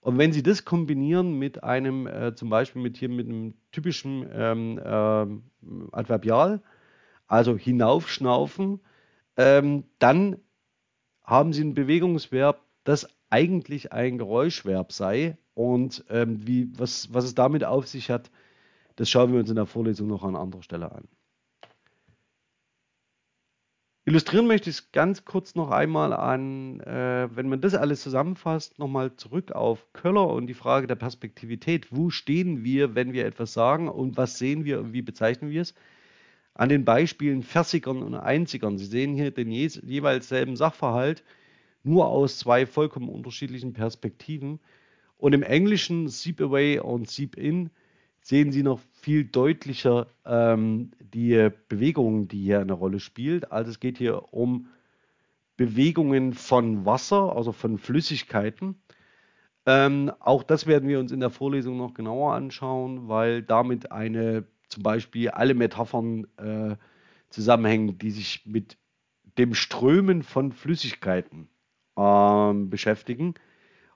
Und 0.00 0.16
wenn 0.16 0.32
Sie 0.32 0.42
das 0.42 0.64
kombinieren 0.64 1.38
mit 1.38 1.62
einem, 1.62 2.06
äh, 2.06 2.34
zum 2.34 2.48
Beispiel 2.48 2.80
mit 2.80 2.96
hier 2.96 3.10
mit 3.10 3.28
einem 3.28 3.52
typischen 3.70 4.26
ähm, 4.32 4.78
äh, 4.78 5.92
Adverbial, 5.92 6.62
also 7.26 7.54
hinaufschnaufen, 7.54 8.80
ähm, 9.36 9.84
dann 9.98 10.38
haben 11.22 11.52
Sie 11.52 11.64
ein 11.64 11.74
Bewegungsverb, 11.74 12.62
das 12.84 13.06
eigentlich 13.28 13.92
ein 13.92 14.16
Geräuschverb 14.16 14.90
sei. 14.90 15.36
Und 15.52 16.02
ähm, 16.08 16.46
wie, 16.46 16.70
was, 16.78 17.12
was 17.12 17.26
es 17.26 17.34
damit 17.34 17.62
auf 17.62 17.86
sich 17.88 18.08
hat, 18.08 18.30
das 18.96 19.10
schauen 19.10 19.34
wir 19.34 19.40
uns 19.40 19.50
in 19.50 19.56
der 19.56 19.66
Vorlesung 19.66 20.08
noch 20.08 20.24
an 20.24 20.34
anderer 20.34 20.62
Stelle 20.62 20.90
an. 20.90 21.06
Illustrieren 24.06 24.46
möchte 24.46 24.68
ich 24.68 24.76
es 24.76 24.92
ganz 24.92 25.24
kurz 25.24 25.54
noch 25.54 25.70
einmal 25.70 26.12
an, 26.12 26.78
äh, 26.80 27.26
wenn 27.34 27.48
man 27.48 27.62
das 27.62 27.74
alles 27.74 28.02
zusammenfasst, 28.02 28.78
nochmal 28.78 29.16
zurück 29.16 29.52
auf 29.52 29.90
Köller 29.94 30.28
und 30.28 30.46
die 30.46 30.52
Frage 30.52 30.86
der 30.86 30.94
Perspektivität. 30.94 31.86
Wo 31.90 32.10
stehen 32.10 32.64
wir, 32.64 32.94
wenn 32.94 33.14
wir 33.14 33.24
etwas 33.24 33.54
sagen 33.54 33.88
und 33.88 34.18
was 34.18 34.36
sehen 34.36 34.66
wir 34.66 34.80
und 34.80 34.92
wie 34.92 35.00
bezeichnen 35.00 35.50
wir 35.50 35.62
es? 35.62 35.74
An 36.52 36.68
den 36.68 36.84
Beispielen 36.84 37.42
Versigern 37.42 38.02
und 38.02 38.14
Einzigern. 38.14 38.76
Sie 38.76 38.84
sehen 38.84 39.14
hier 39.14 39.30
den 39.30 39.50
je 39.50 39.68
jeweils 39.82 40.28
selben 40.28 40.54
Sachverhalt, 40.54 41.24
nur 41.82 42.08
aus 42.08 42.38
zwei 42.38 42.66
vollkommen 42.66 43.08
unterschiedlichen 43.08 43.72
Perspektiven. 43.72 44.60
Und 45.16 45.32
im 45.32 45.42
Englischen 45.42 46.08
Seep 46.08 46.42
Away 46.42 46.78
und 46.78 47.08
Seep 47.08 47.38
In 47.38 47.70
sehen 48.24 48.52
Sie 48.52 48.62
noch 48.62 48.80
viel 48.94 49.24
deutlicher 49.24 50.06
ähm, 50.24 50.92
die 50.98 51.50
Bewegung, 51.68 52.26
die 52.26 52.42
hier 52.42 52.60
eine 52.60 52.72
Rolle 52.72 52.98
spielt. 52.98 53.52
Also 53.52 53.70
es 53.70 53.80
geht 53.80 53.98
hier 53.98 54.32
um 54.32 54.68
Bewegungen 55.58 56.32
von 56.32 56.86
Wasser, 56.86 57.36
also 57.36 57.52
von 57.52 57.76
Flüssigkeiten. 57.76 58.76
Ähm, 59.66 60.10
auch 60.20 60.42
das 60.42 60.66
werden 60.66 60.88
wir 60.88 61.00
uns 61.00 61.12
in 61.12 61.20
der 61.20 61.28
Vorlesung 61.28 61.76
noch 61.76 61.92
genauer 61.92 62.32
anschauen, 62.32 63.08
weil 63.08 63.42
damit 63.42 63.92
eine 63.92 64.44
zum 64.68 64.82
Beispiel 64.82 65.28
alle 65.28 65.52
Metaphern 65.52 66.26
äh, 66.38 66.76
zusammenhängen, 67.28 67.98
die 67.98 68.10
sich 68.10 68.46
mit 68.46 68.78
dem 69.36 69.52
Strömen 69.54 70.22
von 70.22 70.52
Flüssigkeiten 70.52 71.48
ähm, 71.98 72.70
beschäftigen. 72.70 73.34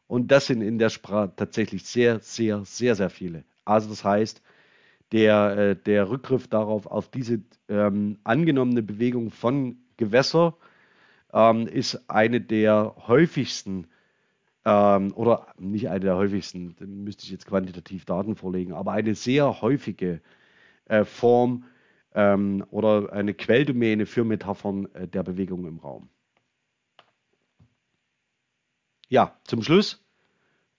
Und 0.06 0.30
das 0.30 0.48
sind 0.48 0.60
in 0.60 0.78
der 0.78 0.90
Sprache 0.90 1.32
tatsächlich 1.34 1.84
sehr, 1.84 2.20
sehr, 2.20 2.66
sehr, 2.66 2.94
sehr 2.94 3.10
viele. 3.10 3.44
Also 3.68 3.90
das 3.90 4.04
heißt, 4.04 4.42
der, 5.12 5.56
äh, 5.56 5.76
der 5.76 6.10
Rückgriff 6.10 6.48
darauf, 6.48 6.86
auf 6.86 7.10
diese 7.10 7.40
ähm, 7.68 8.18
angenommene 8.24 8.82
Bewegung 8.82 9.30
von 9.30 9.76
Gewässer, 9.96 10.56
ähm, 11.32 11.66
ist 11.66 12.08
eine 12.08 12.40
der 12.40 12.94
häufigsten 13.06 13.86
ähm, 14.64 15.12
oder 15.14 15.48
nicht 15.58 15.88
eine 15.88 16.00
der 16.00 16.16
häufigsten, 16.16 16.76
müsste 17.04 17.24
ich 17.24 17.30
jetzt 17.30 17.46
quantitativ 17.46 18.04
Daten 18.04 18.36
vorlegen, 18.36 18.72
aber 18.72 18.92
eine 18.92 19.14
sehr 19.14 19.60
häufige 19.60 20.20
äh, 20.86 21.04
Form 21.04 21.64
ähm, 22.14 22.64
oder 22.70 23.12
eine 23.12 23.34
Quelldomäne 23.34 24.06
für 24.06 24.24
Metaphern 24.24 24.88
äh, 24.94 25.06
der 25.06 25.22
Bewegung 25.22 25.66
im 25.66 25.78
Raum. 25.78 26.08
Ja, 29.08 29.38
zum 29.44 29.62
Schluss 29.62 30.04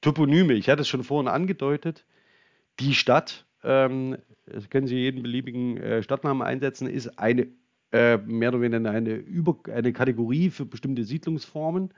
Toponyme. 0.02 0.54
Ich 0.54 0.70
hatte 0.70 0.82
es 0.82 0.88
schon 0.88 1.04
vorhin 1.04 1.28
angedeutet. 1.28 2.06
Die 2.80 2.94
Stadt, 2.94 3.46
ähm, 3.64 4.18
das 4.46 4.70
können 4.70 4.88
Sie 4.88 4.96
jeden 4.96 5.22
beliebigen 5.22 5.78
äh, 5.78 6.04
Stadtnamen 6.04 6.42
einsetzen, 6.42 6.88
ist 6.88 7.20
eine 7.20 7.48
äh, 7.92 8.18
mehr 8.18 8.50
oder 8.50 8.62
weniger 8.62 8.90
eine, 8.92 9.16
Über 9.16 9.58
eine 9.74 9.94
Kategorie 9.94 10.50
für 10.50 10.66
bestimmte 10.66 11.04
Siedlungsformen. 11.04 11.94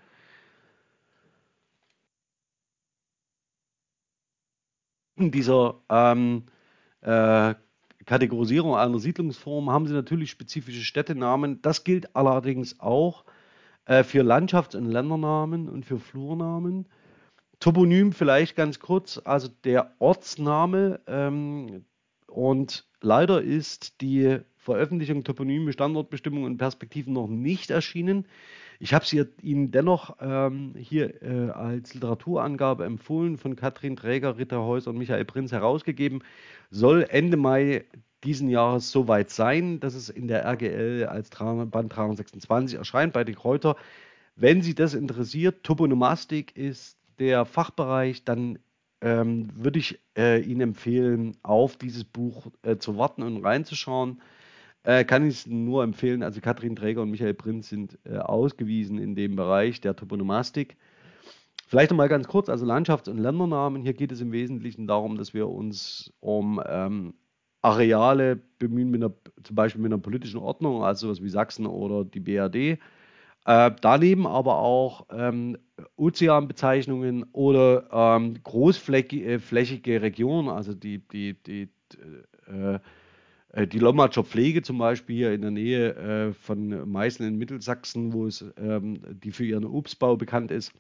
In 5.18 5.32
dieser 5.32 5.82
ähm, 5.90 6.44
äh, 7.02 7.54
Kategorisierung 8.06 8.76
einer 8.76 9.00
Siedlungsform 9.00 9.70
haben 9.70 9.86
Sie 9.86 9.94
natürlich 9.94 10.32
spezifische 10.32 10.84
Städtenamen. 10.84 11.62
Das 11.62 11.84
gilt 11.84 12.16
allerdings 12.16 12.80
auch 12.80 13.26
äh, 13.86 14.04
für 14.04 14.24
Landschafts- 14.24 14.76
und 14.76 14.86
Ländernamen 14.86 15.70
und 15.70 15.86
für 15.86 16.00
Flurnamen. 16.00 16.88
Toponym 17.62 18.12
vielleicht 18.12 18.56
ganz 18.56 18.80
kurz, 18.80 19.22
also 19.24 19.48
der 19.64 19.94
Ortsname 20.00 21.00
ähm, 21.06 21.86
und 22.26 22.86
leider 23.02 23.42
ist 23.42 24.02
die 24.02 24.40
Veröffentlichung 24.58 25.24
Toponyme, 25.24 25.72
Standortbestimmungen 25.72 26.52
und 26.52 26.58
Perspektiven 26.58 27.14
noch 27.14 27.28
nicht 27.28 27.70
erschienen. 27.70 28.26
Ich 28.80 28.96
habe 28.96 29.06
sie 29.06 29.26
Ihnen 29.44 29.70
dennoch 29.70 30.18
ähm, 30.20 30.74
hier 30.76 31.22
äh, 31.22 31.52
als 31.52 31.94
Literaturangabe 31.94 32.84
empfohlen 32.84 33.38
von 33.38 33.56
Katrin 33.56 33.96
Träger, 33.96 34.40
Ritter 34.40 34.64
Häuser 34.64 34.90
und 34.90 34.98
Michael 34.98 35.26
Prinz 35.26 35.52
herausgegeben. 35.52 36.24
Soll 36.72 37.06
Ende 37.10 37.38
Mai 37.38 37.86
diesen 38.24 38.50
Jahres 38.50 38.92
soweit 38.92 39.30
sein, 39.30 39.80
dass 39.80 39.94
es 39.94 40.10
in 40.10 40.28
der 40.28 40.46
RGL 40.46 41.06
als 41.06 41.30
Band 41.30 41.96
326 41.96 42.80
erscheint 42.80 43.14
bei 43.14 43.24
den 43.24 43.36
Kräuter. 43.36 43.76
Wenn 44.36 44.64
Sie 44.64 44.74
das 44.74 44.96
interessiert, 44.96 45.64
Toponomastik 45.64 46.56
ist 46.58 46.98
der 47.22 47.46
Fachbereich, 47.46 48.26
dann 48.26 48.58
ähm, 49.00 49.50
würde 49.54 49.80
ich 49.80 50.00
äh, 50.18 50.42
Ihnen 50.42 50.62
empfehlen, 50.62 51.38
auf 51.44 51.78
dieses 51.78 52.04
Buch 52.04 52.48
äh, 52.64 52.78
zu 52.78 52.98
warten 52.98 53.22
und 53.22 53.44
reinzuschauen. 53.46 54.22
Äh, 54.84 55.06
kann 55.06 55.28
ich 55.28 55.36
es 55.36 55.48
nur 55.48 55.84
empfehlen. 55.84 56.24
Also 56.24 56.42
Katrin 56.42 56.76
Träger 56.76 57.04
und 57.04 57.12
Michael 57.12 57.36
Prinz 57.36 57.70
sind 57.70 58.00
äh, 58.06 58.18
ausgewiesen 58.18 58.98
in 58.98 59.16
dem 59.16 59.36
Bereich 59.36 59.82
der 59.82 59.96
Toponomastik. 59.96 60.78
Vielleicht 61.68 61.92
nochmal 61.92 62.10
ganz 62.10 62.28
kurz, 62.28 62.50
also 62.50 62.66
Landschafts- 62.66 63.10
und 63.10 63.20
Ländernamen. 63.20 63.84
Hier 63.84 63.94
geht 63.94 64.12
es 64.12 64.20
im 64.20 64.32
Wesentlichen 64.32 64.88
darum, 64.88 65.18
dass 65.18 65.36
wir 65.36 65.48
uns 65.48 66.12
um 66.20 66.62
ähm, 66.68 67.14
Areale 67.62 68.42
bemühen, 68.58 68.90
mit 68.90 69.04
einer, 69.04 69.14
zum 69.44 69.56
Beispiel 69.56 69.82
mit 69.82 69.94
einer 69.94 70.02
politischen 70.02 70.40
Ordnung, 70.40 70.84
also 70.84 71.08
sowas 71.08 71.22
wie 71.22 71.30
Sachsen 71.30 71.68
oder 71.68 72.04
die 72.04 72.20
BRD. 72.20 72.80
Äh, 73.46 73.72
daneben 73.82 74.28
aber 74.28 74.60
auch 74.60 75.08
ähm, 75.12 75.58
Ozeanbezeichnungen 75.96 77.26
oder 77.32 77.90
ähm, 77.92 78.36
großflächige 78.44 79.94
äh, 79.94 79.98
Regionen, 79.98 80.50
also 80.50 80.74
die, 80.76 81.00
die, 81.00 81.34
die, 81.42 81.70
äh, 82.48 82.80
äh, 83.54 83.68
die 83.68 83.80
Lommatscher 83.80 84.24
Pflege 84.24 84.62
zum 84.62 84.78
Beispiel 84.78 85.16
hier 85.16 85.34
in 85.34 85.42
der 85.42 85.52
Nähe 85.52 85.96
äh, 85.96 86.34
von 86.34 86.90
Meißen 86.90 87.28
in 87.28 87.38
Mittelsachsen, 87.38 88.14
wo 88.14 88.28
es 88.28 88.46
ähm, 88.58 89.02
die 89.24 89.32
für 89.32 89.46
ihren 89.46 89.66
Obstbau 89.66 90.18
bekannt 90.18 90.52
ist. 90.52 90.72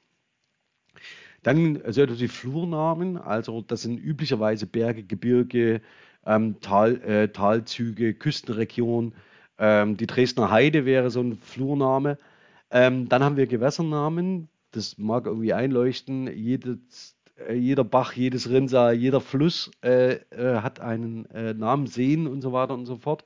Dann 1.43 1.81
also 1.81 2.05
die 2.05 2.27
Flurnamen, 2.27 3.17
also 3.17 3.61
das 3.61 3.81
sind 3.81 3.97
üblicherweise 3.97 4.67
Berge, 4.67 5.03
Gebirge, 5.03 5.81
ähm, 6.25 6.59
Tal, 6.61 7.01
äh, 7.01 7.27
Talzüge, 7.29 8.13
Küstenregion. 8.13 9.13
Ähm, 9.57 9.97
die 9.97 10.05
Dresdner 10.07 10.51
Heide 10.51 10.85
wäre 10.85 11.09
so 11.09 11.21
ein 11.21 11.37
Flurname. 11.37 12.19
Ähm, 12.71 13.09
dann 13.09 13.23
haben 13.23 13.37
wir 13.37 13.47
Gewässernamen. 13.47 14.49
Das 14.71 14.97
mag 14.97 15.25
irgendwie 15.25 15.53
einleuchten. 15.53 16.27
Jedes, 16.27 17.17
äh, 17.47 17.53
jeder 17.53 17.83
Bach, 17.83 18.13
jedes 18.13 18.49
Rinnsal, 18.49 18.95
jeder 18.95 19.21
Fluss 19.21 19.71
äh, 19.83 20.13
äh, 20.31 20.61
hat 20.61 20.79
einen 20.79 21.25
äh, 21.27 21.53
Namen, 21.53 21.87
Seen 21.87 22.27
und 22.27 22.41
so 22.41 22.53
weiter 22.53 22.73
und 22.73 22.85
so 22.85 22.95
fort. 22.95 23.25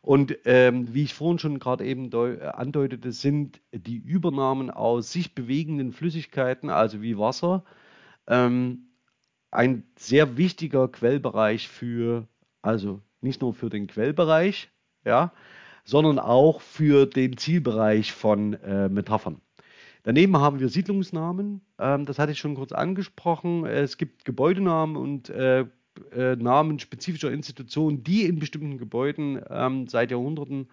Und 0.00 0.38
ähm, 0.44 0.94
wie 0.94 1.02
ich 1.02 1.14
vorhin 1.14 1.38
schon 1.38 1.58
gerade 1.58 1.84
eben 1.84 2.12
äh, 2.12 2.46
andeutete, 2.46 3.12
sind 3.12 3.60
die 3.72 3.96
Übernahmen 3.96 4.70
aus 4.70 5.12
sich 5.12 5.34
bewegenden 5.34 5.92
Flüssigkeiten, 5.92 6.70
also 6.70 7.02
wie 7.02 7.18
Wasser, 7.18 7.64
ähm, 8.28 8.86
ein 9.50 9.84
sehr 9.98 10.36
wichtiger 10.36 10.88
Quellbereich 10.88 11.68
für, 11.68 12.28
also 12.62 13.02
nicht 13.20 13.42
nur 13.42 13.52
für 13.52 13.68
den 13.68 13.88
Quellbereich, 13.88 14.70
ja, 15.04 15.32
sondern 15.86 16.18
auch 16.18 16.60
für 16.60 17.06
den 17.06 17.38
Zielbereich 17.38 18.12
von 18.12 18.54
äh, 18.54 18.88
Metaphern. 18.88 19.40
Daneben 20.02 20.36
haben 20.36 20.60
wir 20.60 20.68
Siedlungsnamen, 20.68 21.62
ähm, 21.78 22.04
das 22.04 22.18
hatte 22.18 22.32
ich 22.32 22.38
schon 22.38 22.56
kurz 22.56 22.72
angesprochen. 22.72 23.64
Es 23.64 23.96
gibt 23.96 24.24
Gebäudenamen 24.24 24.96
und 24.96 25.30
äh, 25.30 25.64
äh, 26.12 26.36
Namen 26.36 26.78
spezifischer 26.78 27.30
Institutionen, 27.30 28.02
die 28.02 28.24
in 28.24 28.38
bestimmten 28.38 28.78
Gebäuden 28.78 29.40
ähm, 29.48 29.88
seit 29.88 30.10
Jahrhunderten 30.10 30.68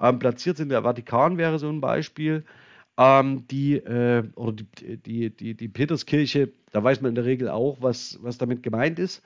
ähm, 0.00 0.18
platziert 0.18 0.56
sind. 0.56 0.70
Der 0.70 0.82
Vatikan 0.82 1.38
wäre 1.38 1.58
so 1.58 1.68
ein 1.68 1.80
Beispiel. 1.80 2.44
Ähm, 2.96 3.46
die, 3.48 3.74
äh, 3.74 4.24
oder 4.36 4.52
die, 4.52 4.96
die, 4.96 5.30
die, 5.30 5.54
die 5.54 5.68
Peterskirche, 5.68 6.52
da 6.72 6.84
weiß 6.84 7.00
man 7.00 7.10
in 7.10 7.14
der 7.16 7.24
Regel 7.24 7.48
auch, 7.48 7.78
was, 7.80 8.18
was 8.22 8.38
damit 8.38 8.62
gemeint 8.62 8.98
ist, 8.98 9.22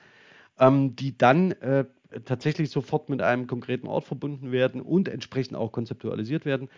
ähm, 0.59 0.95
die 0.95 1.17
dann 1.17 1.51
äh, 1.51 1.85
tatsächlich 2.25 2.69
sofort 2.69 3.09
mit 3.09 3.21
einem 3.21 3.47
konkreten 3.47 3.87
Ort 3.87 4.05
verbunden 4.05 4.51
werden 4.51 4.81
und 4.81 5.07
entsprechend 5.07 5.57
auch 5.57 5.71
konzeptualisiert 5.71 6.45
werden 6.45 6.69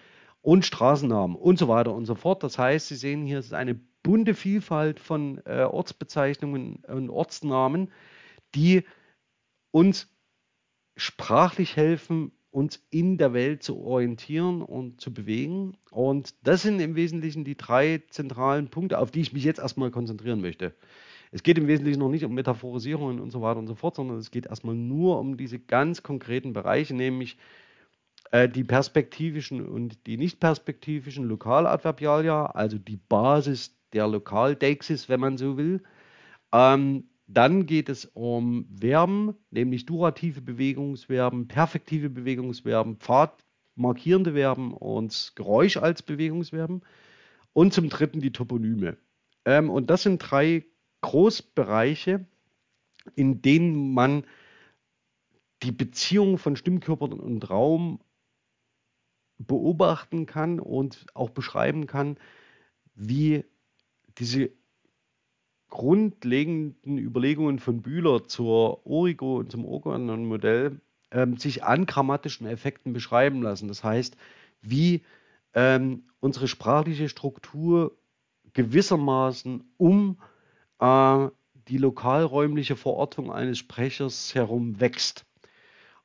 und 0.41 0.65
Straßennamen 0.65 1.35
und 1.35 1.59
so 1.59 1.67
weiter 1.67 1.93
und 1.93 2.05
so 2.05 2.15
fort. 2.15 2.43
Das 2.43 2.57
heißt, 2.57 2.87
Sie 2.87 2.95
sehen 2.95 3.25
hier, 3.25 3.39
es 3.39 3.47
ist 3.47 3.53
eine 3.53 3.75
bunte 4.03 4.33
Vielfalt 4.33 4.99
von 4.99 5.41
äh, 5.45 5.63
Ortsbezeichnungen 5.63 6.77
und 6.87 7.09
Ortsnamen, 7.09 7.91
die 8.55 8.83
uns 9.71 10.07
sprachlich 10.95 11.75
helfen, 11.75 12.31
uns 12.51 12.83
in 12.89 13.17
der 13.17 13.33
Welt 13.33 13.63
zu 13.63 13.79
orientieren 13.79 14.61
und 14.61 14.99
zu 14.99 15.13
bewegen. 15.13 15.77
Und 15.91 16.33
das 16.43 16.63
sind 16.63 16.79
im 16.79 16.95
Wesentlichen 16.95 17.43
die 17.43 17.57
drei 17.57 18.01
zentralen 18.09 18.69
Punkte, 18.69 18.97
auf 18.97 19.11
die 19.11 19.21
ich 19.21 19.33
mich 19.33 19.43
jetzt 19.43 19.59
erstmal 19.59 19.91
konzentrieren 19.91 20.41
möchte. 20.41 20.73
Es 21.31 21.43
geht 21.43 21.59
im 21.59 21.67
Wesentlichen 21.67 21.99
noch 21.99 22.09
nicht 22.09 22.25
um 22.25 22.33
Metaphorisierungen 22.33 23.19
und 23.19 23.31
so 23.31 23.41
weiter 23.41 23.59
und 23.59 23.67
so 23.67 23.75
fort, 23.75 23.95
sondern 23.95 24.17
es 24.17 24.31
geht 24.31 24.47
erstmal 24.47 24.75
nur 24.75 25.19
um 25.19 25.37
diese 25.37 25.59
ganz 25.59 26.01
konkreten 26.01 26.53
Bereiche, 26.53 26.95
nämlich 26.95 27.37
äh, 28.31 28.49
die 28.49 28.63
perspektivischen 28.63 29.65
und 29.67 30.07
die 30.07 30.17
nicht 30.17 30.39
perspektivischen 30.39 31.25
Lokaladverbialia, 31.25 32.47
also 32.47 32.79
die 32.79 32.97
Basis 32.97 33.75
der 33.93 34.07
Lokaldeixis, 34.07 35.07
wenn 35.07 35.19
man 35.19 35.37
so 35.37 35.57
will. 35.57 35.83
Ähm, 36.51 37.09
dann 37.31 37.67
geht 37.67 37.89
es 37.89 38.05
um 38.05 38.65
Verben, 38.79 39.35
nämlich 39.51 39.85
durative 39.85 40.41
Bewegungsverben, 40.41 41.47
perfektive 41.47 42.09
Bewegungsverben, 42.09 42.97
pfadmarkierende 42.97 44.33
Verben 44.33 44.73
und 44.73 45.33
Geräusch 45.35 45.77
als 45.77 46.01
Bewegungsverben. 46.01 46.81
Und 47.53 47.73
zum 47.73 47.89
dritten 47.89 48.19
die 48.19 48.31
Toponyme. 48.31 48.97
Ähm, 49.45 49.69
und 49.69 49.91
das 49.91 50.03
sind 50.03 50.17
drei 50.19 50.65
Großbereiche, 51.01 52.25
in 53.15 53.43
denen 53.43 53.93
man 53.93 54.23
die 55.61 55.71
Beziehung 55.71 56.39
von 56.39 56.55
Stimmkörpern 56.55 57.13
und 57.13 57.47
Raum 57.49 57.99
beobachten 59.37 60.25
kann 60.25 60.59
und 60.59 61.05
auch 61.13 61.29
beschreiben 61.29 61.85
kann, 61.85 62.17
wie 62.95 63.45
diese 64.17 64.49
grundlegenden 65.69 66.97
Überlegungen 66.97 67.59
von 67.59 67.81
Bühler 67.81 68.27
zur 68.27 68.85
Origo 68.85 69.37
und 69.37 69.51
zum 69.51 69.65
Organon-Modell 69.65 70.79
ähm, 71.11 71.37
sich 71.37 71.63
an 71.63 71.85
grammatischen 71.85 72.47
Effekten 72.47 72.93
beschreiben 72.93 73.41
lassen. 73.41 73.67
Das 73.67 73.83
heißt, 73.83 74.15
wie 74.61 75.01
ähm, 75.53 76.03
unsere 76.19 76.47
sprachliche 76.47 77.09
Struktur 77.09 77.97
gewissermaßen 78.53 79.63
um 79.77 80.19
äh, 80.79 81.27
die 81.67 81.77
lokalräumliche 81.77 82.75
Verortung 82.75 83.31
eines 83.31 83.59
Sprechers 83.59 84.33
herum 84.33 84.79
wächst. 84.79 85.25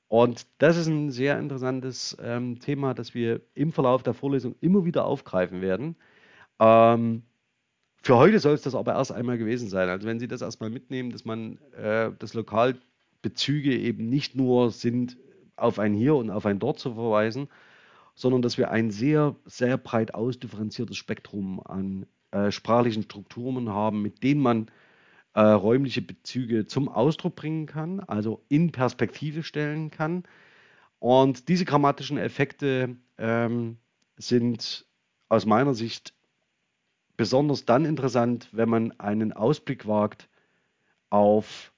Und 0.08 0.46
das 0.58 0.76
ist 0.76 0.86
ein 0.86 1.10
sehr 1.10 1.38
interessantes 1.38 2.16
ähm, 2.22 2.60
Thema, 2.60 2.94
das 2.94 3.14
wir 3.14 3.40
im 3.54 3.72
Verlauf 3.72 4.02
der 4.02 4.14
Vorlesung 4.14 4.54
immer 4.60 4.84
wieder 4.84 5.06
aufgreifen 5.06 5.60
werden. 5.62 5.96
Ähm, 6.60 7.22
für 8.04 8.16
heute 8.16 8.38
soll 8.38 8.52
es 8.52 8.60
das 8.60 8.74
aber 8.74 8.92
erst 8.92 9.12
einmal 9.12 9.38
gewesen 9.38 9.70
sein. 9.70 9.88
Also 9.88 10.06
wenn 10.06 10.20
Sie 10.20 10.28
das 10.28 10.42
erstmal 10.42 10.68
mitnehmen, 10.68 11.10
dass 11.10 11.24
man 11.24 11.58
äh, 11.72 12.10
das 12.18 12.34
Lokalbezüge 12.34 13.74
eben 13.74 14.10
nicht 14.10 14.36
nur 14.36 14.70
sind, 14.70 15.16
auf 15.56 15.78
ein 15.78 15.94
Hier 15.94 16.14
und 16.14 16.28
auf 16.28 16.44
ein 16.44 16.58
Dort 16.58 16.78
zu 16.78 16.92
verweisen, 16.92 17.48
sondern 18.14 18.42
dass 18.42 18.58
wir 18.58 18.70
ein 18.70 18.90
sehr, 18.90 19.36
sehr 19.46 19.78
breit 19.78 20.12
ausdifferenziertes 20.12 20.98
Spektrum 20.98 21.60
an 21.64 22.04
äh, 22.30 22.50
sprachlichen 22.50 23.04
Strukturen 23.04 23.70
haben, 23.70 24.02
mit 24.02 24.22
denen 24.22 24.42
man 24.42 24.70
äh, 25.32 25.40
räumliche 25.40 26.02
Bezüge 26.02 26.66
zum 26.66 26.90
Ausdruck 26.90 27.36
bringen 27.36 27.64
kann, 27.64 28.00
also 28.00 28.44
in 28.50 28.70
Perspektive 28.70 29.42
stellen 29.42 29.90
kann. 29.90 30.24
Und 30.98 31.48
diese 31.48 31.64
grammatischen 31.64 32.18
Effekte 32.18 32.96
ähm, 33.16 33.78
sind 34.18 34.84
aus 35.30 35.46
meiner 35.46 35.72
Sicht 35.72 36.12
besonders 37.16 37.64
dann 37.64 37.84
interessant, 37.84 38.48
wenn 38.52 38.68
man 38.68 38.98
einen 38.98 39.32
Ausblick 39.32 39.86
wagt 39.86 40.28
auf 41.10 41.72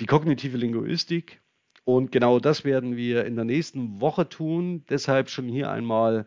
die 0.00 0.06
kognitive 0.06 0.56
Linguistik. 0.56 1.40
Und 1.84 2.10
genau 2.10 2.40
das 2.40 2.64
werden 2.64 2.96
wir 2.96 3.24
in 3.24 3.36
der 3.36 3.44
nächsten 3.44 4.00
Woche 4.00 4.28
tun. 4.28 4.84
Deshalb 4.88 5.30
schon 5.30 5.48
hier 5.48 5.70
einmal 5.70 6.26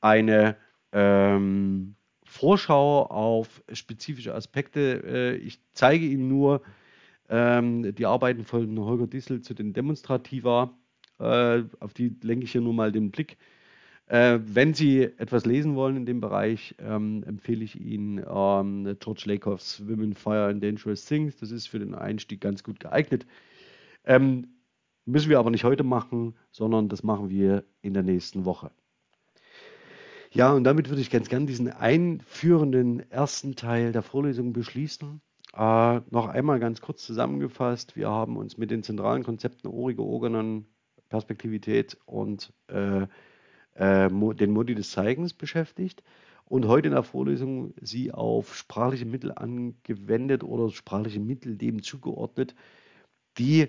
eine 0.00 0.56
ähm, 0.92 1.94
Vorschau 2.24 3.06
auf 3.06 3.62
spezifische 3.72 4.34
Aspekte. 4.34 5.02
Äh, 5.04 5.36
ich 5.36 5.60
zeige 5.72 6.04
Ihnen 6.04 6.28
nur 6.28 6.62
ähm, 7.28 7.94
die 7.94 8.06
Arbeiten 8.06 8.44
von 8.44 8.78
Holger 8.78 9.06
Dissel 9.06 9.40
zu 9.40 9.54
den 9.54 9.72
Demonstrativa. 9.72 10.76
Äh, 11.18 11.62
auf 11.80 11.94
die 11.94 12.14
lenke 12.22 12.44
ich 12.44 12.52
hier 12.52 12.60
nur 12.60 12.74
mal 12.74 12.92
den 12.92 13.10
Blick. 13.10 13.38
Äh, 14.10 14.40
wenn 14.42 14.74
Sie 14.74 15.02
etwas 15.02 15.46
lesen 15.46 15.76
wollen 15.76 15.96
in 15.96 16.04
dem 16.04 16.20
Bereich, 16.20 16.74
ähm, 16.80 17.22
empfehle 17.22 17.62
ich 17.62 17.80
Ihnen 17.80 18.18
ähm, 18.18 18.96
George 18.98 19.22
Lakoffs 19.26 19.86
Women, 19.86 20.14
Fire 20.14 20.46
and 20.46 20.60
Dangerous 20.60 21.04
Things. 21.04 21.36
Das 21.36 21.52
ist 21.52 21.68
für 21.68 21.78
den 21.78 21.94
Einstieg 21.94 22.40
ganz 22.40 22.64
gut 22.64 22.80
geeignet. 22.80 23.24
Ähm, 24.04 24.48
müssen 25.04 25.30
wir 25.30 25.38
aber 25.38 25.52
nicht 25.52 25.62
heute 25.62 25.84
machen, 25.84 26.34
sondern 26.50 26.88
das 26.88 27.04
machen 27.04 27.30
wir 27.30 27.62
in 27.82 27.94
der 27.94 28.02
nächsten 28.02 28.44
Woche. 28.44 28.72
Ja, 30.32 30.54
und 30.54 30.64
damit 30.64 30.88
würde 30.88 31.02
ich 31.02 31.10
ganz 31.10 31.28
gern 31.28 31.46
diesen 31.46 31.70
einführenden 31.70 33.08
ersten 33.12 33.54
Teil 33.54 33.92
der 33.92 34.02
Vorlesung 34.02 34.52
beschließen. 34.52 35.20
Äh, 35.54 36.00
noch 36.10 36.26
einmal 36.26 36.58
ganz 36.58 36.80
kurz 36.80 37.06
zusammengefasst. 37.06 37.94
Wir 37.94 38.08
haben 38.08 38.36
uns 38.36 38.58
mit 38.58 38.72
den 38.72 38.82
zentralen 38.82 39.22
Konzepten 39.22 39.68
Origo, 39.68 40.02
Organon, 40.02 40.66
Perspektivität 41.08 41.96
und 42.06 42.52
äh, 42.66 43.06
äh, 43.74 44.08
den 44.08 44.50
Modi 44.50 44.74
des 44.74 44.90
Zeigens 44.90 45.34
beschäftigt 45.34 46.02
und 46.44 46.66
heute 46.66 46.88
in 46.88 46.94
der 46.94 47.04
Vorlesung 47.04 47.74
sie 47.80 48.12
auf 48.12 48.56
sprachliche 48.56 49.06
Mittel 49.06 49.32
angewendet 49.32 50.42
oder 50.42 50.70
sprachliche 50.70 51.20
Mittel 51.20 51.56
dem 51.56 51.82
zugeordnet, 51.82 52.54
die 53.38 53.68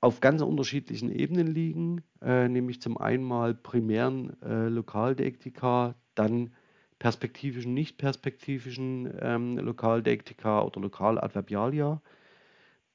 auf 0.00 0.20
ganz 0.20 0.40
unterschiedlichen 0.40 1.10
Ebenen 1.10 1.46
liegen, 1.46 2.02
äh, 2.22 2.48
nämlich 2.48 2.80
zum 2.80 2.96
einen 2.96 3.24
mal 3.24 3.54
primären 3.54 4.40
äh, 4.42 4.68
Lokaldeiktika, 4.68 5.94
dann 6.14 6.54
perspektivischen, 6.98 7.74
nicht 7.74 7.98
perspektivischen 7.98 9.12
ähm, 9.20 9.58
Lokaldeiktika 9.58 10.62
oder 10.62 10.80
Lokaladverbialia. 10.80 12.00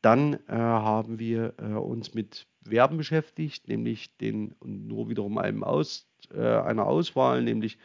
Dann 0.05 0.35
äh, 0.47 0.53
haben 0.53 1.17
wir 1.17 1.55
äh, 1.57 1.73
uns 1.73 2.13
mit 2.13 2.45
Verben 2.61 2.97
beschäftigt, 2.97 3.67
nämlich 3.67 4.15
den, 4.17 4.53
nur 4.63 5.09
wiederum 5.09 5.39
einem 5.39 5.63
Aus, 5.63 6.07
äh, 6.31 6.41
einer 6.41 6.85
Auswahl, 6.85 7.41
nämlich 7.41 7.79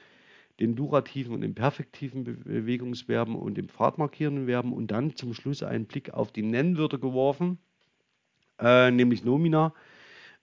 den 0.58 0.76
durativen 0.76 1.32
und 1.32 1.40
den 1.40 1.54
perfektiven 1.54 2.24
Bewegungsverben 2.24 3.36
und 3.36 3.56
dem 3.56 3.70
pfadmarkierenden 3.70 4.44
Verben 4.44 4.74
und 4.74 4.90
dann 4.90 5.16
zum 5.16 5.32
Schluss 5.32 5.62
einen 5.62 5.86
Blick 5.86 6.12
auf 6.12 6.30
die 6.30 6.42
Nennwörter 6.42 6.98
geworfen 6.98 7.56
äh, 8.58 8.90
nämlich 8.90 9.24
Nomina, 9.24 9.72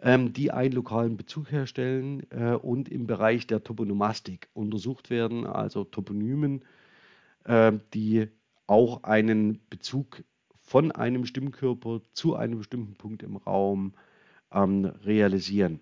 ähm, 0.01 0.33
die 0.33 0.49
einen 0.49 0.73
lokalen 0.73 1.15
Bezug 1.15 1.51
herstellen 1.51 2.23
äh, 2.31 2.53
und 2.53 2.89
im 2.89 3.05
Bereich 3.05 3.45
der 3.45 3.63
Toponomastik 3.63 4.49
untersucht 4.55 5.11
werden, 5.11 5.45
also 5.45 5.83
Toponymen, 5.83 6.63
die 7.93 8.27
auch 8.67 9.03
einen 9.03 9.61
Bezug 9.69 10.21
von 10.67 10.91
einem 10.91 11.25
Stimmkörper 11.25 12.01
zu 12.11 12.35
einem 12.35 12.57
bestimmten 12.57 12.95
Punkt 12.95 13.23
im 13.23 13.37
Raum 13.37 13.93
ähm, 14.51 14.85
realisieren. 15.05 15.79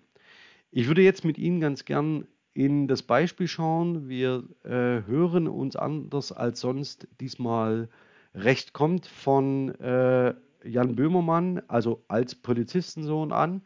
Ich 0.70 0.86
würde 0.86 1.02
jetzt 1.02 1.24
mit 1.24 1.38
Ihnen 1.38 1.60
ganz 1.60 1.84
gern 1.84 2.28
in 2.54 2.86
das 2.86 3.02
Beispiel 3.02 3.48
schauen. 3.48 4.08
Wir 4.08 4.44
äh, 4.62 5.02
hören 5.06 5.48
uns 5.48 5.74
anders 5.74 6.30
als 6.30 6.60
sonst 6.60 7.08
diesmal 7.20 7.88
recht 8.32 8.74
kommt 8.74 9.06
von 9.06 9.74
äh, 9.80 10.34
Jan 10.64 10.94
Böhmermann, 10.94 11.62
also 11.66 12.04
als 12.06 12.36
Polizistensohn 12.36 13.32
an. 13.32 13.62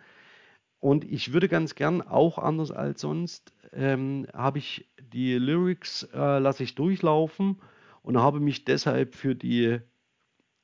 Und 0.79 1.05
ich 1.05 1.35
würde 1.35 1.49
ganz 1.49 1.75
gern, 1.75 2.01
auch 2.01 2.39
anders 2.39 2.71
als 2.71 3.03
sonst, 3.03 3.53
ähm, 3.75 4.27
habe 4.33 4.59
ich 4.59 4.89
die 5.13 5.35
Lyrics, 5.35 6.09
äh, 6.15 6.39
lasse 6.39 6.63
ich 6.63 6.75
durchlaufen 6.75 7.61
und 8.03 8.17
habe 8.17 8.41
mich 8.41 8.65
deshalb 8.65 9.15
für 9.15 9.35
die 9.35 9.81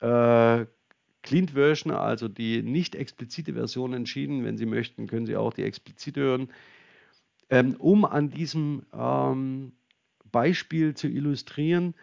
äh, 0.07 0.67
Clean 1.23 1.49
Version, 1.49 1.93
also 1.93 2.29
die 2.29 2.63
nicht 2.63 2.95
explizite 2.95 3.55
Version 3.55 3.93
entschieden. 3.93 4.45
Wenn 4.45 4.57
Sie 4.57 4.67
möchten, 4.67 5.09
können 5.09 5.27
Sie 5.27 5.37
auch 5.37 5.53
die 5.53 5.65
explizite 5.65 6.21
hören, 6.21 6.49
ähm, 7.51 7.75
um 7.79 8.05
an 8.05 8.31
diesem 8.31 8.87
ähm, 8.93 9.73
Beispiel 10.31 10.95
zu 10.95 11.09
illustrieren, 11.09 11.95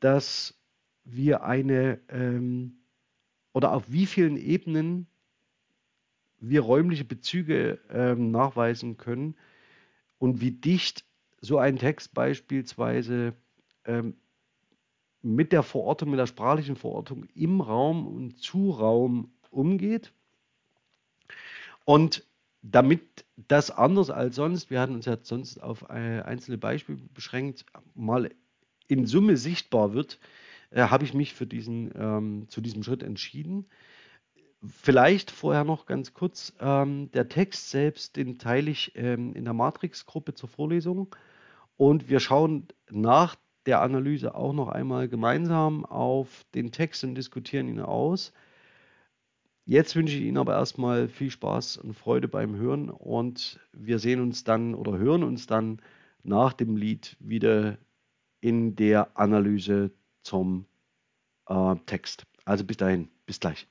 dass 0.00 0.60
wir 1.04 1.44
eine 1.44 2.00
ähm, 2.08 2.78
oder 3.52 3.72
auf 3.72 3.90
wie 3.90 4.06
vielen 4.06 4.36
Ebenen 4.36 5.06
wir 6.38 6.60
räumliche 6.60 7.04
Bezüge 7.04 7.80
ähm, 7.90 8.30
nachweisen 8.30 8.98
können 8.98 9.36
und 10.18 10.42
wie 10.42 10.50
dicht 10.50 11.06
so 11.40 11.58
ein 11.58 11.78
Text 11.78 12.12
beispielsweise 12.12 13.34
ähm, 13.86 14.14
mit 15.26 15.52
der 15.52 15.62
Verortung, 15.62 16.10
mit 16.10 16.20
der 16.20 16.26
sprachlichen 16.26 16.76
Verortung 16.76 17.24
im 17.34 17.60
Raum 17.60 18.06
und 18.06 18.38
zu 18.38 18.70
Raum 18.70 19.32
umgeht. 19.50 20.12
Und 21.84 22.24
damit 22.62 23.24
das 23.36 23.70
anders 23.70 24.10
als 24.10 24.36
sonst, 24.36 24.70
wir 24.70 24.80
hatten 24.80 24.94
uns 24.94 25.06
ja 25.06 25.18
sonst 25.20 25.58
auf 25.62 25.90
einzelne 25.90 26.58
Beispiele 26.58 26.98
beschränkt, 27.12 27.64
mal 27.94 28.30
in 28.88 29.06
Summe 29.06 29.36
sichtbar 29.36 29.92
wird, 29.94 30.20
äh, 30.70 30.82
habe 30.82 31.04
ich 31.04 31.12
mich 31.12 31.34
für 31.34 31.46
diesen, 31.46 31.92
ähm, 31.96 32.46
zu 32.48 32.60
diesem 32.60 32.82
Schritt 32.82 33.02
entschieden. 33.02 33.66
Vielleicht 34.64 35.30
vorher 35.30 35.64
noch 35.64 35.86
ganz 35.86 36.14
kurz, 36.14 36.54
ähm, 36.60 37.10
der 37.12 37.28
Text 37.28 37.70
selbst, 37.70 38.16
den 38.16 38.38
teile 38.38 38.70
ich 38.70 38.92
ähm, 38.94 39.34
in 39.34 39.44
der 39.44 39.54
Matrix-Gruppe 39.54 40.34
zur 40.34 40.48
Vorlesung 40.48 41.14
und 41.76 42.08
wir 42.08 42.20
schauen 42.20 42.68
nach 42.90 43.36
der 43.66 43.82
Analyse 43.82 44.34
auch 44.34 44.52
noch 44.52 44.68
einmal 44.68 45.08
gemeinsam 45.08 45.84
auf 45.84 46.44
den 46.54 46.72
Text 46.72 47.04
und 47.04 47.14
diskutieren 47.14 47.68
ihn 47.68 47.80
aus. 47.80 48.32
Jetzt 49.64 49.96
wünsche 49.96 50.16
ich 50.16 50.22
Ihnen 50.22 50.38
aber 50.38 50.54
erstmal 50.54 51.08
viel 51.08 51.30
Spaß 51.30 51.78
und 51.78 51.94
Freude 51.94 52.28
beim 52.28 52.54
Hören 52.54 52.88
und 52.88 53.58
wir 53.72 53.98
sehen 53.98 54.20
uns 54.20 54.44
dann 54.44 54.74
oder 54.74 54.96
hören 54.96 55.24
uns 55.24 55.46
dann 55.48 55.82
nach 56.22 56.52
dem 56.52 56.76
Lied 56.76 57.16
wieder 57.18 57.76
in 58.40 58.76
der 58.76 59.16
Analyse 59.18 59.90
zum 60.22 60.66
äh, 61.48 61.74
Text. 61.86 62.26
Also 62.44 62.64
bis 62.64 62.76
dahin, 62.76 63.08
bis 63.26 63.40
gleich. 63.40 63.66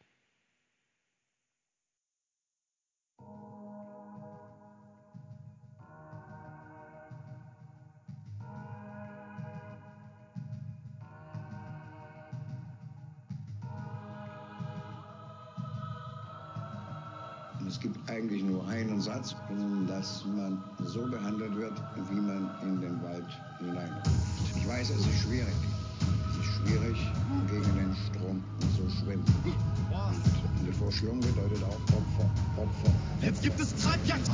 einen 18.90 19.02
Satz, 19.02 19.36
dass 19.88 20.24
man 20.26 20.62
so 20.84 21.02
behandelt 21.08 21.56
wird, 21.56 21.74
wie 22.10 22.22
man 22.22 22.50
in 22.64 22.82
den 22.82 23.02
Wald 23.04 23.26
hineinkommt. 23.60 24.10
Ich 24.56 24.68
weiß, 24.68 24.90
es 24.90 25.00
ist 25.06 25.20
schwierig. 25.22 25.54
Es 26.30 26.38
ist 26.38 26.54
schwierig, 26.56 26.98
gegen 27.50 27.76
den 27.76 27.96
Strom 28.08 28.44
zu 28.76 28.90
schwimmen. 28.98 29.26
Und 29.94 30.68
die 30.68 30.74
Verschlung 30.74 31.20
bedeutet 31.20 31.64
auch 31.64 31.80
Opfer, 31.94 32.30
Opfer. 32.58 32.94
Jetzt 33.22 33.42
gibt 33.42 33.60
es 33.60 33.76
Treibjagd. 33.76 34.30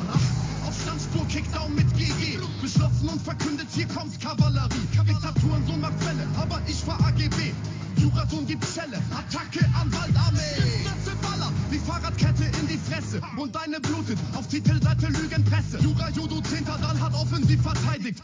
Auf 0.68 0.82
Standspur, 0.82 1.26
Kickdown 1.28 1.74
mit 1.76 1.88
GG. 1.96 2.40
Beschlossen 2.62 3.10
und 3.10 3.22
verkündet, 3.22 3.68
hier 3.72 3.88
kommt 3.88 4.20
Kavallerie. 4.20 4.70
Diktaturen, 5.08 5.64
so 5.66 5.74
macht 5.74 6.02
Fälle, 6.04 6.28
aber 6.38 6.62
ich 6.68 6.86
war 6.88 7.00
AGB. 7.06 7.54
Jurasohn 7.98 8.48
gibt 8.48 8.66
Zelle, 8.66 8.98
Attacke 9.12 9.66
an 9.80 9.92
Waldarmee. 9.92 10.42
Wie 11.70 11.78
Fahrradkette 11.78 12.41
Fresse 13.12 13.22
und 13.38 13.56
deine 13.56 13.80
blutet 13.80 14.18
auf 14.36 14.48
Titelseite 14.48 15.08
Lügenpresse. 15.08 15.80
Jura 15.80 16.10
Judo 16.10 16.42
10. 16.42 16.66
Dan 16.66 17.02
hat 17.02 17.14
offensiv 17.14 17.62
verteidigt. 17.62 18.22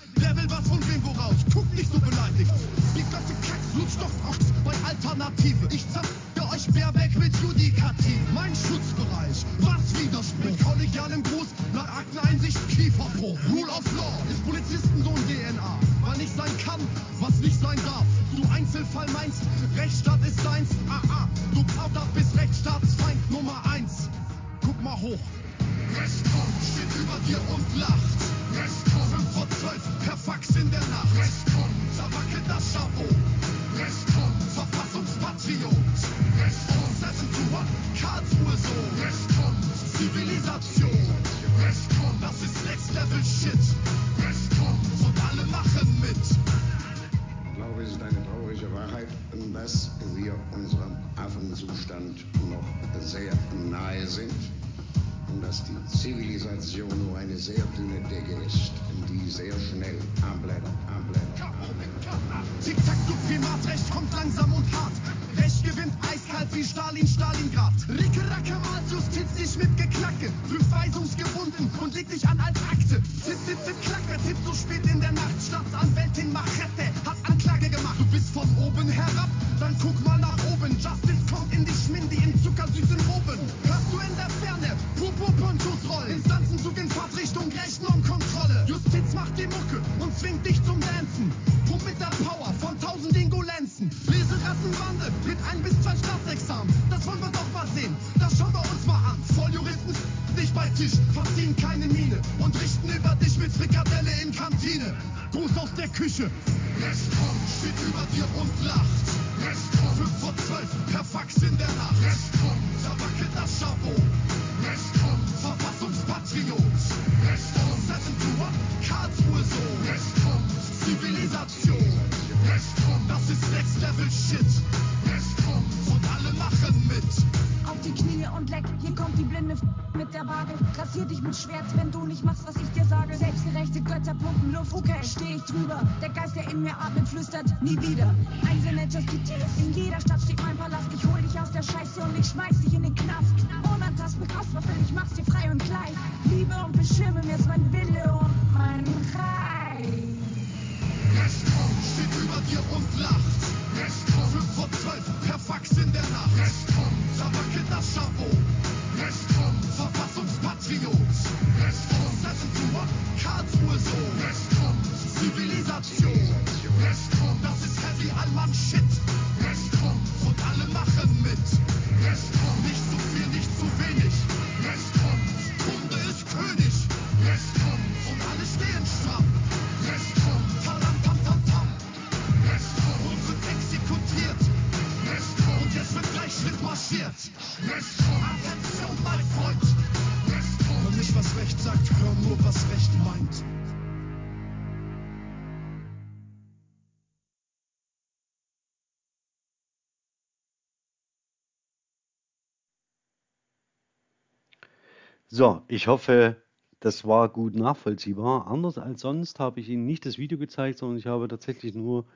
So, 205.38 205.61
ich 205.67 205.85
hoffe, 205.85 206.35
das 206.79 207.05
war 207.05 207.29
gut 207.29 207.53
nachvollziehbar. 207.53 208.47
Anders 208.47 208.79
als 208.79 209.01
sonst 209.01 209.39
habe 209.39 209.59
ich 209.59 209.69
Ihnen 209.69 209.85
nicht 209.85 210.03
das 210.07 210.17
Video 210.17 210.39
gezeigt, 210.39 210.79
sondern 210.79 210.97
ich 210.97 211.05
habe 211.05 211.27
tatsächlich 211.27 211.75
nur 211.75 212.07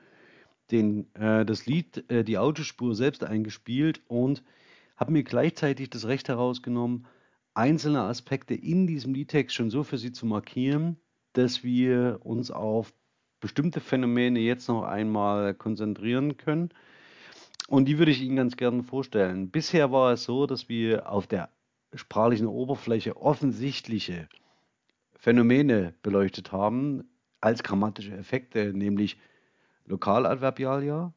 den, 0.72 1.06
äh, 1.14 1.44
das 1.44 1.66
Lied, 1.66 2.10
äh, 2.10 2.24
die 2.24 2.36
Autospur 2.36 2.96
selbst 2.96 3.22
eingespielt 3.22 4.00
und 4.08 4.42
habe 4.96 5.12
mir 5.12 5.22
gleichzeitig 5.22 5.88
das 5.88 6.08
Recht 6.08 6.28
herausgenommen, 6.28 7.06
einzelne 7.54 8.00
Aspekte 8.00 8.54
in 8.54 8.88
diesem 8.88 9.14
Liedtext 9.14 9.54
schon 9.54 9.70
so 9.70 9.84
für 9.84 9.98
Sie 9.98 10.10
zu 10.10 10.26
markieren, 10.26 10.96
dass 11.32 11.62
wir 11.62 12.18
uns 12.24 12.50
auf 12.50 12.92
bestimmte 13.38 13.78
Phänomene 13.78 14.40
jetzt 14.40 14.66
noch 14.66 14.82
einmal 14.82 15.54
konzentrieren 15.54 16.38
können. 16.38 16.70
Und 17.68 17.84
die 17.84 17.98
würde 17.98 18.10
ich 18.10 18.20
Ihnen 18.20 18.34
ganz 18.34 18.56
gerne 18.56 18.82
vorstellen. 18.82 19.52
Bisher 19.52 19.92
war 19.92 20.12
es 20.14 20.24
so, 20.24 20.48
dass 20.48 20.68
wir 20.68 21.08
auf 21.08 21.28
der 21.28 21.50
sprachlichen 21.94 22.46
Oberfläche 22.46 23.16
offensichtliche 23.16 24.28
Phänomene 25.14 25.94
beleuchtet 26.02 26.52
haben 26.52 27.04
als 27.40 27.62
grammatische 27.62 28.16
Effekte, 28.16 28.72
nämlich 28.72 29.18
Lokaladverbialia, 29.86 31.12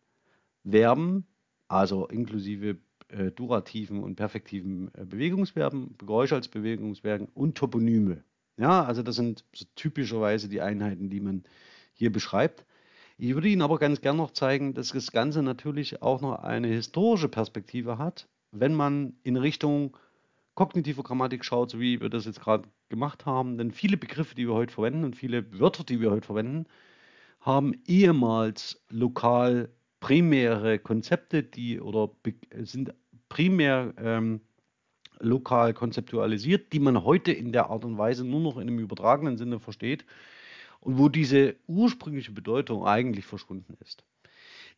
Verben, 0.63 1.25
also 1.67 2.07
inklusive 2.07 2.77
äh, 3.09 3.31
durativen 3.31 4.03
und 4.03 4.15
perfektiven 4.15 4.91
äh, 4.95 5.05
Bewegungsverben, 5.05 5.95
Geräusch 5.97 6.33
als 6.33 6.47
Bewegungsverben 6.47 7.27
und 7.33 7.55
Toponyme. 7.57 8.23
Ja, 8.57 8.83
also 8.83 9.03
das 9.03 9.15
sind 9.15 9.45
so 9.53 9.65
typischerweise 9.75 10.49
die 10.49 10.61
Einheiten, 10.61 11.09
die 11.09 11.19
man 11.19 11.43
hier 11.93 12.11
beschreibt. 12.11 12.65
Ich 13.17 13.33
würde 13.33 13.47
Ihnen 13.47 13.61
aber 13.61 13.79
ganz 13.79 14.01
gern 14.01 14.17
noch 14.17 14.31
zeigen, 14.31 14.73
dass 14.73 14.89
das 14.89 15.11
Ganze 15.11 15.41
natürlich 15.43 16.01
auch 16.01 16.21
noch 16.21 16.39
eine 16.39 16.67
historische 16.67 17.29
Perspektive 17.29 17.97
hat, 17.97 18.27
wenn 18.51 18.73
man 18.73 19.13
in 19.23 19.37
Richtung 19.37 19.97
kognitiver 20.55 21.03
Grammatik 21.03 21.45
schaut, 21.45 21.69
so 21.69 21.79
wie 21.79 22.01
wir 22.01 22.09
das 22.09 22.25
jetzt 22.25 22.41
gerade 22.41 22.67
gemacht 22.89 23.25
haben, 23.25 23.57
denn 23.57 23.71
viele 23.71 23.97
Begriffe, 23.97 24.35
die 24.35 24.47
wir 24.47 24.53
heute 24.53 24.73
verwenden 24.73 25.03
und 25.03 25.15
viele 25.15 25.59
Wörter, 25.59 25.83
die 25.83 26.01
wir 26.01 26.11
heute 26.11 26.25
verwenden, 26.25 26.65
haben 27.41 27.73
ehemals 27.85 28.83
lokal 28.89 29.69
primäre 29.99 30.79
Konzepte, 30.79 31.43
die 31.43 31.79
oder 31.79 32.09
sind 32.63 32.93
primär 33.29 33.93
ähm, 33.97 34.41
lokal 35.19 35.73
konzeptualisiert, 35.73 36.73
die 36.73 36.79
man 36.79 37.03
heute 37.03 37.31
in 37.31 37.51
der 37.51 37.69
Art 37.69 37.85
und 37.85 37.97
Weise 37.97 38.25
nur 38.25 38.41
noch 38.41 38.57
in 38.57 38.63
einem 38.63 38.79
übertragenen 38.79 39.37
Sinne 39.37 39.59
versteht 39.59 40.05
und 40.79 40.97
wo 40.97 41.09
diese 41.09 41.55
ursprüngliche 41.67 42.31
Bedeutung 42.31 42.85
eigentlich 42.85 43.25
verschwunden 43.25 43.77
ist. 43.81 44.03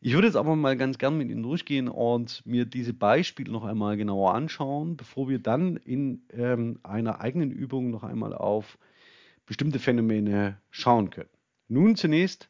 Ich 0.00 0.14
würde 0.14 0.28
jetzt 0.28 0.36
aber 0.36 0.54
mal 0.54 0.76
ganz 0.76 0.98
gern 0.98 1.18
mit 1.18 1.28
Ihnen 1.28 1.42
durchgehen 1.42 1.88
und 1.88 2.46
mir 2.46 2.66
diese 2.66 2.94
Beispiele 2.94 3.50
noch 3.50 3.64
einmal 3.64 3.96
genauer 3.96 4.32
anschauen, 4.32 4.96
bevor 4.96 5.28
wir 5.28 5.40
dann 5.40 5.76
in 5.76 6.22
ähm, 6.30 6.78
einer 6.84 7.20
eigenen 7.20 7.50
Übung 7.50 7.90
noch 7.90 8.04
einmal 8.04 8.32
auf 8.32 8.78
bestimmte 9.44 9.80
Phänomene 9.80 10.60
schauen 10.70 11.10
können. 11.10 11.30
Nun 11.66 11.96
zunächst, 11.96 12.48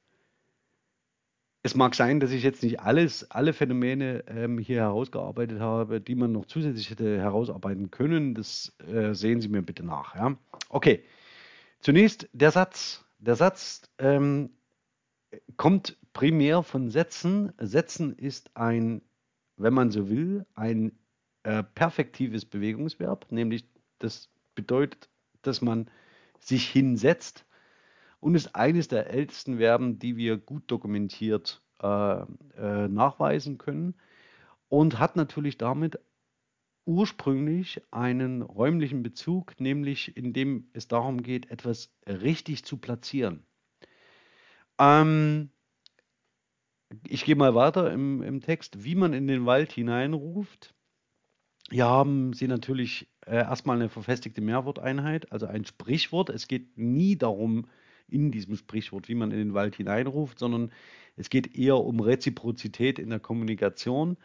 es 1.63 1.75
mag 1.75 1.95
sein, 1.95 2.21
dass 2.21 2.33
ich 2.33 2.43
jetzt 2.43 2.63
nicht 2.63 2.81
alles, 2.81 3.31
alle 3.31 3.55
Phänomene 3.55 4.25
ähm, 4.27 4.59
hier 4.59 4.83
herausgearbeitet 4.83 5.59
habe, 5.59 6.03
die 6.03 6.17
man 6.17 6.33
noch 6.33 6.45
zusätzlich 6.45 6.91
hätte 6.91 7.19
herausarbeiten 7.19 7.91
können. 7.91 8.35
Das 8.35 8.77
äh, 8.93 9.15
sehen 9.15 9.41
Sie 9.41 9.49
mir 9.49 9.63
bitte 9.63 9.85
nach. 9.85 10.15
Ja? 10.15 10.37
Okay, 10.69 11.03
zunächst 11.81 12.29
der 12.33 12.51
Satz. 12.51 13.05
Der 13.19 13.37
Satz 13.37 13.83
ähm, 13.99 14.51
kommt 15.57 15.97
primär 16.19 16.65
von 16.65 16.91
Sätzen. 16.91 17.53
Sätzen 17.59 18.13
ist 18.13 18.57
ein, 18.57 19.03
wenn 19.57 19.73
man 19.73 19.93
so 19.93 20.11
will, 20.11 20.47
ein 20.57 20.99
äh, 21.45 21.63
perfektives 21.63 22.45
Bewegungsverb, 22.45 23.31
nämlich 23.31 23.69
das 24.01 24.29
bedeutet, 24.57 25.09
dass 25.43 25.63
man 25.63 25.89
sich 26.41 26.69
hinsetzt 26.69 27.47
und 28.19 28.35
ist 28.35 28.57
eines 28.57 28.89
der 28.89 29.11
ältesten 29.11 29.59
Verben, 29.59 30.01
die 30.01 30.17
wir 30.17 30.39
gut 30.39 30.65
dokumentiert 30.67 31.63
äh, 31.81 31.87
äh, 32.57 32.89
nachweisen 32.89 33.57
können 33.57 33.95
und 34.69 34.99
hat 34.99 35.15
natürlich 35.15 35.57
damit 35.57 36.01
ursprünglich 36.85 37.81
einen 37.93 38.43
räumlichen 38.43 39.05
Bezug, 39.05 39.61
nämlich 39.61 40.17
indem 40.17 40.69
es 40.73 40.89
darum 40.89 41.23
geht, 41.23 41.49
etwas 41.53 41.93
richtig 42.09 42.65
zu 42.65 42.79
platzieren. 42.79 43.47
Ähm, 44.81 45.51
ich 47.07 47.25
gehe 47.25 47.37
mal 47.37 47.55
weiter 47.55 47.93
im, 47.93 48.23
im 48.23 48.41
Text, 48.41 48.85
wie 48.85 48.95
man 48.95 49.13
in 49.13 49.27
den 49.27 49.47
Wald 49.47 49.73
hineinruft. 49.73 50.75
Hier 51.71 51.87
haben 51.87 52.33
Sie 52.33 52.49
natürlich 52.49 53.09
äh, 53.27 53.37
erstmal 53.37 53.77
eine 53.77 53.89
verfestigte 53.89 54.41
Mehrworteinheit, 54.41 55.31
also 55.33 55.47
ein 55.47 55.67
Sprichwort. 55.67 56.31
Es 56.31 56.49
geht 56.49 56.79
nie 56.79 57.17
darum, 57.17 57.67
in 58.09 58.31
diesem 58.31 58.57
Sprichwort, 58.57 59.09
wie 59.09 59.15
man 59.15 59.31
in 59.31 59.39
den 59.39 59.55
Wald 59.55 59.77
hineinruft, 59.77 60.39
sondern 60.39 60.73
es 61.17 61.29
geht 61.29 61.55
eher 61.55 61.77
um 61.77 62.01
Reziprozität 62.01 62.99
in 62.99 63.11
der 63.11 63.21
Kommunikation. 63.21 64.17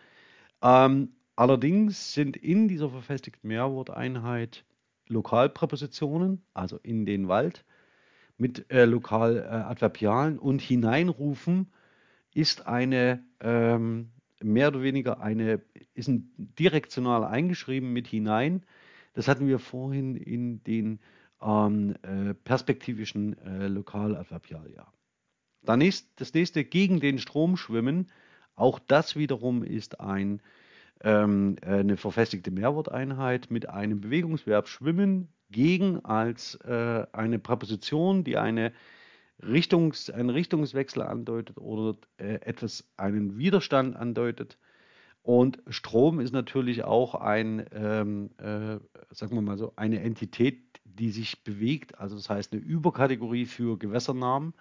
Ähm, 0.62 1.10
allerdings 1.36 2.14
sind 2.14 2.38
in 2.38 2.70
dieser 2.70 2.90
verfestigten 2.90 3.50
Mehrworteinheit 3.50 4.64
Lokalpräpositionen, 5.10 6.46
also 6.54 6.80
in 6.82 7.06
den 7.06 7.28
Wald, 7.28 7.66
mit 8.38 8.72
äh, 8.72 8.86
Lokaladverbialen 8.86 10.40
und 10.40 10.62
hineinrufen 10.62 11.74
ist 12.34 12.68
eine 12.68 13.24
ähm, 13.40 14.12
mehr 14.42 14.70
oder 14.70 14.82
weniger 14.82 15.22
eine, 15.22 15.62
ist 15.94 16.08
ein 16.08 16.32
direktional 16.38 17.24
eingeschrieben 17.24 17.94
mit 17.94 18.08
hinein. 18.08 18.66
Das 19.14 19.28
hatten 19.28 19.48
wir 19.48 19.60
vorhin 19.60 20.16
in 20.16 20.64
den 20.64 21.00
ähm, 21.42 21.96
äh, 22.02 22.34
perspektivischen 22.34 23.38
äh, 23.40 23.68
Lokaladverbialia. 23.68 24.92
Dann 25.64 25.82
ist 25.82 26.12
das 26.18 26.34
nächste 26.34 26.66
gegen 26.66 27.00
den 27.00 27.20
Strom 27.20 27.58
schwimmen. 27.58 28.12
Auch 28.56 28.80
das 28.80 29.16
wiederum 29.16 29.64
ist 29.64 30.00
ein, 30.00 30.42
ähm, 31.02 31.56
äh, 31.62 31.80
eine 31.80 31.98
verfestigte 31.98 32.52
Mehrworteinheit 32.52 33.50
mit 33.50 33.70
einem 33.70 34.02
Bewegungsverb 34.02 34.68
schwimmen 34.68 35.30
gegen 35.50 36.04
als 36.04 36.56
äh, 36.66 37.06
eine 37.12 37.40
Präposition, 37.40 38.24
die 38.24 38.38
eine 38.38 38.74
Richtungs-, 39.42 40.12
einen 40.12 40.30
Richtungswechsel 40.30 41.02
andeutet 41.02 41.58
oder 41.58 41.98
äh, 42.18 42.36
etwas, 42.42 42.86
einen 42.98 43.38
Widerstand 43.38 43.96
andeutet. 43.96 44.58
Und 45.22 45.60
Strom 45.70 46.20
ist 46.20 46.34
natürlich 46.34 46.84
auch 46.84 47.16
ein, 47.16 47.66
ähm, 47.74 48.32
äh, 48.38 48.80
sagen 49.10 49.36
wir 49.36 49.42
mal 49.42 49.58
so, 49.58 49.72
eine 49.78 50.02
Entität, 50.02 50.60
die 50.84 51.12
sich 51.12 51.44
bewegt, 51.44 51.98
also 51.98 52.16
das 52.16 52.30
heißt 52.30 52.52
eine 52.54 52.62
Überkategorie 52.62 53.46
für 53.46 53.78
Gewässernamen. 53.80 54.54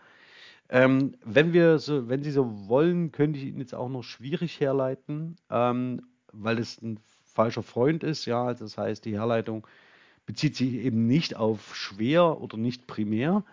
Ähm, 0.69 1.17
wenn 1.25 1.53
wir 1.53 1.79
so, 1.79 2.09
wenn 2.09 2.23
Sie 2.23 2.31
so 2.31 2.69
wollen, 2.69 3.13
könnte 3.13 3.39
ich 3.39 3.47
Ihnen 3.47 3.59
jetzt 3.59 3.75
auch 3.75 3.89
noch 3.89 4.05
schwierig 4.05 4.61
herleiten, 4.61 5.37
ähm, 5.51 6.01
weil 6.33 6.59
es 6.59 6.81
ein 6.81 7.01
falscher 7.25 7.63
Freund 7.63 8.05
ist, 8.05 8.25
ja, 8.25 8.45
also 8.45 8.65
das 8.65 8.79
heißt, 8.79 9.05
die 9.05 9.19
Herleitung 9.19 9.67
bezieht 10.25 10.57
sich 10.57 10.75
eben 10.75 11.07
nicht 11.07 11.37
auf 11.37 11.75
schwer 11.77 12.41
oder 12.41 12.57
nicht 12.57 12.87
primär. 12.87 13.45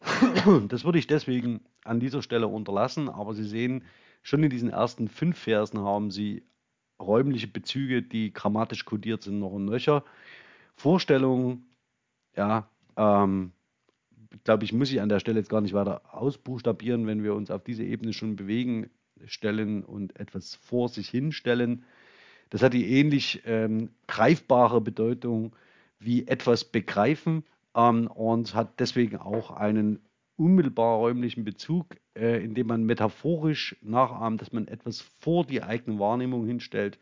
Das 0.68 0.84
würde 0.84 0.98
ich 0.98 1.06
deswegen 1.06 1.60
an 1.84 2.00
dieser 2.00 2.22
Stelle 2.22 2.48
unterlassen, 2.48 3.08
aber 3.08 3.34
Sie 3.34 3.44
sehen, 3.44 3.84
schon 4.22 4.42
in 4.42 4.50
diesen 4.50 4.70
ersten 4.70 5.08
fünf 5.08 5.38
Versen 5.38 5.80
haben 5.80 6.10
Sie 6.10 6.42
räumliche 7.00 7.46
Bezüge, 7.46 8.02
die 8.02 8.32
grammatisch 8.32 8.84
kodiert 8.84 9.22
sind, 9.22 9.38
noch 9.38 9.52
und 9.52 9.64
nöcher. 9.64 10.04
Vorstellungen, 10.76 11.64
ja, 12.36 12.68
ähm, 12.96 13.52
glaube 14.44 14.64
ich, 14.64 14.72
muss 14.72 14.92
ich 14.92 15.00
an 15.00 15.08
der 15.08 15.20
Stelle 15.20 15.38
jetzt 15.38 15.50
gar 15.50 15.60
nicht 15.60 15.72
weiter 15.72 16.02
ausbuchstabieren, 16.12 17.06
wenn 17.06 17.22
wir 17.22 17.34
uns 17.34 17.50
auf 17.50 17.64
diese 17.64 17.84
Ebene 17.84 18.12
schon 18.12 18.36
bewegen, 18.36 18.90
stellen 19.26 19.82
und 19.84 20.18
etwas 20.18 20.54
vor 20.54 20.88
sich 20.88 21.08
hinstellen. 21.08 21.84
Das 22.50 22.62
hat 22.62 22.72
die 22.72 22.98
ähnlich 22.98 23.42
ähm, 23.44 23.90
greifbare 24.06 24.80
Bedeutung 24.80 25.54
wie 25.98 26.26
etwas 26.26 26.64
begreifen 26.64 27.44
ähm, 27.74 28.06
und 28.08 28.54
hat 28.54 28.80
deswegen 28.80 29.16
auch 29.16 29.50
einen 29.50 30.00
unmittelbar 30.36 30.96
räumlichen 30.96 31.44
Bezug, 31.44 31.96
äh, 32.16 32.42
indem 32.42 32.68
man 32.68 32.84
metaphorisch 32.84 33.76
nachahmt, 33.82 34.40
dass 34.40 34.52
man 34.52 34.68
etwas 34.68 35.00
vor 35.00 35.44
die 35.44 35.62
eigene 35.62 35.98
Wahrnehmung 35.98 36.46
hinstellt. 36.46 36.98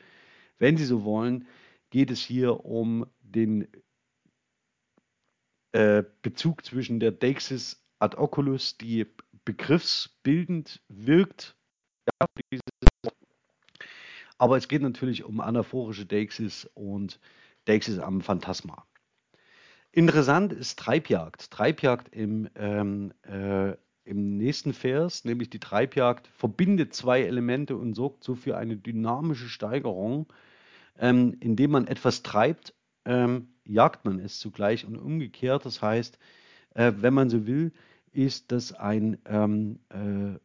Wenn 0.58 0.76
Sie 0.76 0.84
so 0.84 1.04
wollen, 1.04 1.46
geht 1.90 2.10
es 2.10 2.20
hier 2.20 2.64
um 2.64 3.06
den 3.20 3.68
äh, 5.72 6.02
Bezug 6.22 6.64
zwischen 6.64 6.98
der 6.98 7.12
Deixis 7.12 7.84
ad 8.00 8.16
oculus, 8.16 8.76
die 8.76 9.06
begriffsbildend 9.44 10.82
wirkt, 10.88 11.56
aber 14.38 14.56
es 14.56 14.68
geht 14.68 14.82
natürlich 14.82 15.24
um 15.24 15.40
anaphorische 15.40 16.06
Deixis 16.06 16.68
und 16.74 17.20
Deixis 17.66 17.98
am 17.98 18.20
Phantasma. 18.20 18.86
Interessant 19.92 20.52
ist 20.52 20.78
Treibjagd. 20.78 21.50
Treibjagd 21.50 22.14
im, 22.14 22.48
ähm, 22.56 23.12
äh, 23.22 23.72
im 24.04 24.36
nächsten 24.36 24.72
Vers, 24.72 25.24
nämlich 25.24 25.50
die 25.50 25.60
Treibjagd, 25.60 26.28
verbindet 26.28 26.94
zwei 26.94 27.22
Elemente 27.22 27.76
und 27.76 27.94
sorgt 27.94 28.22
so 28.24 28.34
für 28.34 28.56
eine 28.56 28.76
dynamische 28.76 29.48
Steigerung. 29.48 30.32
Ähm, 30.98 31.36
indem 31.40 31.70
man 31.70 31.86
etwas 31.86 32.22
treibt, 32.22 32.74
ähm, 33.04 33.48
jagt 33.64 34.04
man 34.04 34.18
es 34.18 34.38
zugleich 34.38 34.84
und 34.84 34.96
umgekehrt. 34.96 35.64
Das 35.64 35.80
heißt, 35.80 36.18
äh, 36.74 36.92
wenn 36.96 37.14
man 37.14 37.30
so 37.30 37.46
will, 37.46 37.72
ist 38.12 38.52
das 38.52 38.72
ein, 38.72 39.18
ähm, 39.26 39.78
äh, 39.90 40.38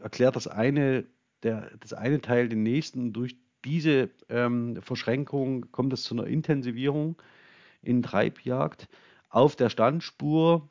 erklärt 0.00 0.36
das 0.36 0.48
eine, 0.48 1.04
der, 1.42 1.70
das 1.80 1.92
eine 1.92 2.20
Teil 2.20 2.48
den 2.48 2.62
nächsten. 2.62 3.12
Durch 3.12 3.36
diese 3.64 4.10
ähm, 4.28 4.80
Verschränkung 4.82 5.70
kommt 5.72 5.92
es 5.92 6.04
zu 6.04 6.14
einer 6.14 6.26
Intensivierung 6.26 7.16
in 7.86 8.02
Treibjagd 8.02 8.88
auf 9.28 9.56
der 9.56 9.70
Standspur. 9.70 10.68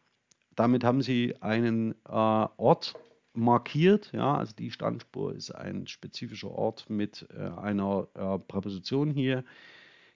Damit 0.56 0.84
haben 0.84 1.02
sie 1.02 1.36
einen 1.42 1.94
äh, 2.06 2.12
Ort 2.12 2.96
markiert. 3.34 4.12
Ja, 4.14 4.38
also 4.38 4.54
die 4.56 4.72
Standspur 4.72 5.34
ist 5.36 5.52
ein 5.52 5.88
spezifischer 5.88 6.52
Ort 6.52 6.90
mit 6.90 7.28
äh, 7.36 7.50
einer 7.60 8.08
äh, 8.14 8.40
Präposition 8.40 9.12
hier. 9.12 9.44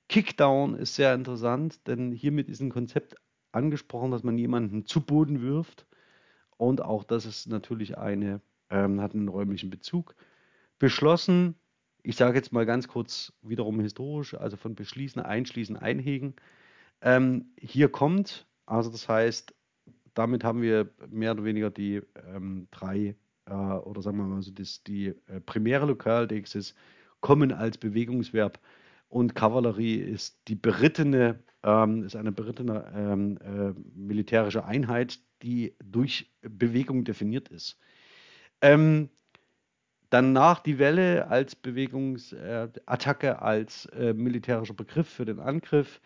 Kickdown 0.08 0.76
ist 0.76 0.96
sehr 0.96 1.14
interessant, 1.14 1.88
denn 1.88 2.12
hiermit 2.12 2.50
ist 2.50 2.62
ein 2.62 2.72
Konzept 2.72 3.16
angesprochen, 3.52 4.12
dass 4.12 4.24
man 4.24 4.38
jemanden 4.38 4.86
zu 4.86 5.02
Boden 5.02 5.42
wirft. 5.42 5.86
Und 6.58 6.82
auch 6.82 7.04
das 7.04 7.26
ist 7.26 7.48
natürlich 7.48 7.98
eine, 7.98 8.42
ähm, 8.70 9.02
hat 9.02 9.14
einen 9.14 9.28
räumlichen 9.28 9.70
Bezug. 9.70 10.16
Beschlossen, 10.80 11.56
ich 12.02 12.16
sage 12.16 12.38
jetzt 12.38 12.52
mal 12.52 12.66
ganz 12.66 12.88
kurz 12.88 13.34
wiederum 13.42 13.80
historisch, 13.80 14.34
also 14.34 14.58
von 14.58 14.76
beschließen, 14.76 15.22
einschließen, 15.22 15.78
einhegen. 15.78 16.36
Ähm, 17.02 17.54
hier 17.58 17.90
kommt, 17.90 18.48
also 18.66 18.90
das 18.90 19.08
heißt, 19.08 19.54
damit 20.14 20.44
haben 20.44 20.62
wir 20.62 20.90
mehr 21.10 21.32
oder 21.32 21.44
weniger 21.44 21.70
die 21.70 22.02
ähm, 22.34 22.68
drei 22.72 23.16
äh, 23.46 23.54
oder 23.54 24.02
sagen 24.02 24.18
wir 24.18 24.26
mal 24.26 24.42
so 24.42 24.52
das, 24.52 24.84
die 24.84 25.08
äh, 25.28 25.40
primäre 25.46 25.86
Lokaldexis 25.86 26.76
kommen 27.22 27.52
als 27.52 27.78
Bewegungsverb 27.78 28.60
und 29.10 29.34
Kavallerie 29.36 29.96
ist 29.96 30.40
die 30.48 30.56
berittene, 30.56 31.44
ähm, 31.64 32.04
ist 32.04 32.16
eine 32.16 32.32
berittene 32.32 32.92
ähm, 32.96 33.38
äh, 33.42 33.74
militärische 33.96 34.66
Einheit, 34.66 35.20
die 35.42 35.76
durch 35.84 36.32
Bewegung 36.42 37.04
definiert 37.04 37.50
ist. 37.50 37.78
Ähm, 38.62 39.10
danach 40.12 40.60
die 40.60 40.78
Welle 40.78 41.28
als 41.28 41.56
Bewegungsattacke, 41.56 43.28
äh, 43.28 43.32
als 43.32 43.86
äh, 43.88 44.14
militärischer 44.14 44.76
Begriff 44.76 45.10
für 45.10 45.26
den 45.26 45.40
Angriff. 45.40 46.02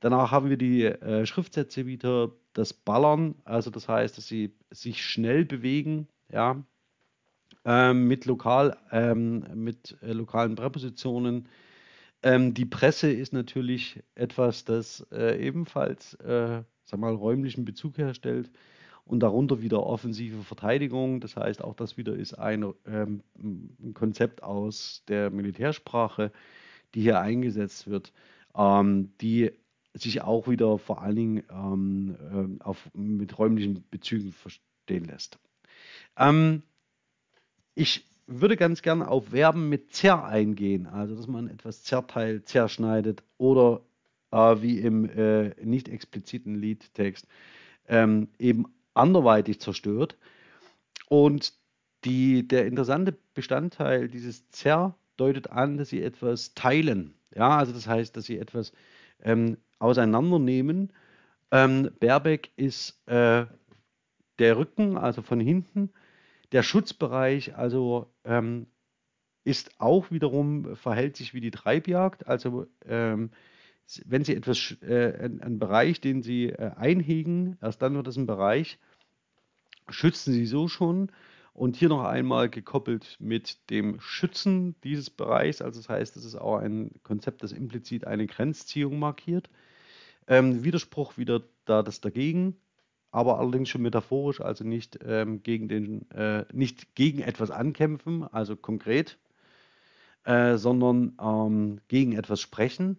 Danach 0.00 0.30
haben 0.30 0.50
wir 0.50 0.56
die 0.56 0.84
äh, 0.84 1.26
Schriftsätze 1.26 1.86
wieder, 1.86 2.32
das 2.52 2.72
Ballern, 2.72 3.34
also 3.44 3.70
das 3.70 3.88
heißt, 3.88 4.16
dass 4.16 4.26
sie 4.26 4.54
sich 4.70 5.04
schnell 5.04 5.44
bewegen, 5.44 6.08
ja, 6.32 6.62
ähm, 7.64 8.06
mit 8.06 8.24
lokal, 8.24 8.76
ähm, 8.92 9.44
mit 9.54 9.96
äh, 10.02 10.12
lokalen 10.12 10.54
Präpositionen. 10.54 11.48
Ähm, 12.22 12.54
die 12.54 12.64
Presse 12.64 13.10
ist 13.10 13.32
natürlich 13.32 14.02
etwas, 14.14 14.64
das 14.64 15.06
äh, 15.12 15.44
ebenfalls, 15.44 16.14
äh, 16.14 16.62
sag 16.84 17.00
mal, 17.00 17.14
räumlichen 17.14 17.64
Bezug 17.64 17.98
herstellt 17.98 18.50
und 19.04 19.20
darunter 19.20 19.60
wieder 19.60 19.84
offensive 19.84 20.42
Verteidigung. 20.42 21.20
Das 21.20 21.36
heißt, 21.36 21.62
auch 21.62 21.74
das 21.74 21.96
wieder 21.96 22.14
ist 22.14 22.34
ein, 22.34 22.72
ähm, 22.86 23.22
ein 23.38 23.94
Konzept 23.94 24.42
aus 24.42 25.02
der 25.08 25.30
Militärsprache, 25.30 26.32
die 26.94 27.02
hier 27.02 27.20
eingesetzt 27.20 27.86
wird, 27.88 28.12
ähm, 28.56 29.12
die 29.20 29.52
sich 29.96 30.22
auch 30.22 30.48
wieder 30.48 30.78
vor 30.78 31.02
allen 31.02 31.16
Dingen 31.16 31.42
ähm, 31.50 32.58
äh, 32.60 32.64
auf, 32.64 32.88
mit 32.94 33.38
räumlichen 33.38 33.84
Bezügen 33.90 34.32
verstehen 34.32 35.04
lässt. 35.04 35.38
Ähm, 36.16 36.62
ich 37.74 38.04
würde 38.26 38.56
ganz 38.56 38.82
gerne 38.82 39.08
auf 39.08 39.28
Verben 39.28 39.68
mit 39.68 39.94
zer 39.94 40.24
eingehen, 40.24 40.86
also 40.86 41.14
dass 41.14 41.26
man 41.26 41.48
etwas 41.48 41.82
zerteilt, 41.82 42.48
zerschneidet 42.48 43.22
oder 43.38 43.82
äh, 44.32 44.56
wie 44.60 44.78
im 44.80 45.08
äh, 45.08 45.54
nicht 45.64 45.88
expliziten 45.88 46.56
Liedtext 46.56 47.26
ähm, 47.88 48.28
eben 48.38 48.66
anderweitig 48.94 49.60
zerstört. 49.60 50.16
Und 51.08 51.52
die, 52.04 52.46
der 52.46 52.66
interessante 52.66 53.16
Bestandteil 53.34 54.08
dieses 54.08 54.48
zer 54.50 54.96
deutet 55.16 55.50
an, 55.50 55.76
dass 55.76 55.90
sie 55.90 56.02
etwas 56.02 56.54
teilen. 56.54 57.14
Ja, 57.34 57.56
also 57.58 57.72
das 57.72 57.86
heißt, 57.86 58.16
dass 58.16 58.24
sie 58.24 58.38
etwas 58.38 58.72
ähm, 59.22 59.56
auseinandernehmen. 59.78 60.92
Ähm, 61.50 61.90
Baerbeck 62.00 62.50
ist 62.56 63.06
äh, 63.06 63.46
der 64.38 64.58
Rücken, 64.58 64.96
also 64.96 65.22
von 65.22 65.40
hinten. 65.40 65.90
Der 66.52 66.62
Schutzbereich, 66.62 67.56
also 67.56 68.12
ähm, 68.24 68.66
ist 69.44 69.80
auch 69.80 70.10
wiederum, 70.10 70.76
verhält 70.76 71.16
sich 71.16 71.34
wie 71.34 71.40
die 71.40 71.50
Treibjagd. 71.50 72.26
Also 72.26 72.66
ähm, 72.84 73.30
wenn 74.04 74.24
Sie 74.24 74.34
etwas, 74.34 74.76
äh, 74.82 75.30
einen 75.42 75.58
Bereich, 75.58 76.00
den 76.00 76.22
Sie 76.22 76.46
äh, 76.46 76.72
einhegen, 76.76 77.56
erst 77.62 77.80
dann 77.82 77.94
wird 77.94 78.08
es 78.08 78.16
ein 78.16 78.26
Bereich, 78.26 78.78
schützen 79.88 80.32
Sie 80.32 80.46
so 80.46 80.66
schon. 80.66 81.12
Und 81.56 81.76
hier 81.76 81.88
noch 81.88 82.04
einmal 82.04 82.50
gekoppelt 82.50 83.16
mit 83.18 83.70
dem 83.70 83.98
Schützen 83.98 84.74
dieses 84.84 85.08
Bereichs. 85.08 85.62
Also 85.62 85.80
das 85.80 85.88
heißt, 85.88 86.14
es 86.18 86.26
ist 86.26 86.34
auch 86.34 86.58
ein 86.58 86.90
Konzept, 87.02 87.42
das 87.42 87.52
implizit 87.52 88.06
eine 88.06 88.26
Grenzziehung 88.26 88.98
markiert. 88.98 89.48
Ähm, 90.26 90.64
Widerspruch 90.64 91.16
wieder 91.16 91.42
da 91.64 91.82
das 91.82 92.02
dagegen, 92.02 92.56
aber 93.10 93.38
allerdings 93.38 93.70
schon 93.70 93.80
metaphorisch, 93.80 94.42
also 94.42 94.64
nicht, 94.64 94.98
ähm, 95.02 95.42
gegen, 95.42 95.66
den, 95.66 96.10
äh, 96.10 96.44
nicht 96.52 96.94
gegen 96.94 97.20
etwas 97.20 97.50
ankämpfen, 97.50 98.24
also 98.24 98.54
konkret, 98.54 99.18
äh, 100.24 100.58
sondern 100.58 101.16
ähm, 101.18 101.80
gegen 101.88 102.12
etwas 102.12 102.42
sprechen. 102.42 102.98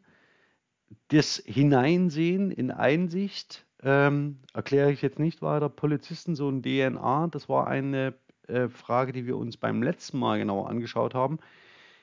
Das 1.09 1.43
Hineinsehen 1.45 2.49
in 2.49 2.71
Einsicht 2.71 3.67
ähm, 3.83 4.39
erkläre 4.51 4.91
ich 4.91 5.03
jetzt 5.03 5.19
nicht 5.19 5.43
weiter. 5.43 5.69
Polizisten, 5.69 6.35
so 6.35 6.49
ein 6.49 6.63
DNA, 6.63 7.27
das 7.27 7.49
war 7.49 7.67
eine 7.67 8.15
äh, 8.47 8.69
Frage, 8.69 9.13
die 9.13 9.25
wir 9.25 9.37
uns 9.37 9.57
beim 9.57 9.83
letzten 9.83 10.19
Mal 10.19 10.39
genauer 10.39 10.69
angeschaut 10.69 11.13
haben. 11.13 11.39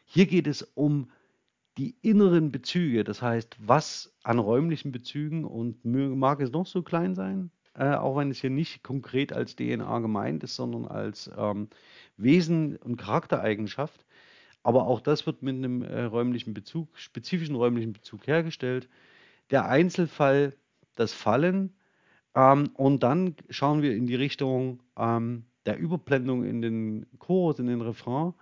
Hier 0.04 0.26
geht 0.26 0.46
es 0.46 0.62
um 0.62 1.10
die 1.76 1.96
inneren 2.02 2.52
Bezüge, 2.52 3.04
das 3.04 3.20
heißt, 3.20 3.56
was 3.58 4.14
an 4.22 4.38
räumlichen 4.38 4.92
Bezügen 4.92 5.44
und 5.44 5.84
mag 5.84 6.40
es 6.40 6.52
noch 6.52 6.66
so 6.66 6.82
klein 6.82 7.14
sein, 7.14 7.50
äh, 7.74 7.94
auch 7.94 8.16
wenn 8.16 8.30
es 8.30 8.40
hier 8.40 8.50
nicht 8.50 8.84
konkret 8.84 9.32
als 9.32 9.56
DNA 9.56 9.98
gemeint 9.98 10.44
ist, 10.44 10.54
sondern 10.54 10.86
als 10.86 11.30
ähm, 11.36 11.68
Wesen 12.16 12.76
und 12.76 12.96
Charaktereigenschaft. 12.96 14.04
Aber 14.62 14.86
auch 14.86 15.00
das 15.00 15.26
wird 15.26 15.42
mit 15.42 15.56
einem 15.56 15.82
äh, 15.82 16.04
räumlichen 16.04 16.54
Bezug, 16.54 16.96
spezifischen 16.96 17.56
räumlichen 17.56 17.92
Bezug 17.92 18.26
hergestellt. 18.26 18.88
Der 19.50 19.68
Einzelfall, 19.68 20.54
das 20.94 21.12
Fallen. 21.12 21.74
Ähm, 22.34 22.70
und 22.74 23.02
dann 23.02 23.34
schauen 23.50 23.82
wir 23.82 23.94
in 23.94 24.06
die 24.06 24.14
Richtung 24.14 24.80
ähm, 24.96 25.44
der 25.66 25.78
Überblendung 25.78 26.44
in 26.44 26.62
den 26.62 27.06
Chorus, 27.18 27.58
in 27.58 27.66
den 27.66 27.80
Refrain. 27.80 28.34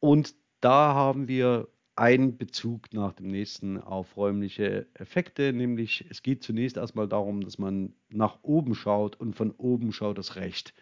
Und 0.00 0.34
da 0.60 0.94
haben 0.94 1.28
wir 1.28 1.68
einen 1.96 2.38
Bezug 2.38 2.92
nach 2.92 3.12
dem 3.12 3.28
nächsten 3.28 3.78
auf 3.78 4.16
räumliche 4.16 4.86
Effekte, 4.94 5.52
nämlich 5.52 6.06
es 6.08 6.22
geht 6.22 6.42
zunächst 6.42 6.76
erstmal 6.76 7.06
darum, 7.06 7.42
dass 7.42 7.58
man 7.58 7.92
nach 8.10 8.38
oben 8.42 8.74
schaut 8.74 9.20
und 9.20 9.36
von 9.36 9.50
oben 9.52 9.92
schaut 9.92 10.18
das 10.18 10.36
Recht. 10.36 10.74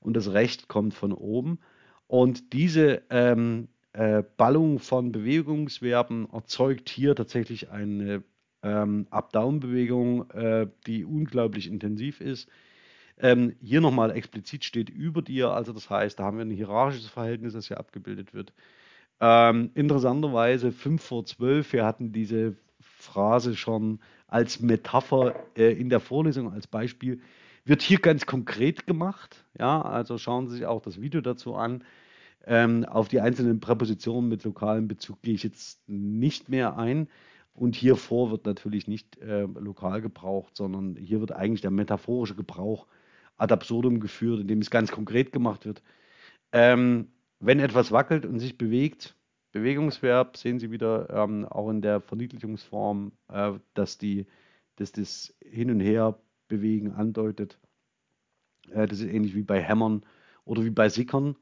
Und 0.00 0.14
das 0.16 0.32
Recht 0.32 0.68
kommt 0.68 0.94
von 0.94 1.12
oben. 1.12 1.58
Und 2.06 2.52
diese 2.52 3.02
ähm, 3.10 3.68
äh, 3.94 4.22
Ballung 4.36 4.78
von 4.78 5.12
Bewegungsverben 5.12 6.28
erzeugt 6.32 6.88
hier 6.88 7.14
tatsächlich 7.14 7.70
eine 7.70 8.22
ähm, 8.62 9.06
Up-Down-Bewegung, 9.10 10.30
äh, 10.30 10.66
die 10.86 11.04
unglaublich 11.04 11.68
intensiv 11.68 12.20
ist. 12.20 12.48
Ähm, 13.18 13.54
hier 13.62 13.80
nochmal 13.80 14.10
explizit 14.10 14.64
steht 14.64 14.90
über 14.90 15.22
dir, 15.22 15.50
also 15.50 15.72
das 15.72 15.88
heißt, 15.88 16.18
da 16.18 16.24
haben 16.24 16.38
wir 16.38 16.44
ein 16.44 16.50
hierarchisches 16.50 17.08
Verhältnis, 17.08 17.52
das 17.52 17.68
hier 17.68 17.78
abgebildet 17.78 18.34
wird. 18.34 18.52
Ähm, 19.20 19.70
interessanterweise 19.74 20.72
5 20.72 21.02
vor 21.02 21.24
12, 21.24 21.72
wir 21.72 21.84
hatten 21.84 22.12
diese 22.12 22.56
Phrase 22.80 23.56
schon 23.56 24.00
als 24.26 24.60
Metapher 24.60 25.34
äh, 25.56 25.72
in 25.72 25.88
der 25.88 26.00
Vorlesung, 26.00 26.52
als 26.52 26.66
Beispiel, 26.66 27.20
wird 27.64 27.82
hier 27.82 27.98
ganz 27.98 28.26
konkret 28.26 28.86
gemacht. 28.86 29.44
Ja, 29.58 29.80
also 29.80 30.18
schauen 30.18 30.48
Sie 30.48 30.56
sich 30.56 30.66
auch 30.66 30.82
das 30.82 31.00
Video 31.00 31.20
dazu 31.20 31.54
an. 31.54 31.84
Ähm, 32.46 32.84
auf 32.84 33.08
die 33.08 33.20
einzelnen 33.20 33.60
Präpositionen 33.60 34.28
mit 34.28 34.44
lokalem 34.44 34.88
Bezug 34.88 35.22
gehe 35.22 35.34
ich 35.34 35.44
jetzt 35.44 35.80
nicht 35.88 36.48
mehr 36.48 36.76
ein. 36.76 37.08
Und 37.54 37.76
hier 37.76 37.96
vor 37.96 38.30
wird 38.30 38.44
natürlich 38.46 38.88
nicht 38.88 39.16
äh, 39.18 39.42
lokal 39.42 40.02
gebraucht, 40.02 40.56
sondern 40.56 40.96
hier 40.96 41.20
wird 41.20 41.32
eigentlich 41.32 41.60
der 41.60 41.70
metaphorische 41.70 42.34
Gebrauch 42.34 42.86
ad 43.36 43.52
absurdum 43.52 44.00
geführt, 44.00 44.40
indem 44.40 44.60
es 44.60 44.70
ganz 44.70 44.90
konkret 44.90 45.32
gemacht 45.32 45.64
wird. 45.66 45.82
Ähm, 46.52 47.08
wenn 47.40 47.60
etwas 47.60 47.92
wackelt 47.92 48.24
und 48.26 48.38
sich 48.38 48.56
bewegt, 48.56 49.16
Bewegungsverb 49.54 50.36
sehen 50.36 50.58
Sie 50.58 50.72
wieder 50.72 51.08
ähm, 51.10 51.44
auch 51.46 51.70
in 51.70 51.80
der 51.80 52.00
Verniedlichungsform, 52.00 53.12
äh, 53.28 53.52
dass, 53.74 53.98
die, 53.98 54.26
dass 54.76 54.90
das 54.90 55.32
Hin- 55.40 55.70
und 55.70 55.80
Her 55.80 56.18
bewegen 56.48 56.92
andeutet. 56.92 57.58
Äh, 58.70 58.88
das 58.88 58.98
ist 58.98 59.06
ähnlich 59.06 59.34
wie 59.34 59.42
bei 59.44 59.62
Hämmern 59.62 60.04
oder 60.44 60.64
wie 60.64 60.70
bei 60.70 60.88
Sickern. 60.88 61.36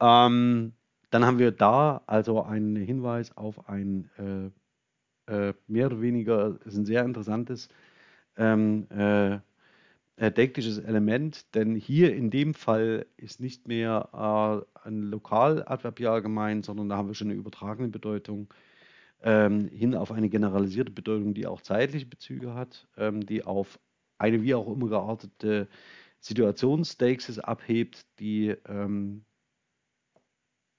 Ähm, 0.00 0.72
dann 1.10 1.26
haben 1.26 1.38
wir 1.38 1.52
da 1.52 2.02
also 2.06 2.42
einen 2.42 2.76
Hinweis 2.76 3.36
auf 3.36 3.68
ein 3.68 4.10
äh, 5.28 5.50
äh 5.50 5.54
mehr 5.66 5.86
oder 5.86 6.00
weniger, 6.00 6.58
ist 6.64 6.76
ein 6.76 6.86
sehr 6.86 7.04
interessantes 7.04 7.68
ähm, 8.36 8.86
denktisches 10.16 10.78
Element, 10.78 11.54
denn 11.54 11.74
hier 11.74 12.14
in 12.14 12.30
dem 12.30 12.54
Fall 12.54 13.06
ist 13.16 13.40
nicht 13.40 13.66
mehr 13.66 14.64
äh, 14.84 14.86
ein 14.86 15.02
Lokaladverbial 15.02 16.22
gemeint, 16.22 16.64
sondern 16.64 16.88
da 16.88 16.96
haben 16.96 17.08
wir 17.08 17.14
schon 17.14 17.28
eine 17.28 17.38
übertragene 17.38 17.88
Bedeutung 17.88 18.52
ähm, 19.22 19.68
hin 19.68 19.94
auf 19.94 20.12
eine 20.12 20.28
generalisierte 20.28 20.92
Bedeutung, 20.92 21.34
die 21.34 21.46
auch 21.46 21.62
zeitliche 21.62 22.06
Bezüge 22.06 22.54
hat, 22.54 22.86
ähm, 22.96 23.26
die 23.26 23.44
auf 23.44 23.80
eine 24.18 24.42
wie 24.42 24.54
auch 24.54 24.70
immer 24.70 24.88
geartete 24.88 25.68
Situationsstakes 26.20 27.38
abhebt, 27.40 28.06
die 28.18 28.54
ähm, 28.68 29.24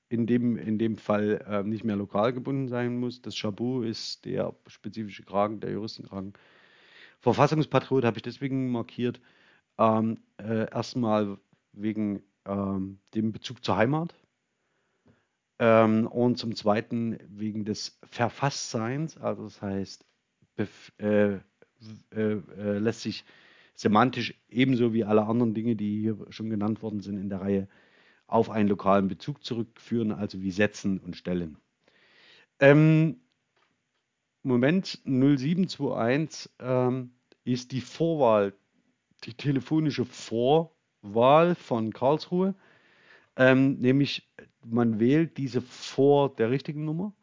in, 0.10 0.28
dem, 0.28 0.58
in 0.58 0.78
dem 0.78 0.96
Fall 0.98 1.44
äh, 1.48 1.64
nicht 1.64 1.84
mehr 1.84 1.96
lokal 1.96 2.34
gebunden 2.34 2.68
sein 2.68 2.98
muss. 2.98 3.22
Das 3.22 3.36
Chabu 3.36 3.82
ist 3.82 4.26
der 4.26 4.56
spezifische 4.68 5.24
Kragen, 5.24 5.60
der 5.60 5.72
Juristenkragen 5.72 6.34
Verfassungspatriot 7.20 8.06
habe 8.06 8.18
ich 8.18 8.24
deswegen 8.24 8.72
markiert. 8.72 9.20
Ähm, 9.78 10.20
äh, 10.38 10.70
erstmal 10.72 11.38
wegen 11.74 12.22
ähm, 12.46 13.00
dem 13.14 13.32
Bezug 13.32 13.64
zur 13.64 13.78
Heimat. 13.78 14.16
Ähm, 15.60 16.08
und 16.08 16.38
zum 16.38 16.56
Zweiten 16.56 17.18
wegen 17.28 17.66
des 17.66 17.98
Verfasstseins. 18.10 19.18
Also 19.18 19.44
das 19.44 19.62
heißt, 19.62 20.06
äh, 20.58 21.34
äh, 21.36 21.40
äh, 22.12 22.78
lässt 22.80 23.02
sich 23.02 23.26
semantisch 23.74 24.34
ebenso 24.50 24.94
wie 24.94 25.04
alle 25.04 25.26
anderen 25.26 25.54
Dinge, 25.54 25.76
die 25.76 26.00
hier 26.02 26.18
schon 26.30 26.50
genannt 26.50 26.82
worden 26.82 27.02
sind 27.02 27.18
in 27.18 27.30
der 27.30 27.42
Reihe, 27.42 27.68
auf 28.28 28.50
einen 28.50 28.70
lokalen 28.70 29.08
Bezug 29.08 29.44
zurückführen, 29.44 30.12
also 30.12 30.42
wie 30.42 30.52
setzen 30.52 31.00
und 31.00 31.16
stellen. 31.16 31.58
Ähm, 32.60 33.20
Moment 34.46 35.02
0721 35.06 36.52
ähm, 36.60 37.12
ist 37.44 37.72
die 37.72 37.82
Vorwahl, 37.82 38.54
die 39.24 39.34
telefonische 39.34 40.06
Vorwahl 40.06 41.56
von 41.56 41.92
Karlsruhe. 41.92 42.54
Ähm, 43.38 43.80
nämlich 43.80 44.30
man 44.64 45.00
wählt 45.00 45.38
diese 45.38 45.62
vor 45.62 46.36
der 46.36 46.52
richtigen 46.52 46.86
Nummer. 46.86 47.14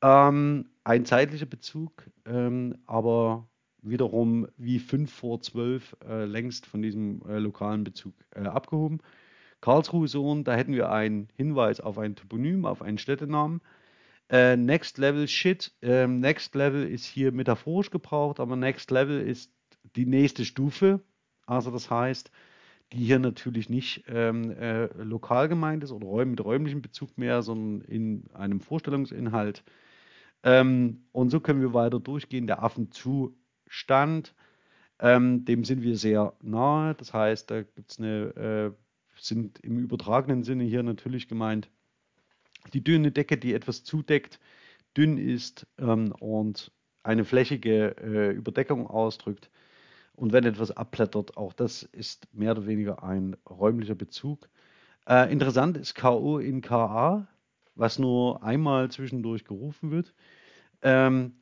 Ähm, 0.00 0.70
ein 0.84 1.04
zeitlicher 1.04 1.46
Bezug, 1.46 2.04
ähm, 2.24 2.78
aber 2.86 3.46
wiederum 3.82 4.48
wie 4.56 4.78
5 4.78 5.12
vor 5.12 5.42
12 5.42 5.96
äh, 6.08 6.24
längst 6.24 6.64
von 6.64 6.80
diesem 6.80 7.22
äh, 7.28 7.38
lokalen 7.38 7.84
Bezug 7.84 8.14
äh, 8.34 8.40
abgehoben. 8.40 9.00
Karlsruhe 9.60 10.08
Sohn, 10.08 10.44
da 10.44 10.54
hätten 10.54 10.72
wir 10.72 10.90
einen 10.90 11.28
Hinweis 11.34 11.80
auf 11.80 11.98
ein 11.98 12.16
Toponym, 12.16 12.64
auf 12.64 12.80
einen 12.80 12.96
Städtenamen. 12.96 13.60
Äh, 14.30 14.56
Next 14.56 14.98
Level 14.98 15.26
Shit. 15.28 15.72
Ähm, 15.82 16.20
Next 16.20 16.54
Level 16.54 16.86
ist 16.86 17.04
hier 17.04 17.32
metaphorisch 17.32 17.90
gebraucht, 17.90 18.40
aber 18.40 18.56
Next 18.56 18.90
Level 18.90 19.20
ist 19.20 19.52
die 19.96 20.06
nächste 20.06 20.44
Stufe. 20.44 21.00
Also 21.46 21.70
das 21.70 21.90
heißt, 21.90 22.30
die 22.92 23.04
hier 23.04 23.18
natürlich 23.18 23.68
nicht 23.68 24.04
ähm, 24.08 24.50
äh, 24.50 24.86
lokal 25.02 25.48
gemeint 25.48 25.84
ist 25.84 25.92
oder 25.92 26.24
mit 26.24 26.42
räumlichem 26.42 26.82
Bezug 26.82 27.16
mehr, 27.18 27.42
sondern 27.42 27.86
in 27.88 28.30
einem 28.34 28.60
Vorstellungsinhalt. 28.60 29.62
Ähm, 30.42 31.06
und 31.12 31.30
so 31.30 31.40
können 31.40 31.60
wir 31.60 31.74
weiter 31.74 32.00
durchgehen. 32.00 32.46
Der 32.46 32.62
Affenzustand, 32.62 34.34
ähm, 35.00 35.44
dem 35.44 35.64
sind 35.64 35.82
wir 35.82 35.96
sehr 35.96 36.34
nahe. 36.42 36.94
Das 36.94 37.12
heißt, 37.12 37.50
da 37.50 37.62
gibt 37.62 37.90
es 37.90 37.98
eine, 37.98 38.34
äh, 38.36 38.70
sind 39.20 39.58
im 39.60 39.78
übertragenen 39.78 40.44
Sinne 40.44 40.64
hier 40.64 40.82
natürlich 40.82 41.28
gemeint, 41.28 41.70
die 42.72 42.82
dünne 42.82 43.12
Decke, 43.12 43.38
die 43.38 43.54
etwas 43.54 43.84
zudeckt, 43.84 44.38
dünn 44.96 45.18
ist 45.18 45.66
ähm, 45.78 46.12
und 46.18 46.72
eine 47.02 47.24
flächige 47.24 47.96
äh, 47.98 48.30
Überdeckung 48.30 48.86
ausdrückt. 48.86 49.50
Und 50.14 50.32
wenn 50.32 50.44
etwas 50.44 50.72
abblättert, 50.72 51.36
auch 51.36 51.52
das 51.52 51.84
ist 51.84 52.26
mehr 52.34 52.52
oder 52.52 52.66
weniger 52.66 53.02
ein 53.04 53.36
räumlicher 53.48 53.94
Bezug. 53.94 54.48
Äh, 55.08 55.32
interessant 55.32 55.76
ist 55.76 55.94
KO 55.94 56.38
in 56.38 56.60
KA, 56.60 57.28
was 57.76 57.98
nur 57.98 58.42
einmal 58.42 58.90
zwischendurch 58.90 59.44
gerufen 59.44 59.90
wird. 59.90 60.12
Ähm, 60.82 61.34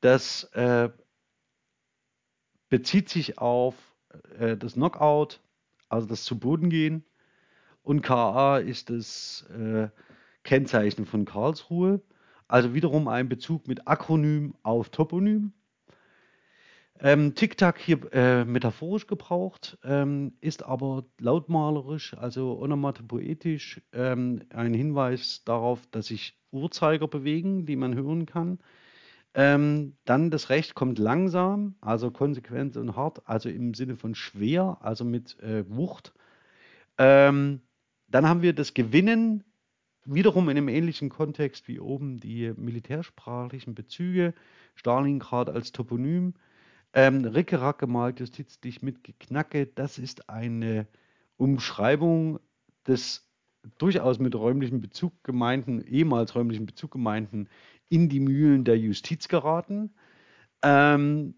das 0.00 0.44
äh, 0.54 0.90
bezieht 2.70 3.10
sich 3.10 3.38
auf 3.38 3.74
äh, 4.38 4.56
das 4.56 4.74
Knockout, 4.74 5.40
also 5.88 6.08
das 6.08 6.24
zu 6.24 6.38
Boden 6.38 6.70
gehen. 6.70 7.04
Und 7.82 8.00
KA 8.00 8.58
ist 8.58 8.90
das 8.90 9.46
äh, 9.50 9.88
Kennzeichen 10.44 11.06
von 11.06 11.24
Karlsruhe. 11.24 12.00
Also 12.48 12.74
wiederum 12.74 13.08
ein 13.08 13.28
Bezug 13.28 13.66
mit 13.68 13.86
Akronym 13.88 14.54
auf 14.62 14.90
Toponym. 14.90 15.52
Ähm, 17.00 17.34
Tic-Tac 17.34 17.78
hier 17.78 18.12
äh, 18.12 18.44
metaphorisch 18.44 19.08
gebraucht, 19.08 19.76
ähm, 19.82 20.34
ist 20.40 20.62
aber 20.62 21.04
lautmalerisch, 21.18 22.14
also 22.14 22.60
onomatopoetisch, 22.60 23.80
ähm, 23.92 24.42
ein 24.50 24.72
Hinweis 24.72 25.42
darauf, 25.44 25.84
dass 25.90 26.06
sich 26.06 26.38
Uhrzeiger 26.52 27.08
bewegen, 27.08 27.66
die 27.66 27.74
man 27.74 27.96
hören 27.96 28.26
kann. 28.26 28.60
Ähm, 29.34 29.96
dann 30.04 30.30
das 30.30 30.50
Recht 30.50 30.74
kommt 30.74 30.98
langsam, 30.98 31.74
also 31.80 32.10
konsequent 32.10 32.76
und 32.76 32.94
hart, 32.94 33.26
also 33.26 33.48
im 33.48 33.74
Sinne 33.74 33.96
von 33.96 34.14
schwer, 34.14 34.78
also 34.82 35.04
mit 35.04 35.40
äh, 35.40 35.64
Wucht. 35.68 36.12
Ähm, 36.98 37.62
dann 38.08 38.28
haben 38.28 38.42
wir 38.42 38.52
das 38.52 38.74
Gewinnen, 38.74 39.42
wiederum 40.04 40.48
in 40.48 40.56
einem 40.56 40.68
ähnlichen 40.68 41.08
Kontext 41.08 41.68
wie 41.68 41.80
oben 41.80 42.18
die 42.18 42.52
militärsprachlichen 42.56 43.74
Bezüge. 43.74 44.34
Stalingrad 44.74 45.50
als 45.50 45.72
Toponym. 45.72 46.34
Ähm, 46.94 47.24
Rickerack 47.24 47.78
gemalt, 47.78 48.20
Justiz 48.20 48.60
dich 48.60 48.82
mit 48.82 49.02
Geknacke, 49.02 49.66
das 49.66 49.98
ist 49.98 50.28
eine 50.28 50.86
Umschreibung 51.38 52.38
des 52.86 53.26
durchaus 53.78 54.18
mit 54.18 54.34
räumlichem 54.34 54.80
Bezug 54.80 55.12
gemeinten, 55.24 55.80
ehemals 55.82 56.34
räumlichen 56.34 56.66
Bezug 56.66 56.90
gemeinten, 56.90 57.48
in 57.88 58.08
die 58.08 58.20
Mühlen 58.20 58.64
der 58.64 58.78
Justiz 58.78 59.28
geraten. 59.28 59.90
Ähm, 60.62 61.34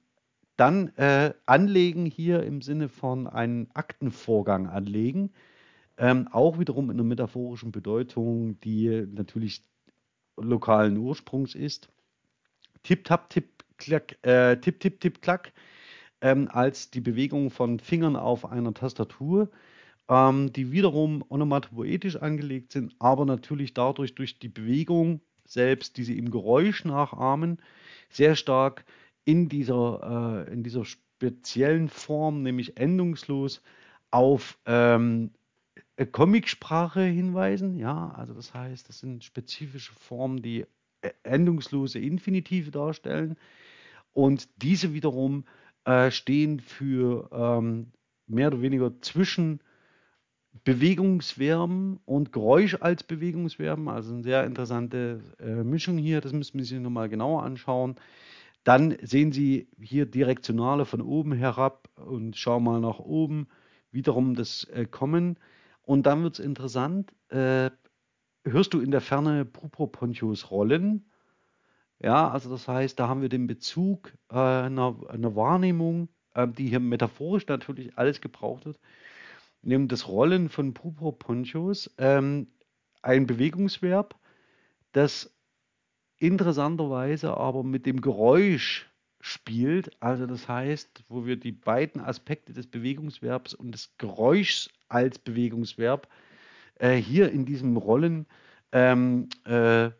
dann 0.56 0.88
äh, 0.96 1.34
anlegen 1.46 2.06
hier 2.06 2.42
im 2.44 2.62
Sinne 2.62 2.88
von 2.88 3.26
einen 3.26 3.68
Aktenvorgang 3.74 4.68
anlegen, 4.68 5.32
ähm, 5.96 6.28
auch 6.32 6.58
wiederum 6.58 6.90
in 6.90 6.96
einer 6.96 7.04
metaphorischen 7.04 7.72
Bedeutung, 7.72 8.58
die 8.60 9.06
natürlich 9.12 9.64
lokalen 10.36 10.96
Ursprungs 10.96 11.54
ist. 11.54 11.88
Tipp, 12.82 13.04
tap, 13.04 13.30
tipp, 13.30 13.64
klack, 13.78 14.18
äh, 14.22 14.56
tipp, 14.56 14.80
tipp, 14.80 15.00
tipp, 15.00 15.22
klack, 15.22 15.52
ähm, 16.20 16.48
als 16.50 16.90
die 16.90 17.00
Bewegung 17.00 17.50
von 17.50 17.78
Fingern 17.78 18.16
auf 18.16 18.44
einer 18.44 18.74
Tastatur, 18.74 19.50
ähm, 20.08 20.52
die 20.52 20.72
wiederum 20.72 21.24
onomatopoetisch 21.28 22.16
angelegt 22.16 22.72
sind, 22.72 22.94
aber 22.98 23.24
natürlich 23.24 23.74
dadurch 23.74 24.14
durch 24.14 24.38
die 24.38 24.48
Bewegung 24.48 25.20
selbst, 25.46 25.96
die 25.96 26.04
sie 26.04 26.18
im 26.18 26.30
Geräusch 26.30 26.84
nachahmen, 26.84 27.60
sehr 28.10 28.36
stark 28.36 28.84
in 29.24 29.48
dieser, 29.48 30.46
äh, 30.48 30.52
in 30.52 30.62
dieser 30.62 30.84
speziellen 30.84 31.88
Form, 31.88 32.42
nämlich 32.42 32.76
endungslos, 32.76 33.62
auf 34.10 34.58
ähm, 34.66 35.30
Comicsprache 35.96 37.02
hinweisen. 37.02 37.76
Ja, 37.76 38.10
also 38.16 38.34
das 38.34 38.52
heißt, 38.52 38.88
das 38.88 38.98
sind 38.98 39.24
spezifische 39.24 39.92
Formen, 39.94 40.42
die 40.42 40.66
äh, 41.02 41.10
endungslose 41.22 41.98
Infinitive 41.98 42.70
darstellen. 42.70 43.36
Und 44.12 44.48
diese 44.62 44.92
wiederum 44.92 45.44
äh, 45.84 46.10
stehen 46.10 46.60
für 46.60 47.28
ähm, 47.32 47.92
mehr 48.26 48.48
oder 48.48 48.62
weniger 48.62 49.00
zwischen 49.00 49.60
Bewegungsverben 50.62 51.98
und 52.04 52.32
Geräusch 52.32 52.76
als 52.80 53.02
Bewegungsverben. 53.02 53.88
Also 53.88 54.14
eine 54.14 54.22
sehr 54.22 54.44
interessante 54.44 55.20
äh, 55.40 55.64
Mischung 55.64 55.98
hier. 55.98 56.20
Das 56.20 56.32
müssen 56.32 56.58
wir 56.58 56.64
sich 56.64 56.78
nochmal 56.78 57.08
genauer 57.08 57.42
anschauen. 57.42 57.96
Dann 58.62 58.96
sehen 59.02 59.32
Sie 59.32 59.68
hier 59.80 60.06
Direktionale 60.06 60.86
von 60.86 61.02
oben 61.02 61.32
herab 61.32 61.88
und 61.96 62.36
schauen 62.36 62.64
mal 62.64 62.80
nach 62.80 62.98
oben. 62.98 63.48
Wiederum 63.90 64.34
das 64.34 64.64
äh, 64.64 64.86
Kommen. 64.86 65.36
Und 65.84 66.06
dann 66.06 66.22
wird 66.22 66.38
es 66.38 66.44
interessant. 66.44 67.12
Äh, 67.28 67.70
hörst 68.44 68.74
du 68.74 68.80
in 68.80 68.90
der 68.90 69.00
Ferne 69.00 69.44
Propontius 69.44 70.50
rollen? 70.50 71.10
Ja, 72.00 72.28
also 72.28 72.50
das 72.50 72.68
heißt, 72.68 72.98
da 72.98 73.08
haben 73.08 73.22
wir 73.22 73.28
den 73.28 73.46
Bezug 73.46 74.12
äh, 74.30 74.34
einer, 74.34 74.96
einer, 75.08 75.36
Wahrnehmung, 75.36 76.08
äh, 76.34 76.48
die 76.48 76.68
hier 76.68 76.80
metaphorisch 76.80 77.46
natürlich 77.46 77.96
alles 77.96 78.20
gebraucht 78.20 78.66
wird, 78.66 78.78
nämlich 79.62 79.88
das 79.88 80.08
Rollen 80.08 80.48
von 80.48 80.74
Propontius, 80.74 81.94
ähm, 81.98 82.48
ein 83.00 83.26
Bewegungsverb, 83.26 84.18
das 84.92 85.34
interessanterweise 86.18 87.36
aber 87.36 87.62
mit 87.62 87.86
dem 87.86 88.00
Geräusch 88.00 88.90
spielt. 89.20 89.90
Also 90.02 90.26
das 90.26 90.48
heißt, 90.48 91.04
wo 91.08 91.24
wir 91.24 91.36
die 91.36 91.52
beiden 91.52 92.00
Aspekte 92.00 92.52
des 92.52 92.66
Bewegungsverbs 92.66 93.54
und 93.54 93.72
des 93.72 93.96
Geräuschs 93.96 94.68
als 94.94 95.18
Bewegungsverb 95.18 96.08
äh, 96.76 96.94
hier 96.94 97.30
in 97.32 97.44
diesem 97.44 97.76
Rollen 97.76 98.26
ähm, 98.72 99.28
äh, 99.44 99.90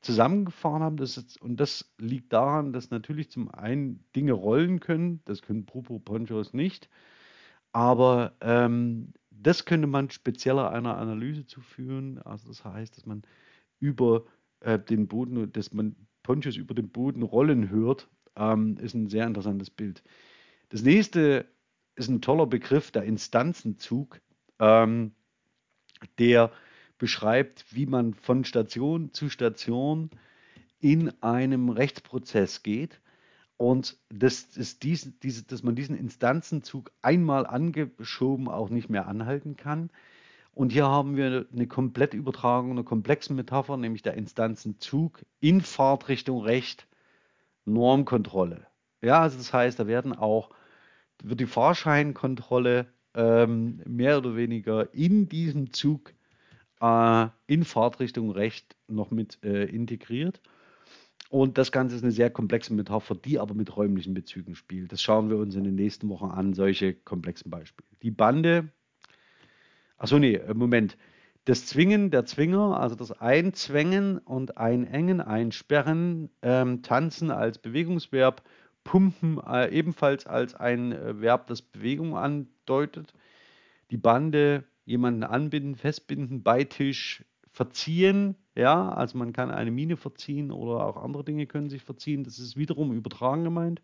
zusammengefahren 0.00 0.82
haben. 0.82 0.96
Das 0.96 1.16
ist, 1.16 1.40
und 1.42 1.58
das 1.58 1.92
liegt 1.98 2.32
daran, 2.32 2.72
dass 2.72 2.90
natürlich 2.90 3.30
zum 3.30 3.50
einen 3.50 4.04
Dinge 4.14 4.32
rollen 4.32 4.80
können, 4.80 5.20
das 5.24 5.42
können 5.42 5.66
Propo-Ponchos 5.66 6.52
nicht, 6.52 6.88
aber 7.72 8.36
ähm, 8.40 9.12
das 9.30 9.64
könnte 9.64 9.88
man 9.88 10.10
spezieller 10.10 10.70
einer 10.70 10.96
Analyse 10.96 11.46
zuführen. 11.46 12.18
Also 12.22 12.48
das 12.48 12.64
heißt, 12.64 12.96
dass 12.96 13.06
man 13.06 13.22
über 13.80 14.24
äh, 14.60 14.78
den 14.78 15.08
Boden, 15.08 15.50
dass 15.52 15.72
man 15.72 15.96
Ponchos 16.22 16.56
über 16.56 16.74
den 16.74 16.90
Boden 16.90 17.22
rollen 17.22 17.68
hört, 17.70 18.08
ähm, 18.36 18.76
ist 18.78 18.94
ein 18.94 19.08
sehr 19.08 19.26
interessantes 19.26 19.70
Bild. 19.70 20.02
Das 20.68 20.82
nächste 20.82 21.46
ist 21.96 22.08
ein 22.08 22.20
toller 22.20 22.46
Begriff, 22.46 22.90
der 22.90 23.04
Instanzenzug, 23.04 24.20
ähm, 24.58 25.12
der 26.18 26.50
beschreibt, 26.98 27.64
wie 27.74 27.86
man 27.86 28.14
von 28.14 28.44
Station 28.44 29.12
zu 29.12 29.28
Station 29.28 30.10
in 30.80 31.12
einem 31.22 31.70
Rechtsprozess 31.70 32.62
geht 32.62 33.00
und 33.56 33.98
dass, 34.10 34.50
dass, 34.50 34.78
dies, 34.78 35.12
diese, 35.20 35.44
dass 35.44 35.62
man 35.62 35.74
diesen 35.74 35.96
Instanzenzug 35.96 36.90
einmal 37.02 37.46
angeschoben 37.46 38.48
auch 38.48 38.68
nicht 38.68 38.90
mehr 38.90 39.08
anhalten 39.08 39.56
kann. 39.56 39.90
Und 40.52 40.70
hier 40.70 40.86
haben 40.86 41.16
wir 41.16 41.46
eine 41.52 41.66
komplette 41.66 42.16
Übertragung 42.16 42.70
einer 42.70 42.84
komplexen 42.84 43.34
Metapher, 43.34 43.76
nämlich 43.76 44.02
der 44.02 44.14
Instanzenzug 44.14 45.24
in 45.40 45.60
Fahrtrichtung 45.60 46.42
Recht, 46.42 46.86
Normkontrolle. 47.64 48.66
Ja, 49.00 49.20
also 49.20 49.36
das 49.36 49.52
heißt, 49.52 49.78
da 49.78 49.86
werden 49.86 50.12
auch, 50.12 50.50
wird 51.22 51.40
die 51.40 51.46
Fahrscheinkontrolle 51.46 52.86
ähm, 53.14 53.80
mehr 53.86 54.18
oder 54.18 54.36
weniger 54.36 54.92
in 54.92 55.28
diesem 55.28 55.72
Zug 55.72 56.12
äh, 56.80 57.28
in 57.46 57.64
Fahrtrichtung 57.64 58.30
Recht 58.30 58.76
noch 58.88 59.10
mit 59.10 59.38
äh, 59.44 59.64
integriert. 59.64 60.40
und 61.30 61.58
das 61.58 61.72
Ganze 61.72 61.96
ist 61.96 62.02
eine 62.02 62.12
sehr 62.12 62.30
komplexe 62.30 62.74
Metapher, 62.74 63.14
die 63.14 63.38
aber 63.38 63.54
mit 63.54 63.76
räumlichen 63.76 64.14
Bezügen 64.14 64.54
spielt. 64.54 64.92
Das 64.92 65.02
schauen 65.02 65.30
wir 65.30 65.38
uns 65.38 65.54
in 65.54 65.64
den 65.64 65.74
nächsten 65.74 66.08
Wochen 66.08 66.30
an, 66.30 66.54
solche 66.54 66.94
komplexen 66.94 67.50
Beispiele. 67.50 67.88
Die 68.02 68.10
Bande, 68.10 68.70
achso, 69.96 70.18
nee, 70.18 70.34
äh, 70.34 70.54
Moment. 70.54 70.96
Das 71.46 71.66
Zwingen, 71.66 72.10
der 72.10 72.24
Zwinger, 72.24 72.80
also 72.80 72.94
das 72.94 73.12
Einzwängen 73.12 74.16
und 74.16 74.56
Einengen, 74.56 75.20
Einsperren, 75.20 76.30
ähm, 76.40 76.82
Tanzen 76.82 77.30
als 77.30 77.58
Bewegungsverb, 77.58 78.42
Pumpen 78.84 79.40
äh, 79.46 79.70
ebenfalls 79.70 80.26
als 80.26 80.54
ein 80.54 80.92
äh, 80.92 81.20
Verb, 81.20 81.46
das 81.48 81.62
Bewegung 81.62 82.16
andeutet. 82.16 83.14
Die 83.90 83.96
Bande, 83.96 84.64
jemanden 84.84 85.24
anbinden, 85.24 85.74
festbinden, 85.74 86.42
bei 86.42 86.64
Tisch, 86.64 87.24
verziehen, 87.50 88.36
ja, 88.56 88.90
also 88.90 89.16
man 89.16 89.32
kann 89.32 89.50
eine 89.50 89.70
Mine 89.70 89.96
verziehen 89.96 90.50
oder 90.50 90.84
auch 90.84 90.96
andere 90.96 91.24
Dinge 91.24 91.46
können 91.46 91.70
sich 91.70 91.82
verziehen. 91.82 92.24
Das 92.24 92.38
ist 92.38 92.56
wiederum 92.56 92.92
übertragen 92.92 93.44
gemeint. 93.44 93.80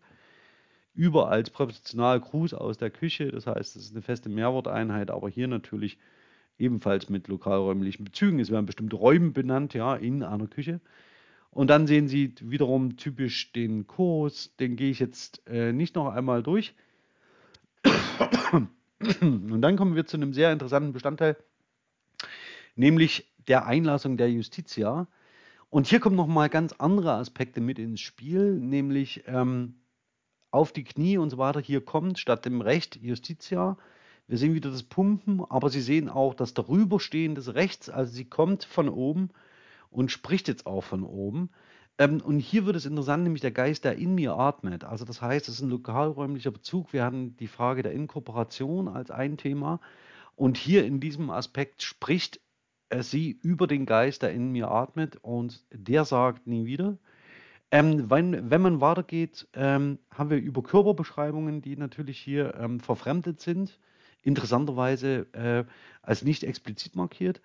Über 0.93 1.29
als 1.29 1.49
Präpositional 1.49 2.19
Gruß 2.19 2.53
aus 2.53 2.77
der 2.77 2.89
Küche, 2.91 3.31
das 3.31 3.47
heißt, 3.47 3.75
das 3.75 3.83
ist 3.83 3.91
eine 3.93 4.01
feste 4.01 4.29
Mehrworteinheit, 4.29 5.09
aber 5.09 5.29
hier 5.29 5.47
natürlich 5.47 5.97
ebenfalls 6.57 7.09
mit 7.09 7.29
lokalräumlichen 7.29 8.03
Bezügen. 8.05 8.39
Es 8.39 8.51
werden 8.51 8.65
bestimmte 8.65 8.97
Räume 8.97 9.31
benannt, 9.31 9.73
ja, 9.73 9.95
in 9.95 10.21
einer 10.21 10.47
Küche. 10.47 10.81
Und 11.51 11.67
dann 11.67 11.85
sehen 11.85 12.07
Sie 12.07 12.33
wiederum 12.39 12.95
typisch 12.95 13.51
den 13.51 13.85
Kurs, 13.85 14.55
den 14.57 14.77
gehe 14.77 14.89
ich 14.89 14.99
jetzt 14.99 15.45
äh, 15.47 15.73
nicht 15.73 15.95
noch 15.95 16.07
einmal 16.07 16.43
durch. 16.43 16.73
Und 19.21 19.61
dann 19.61 19.75
kommen 19.75 19.95
wir 19.95 20.05
zu 20.05 20.17
einem 20.17 20.33
sehr 20.33 20.53
interessanten 20.53 20.93
Bestandteil, 20.93 21.35
nämlich 22.75 23.33
der 23.47 23.65
Einlassung 23.65 24.15
der 24.15 24.31
Justitia. 24.31 25.07
Und 25.69 25.87
hier 25.87 25.99
kommen 25.99 26.15
nochmal 26.15 26.49
ganz 26.49 26.73
andere 26.73 27.13
Aspekte 27.13 27.59
mit 27.61 27.79
ins 27.79 27.99
Spiel, 28.01 28.53
nämlich 28.53 29.23
ähm, 29.25 29.75
auf 30.51 30.71
die 30.71 30.83
Knie 30.83 31.17
und 31.17 31.31
so 31.31 31.37
weiter. 31.37 31.59
Hier 31.59 31.83
kommt 31.83 32.19
statt 32.19 32.45
dem 32.45 32.61
Recht 32.61 32.97
Justitia. 32.97 33.77
Wir 34.27 34.37
sehen 34.37 34.53
wieder 34.53 34.69
das 34.69 34.83
Pumpen, 34.83 35.43
aber 35.49 35.69
Sie 35.69 35.81
sehen 35.81 36.07
auch 36.07 36.33
das 36.33 36.53
darüberstehen 36.53 37.35
des 37.35 37.55
Rechts. 37.55 37.89
Also 37.89 38.13
sie 38.13 38.25
kommt 38.25 38.63
von 38.63 38.87
oben 38.87 39.31
und 39.91 40.11
spricht 40.11 40.47
jetzt 40.47 40.65
auch 40.65 40.83
von 40.83 41.03
oben. 41.03 41.51
Ähm, 41.99 42.21
und 42.21 42.39
hier 42.39 42.65
wird 42.65 42.75
es 42.75 42.85
interessant, 42.85 43.23
nämlich 43.23 43.41
der 43.41 43.51
Geist, 43.51 43.83
der 43.85 43.97
in 43.97 44.15
mir 44.15 44.35
atmet. 44.35 44.83
Also 44.83 45.05
das 45.05 45.21
heißt, 45.21 45.47
es 45.47 45.55
ist 45.55 45.61
ein 45.61 45.69
lokalräumlicher 45.69 46.51
Bezug. 46.51 46.93
Wir 46.93 47.05
hatten 47.05 47.37
die 47.37 47.47
Frage 47.47 47.83
der 47.83 47.91
Inkorporation 47.91 48.87
als 48.87 49.11
ein 49.11 49.37
Thema. 49.37 49.79
Und 50.35 50.57
hier 50.57 50.85
in 50.85 50.99
diesem 50.99 51.29
Aspekt 51.29 51.83
spricht 51.83 52.39
sie 52.99 53.39
über 53.41 53.67
den 53.67 53.85
Geist, 53.85 54.21
der 54.21 54.33
in 54.33 54.51
mir 54.51 54.69
atmet 54.69 55.17
und 55.21 55.63
der 55.71 56.05
sagt 56.05 56.47
nie 56.47 56.65
wieder. 56.65 56.97
Ähm, 57.71 58.09
wenn, 58.09 58.49
wenn 58.49 58.61
man 58.61 58.81
weitergeht, 58.81 59.47
ähm, 59.53 59.99
haben 60.13 60.29
wir 60.29 60.37
über 60.37 60.61
Körperbeschreibungen, 60.61 61.61
die 61.61 61.77
natürlich 61.77 62.19
hier 62.19 62.55
ähm, 62.55 62.81
verfremdet 62.81 63.39
sind, 63.39 63.79
interessanterweise 64.23 65.27
äh, 65.33 65.63
als 66.01 66.23
nicht 66.23 66.43
explizit 66.43 66.95
markiert. 66.95 67.41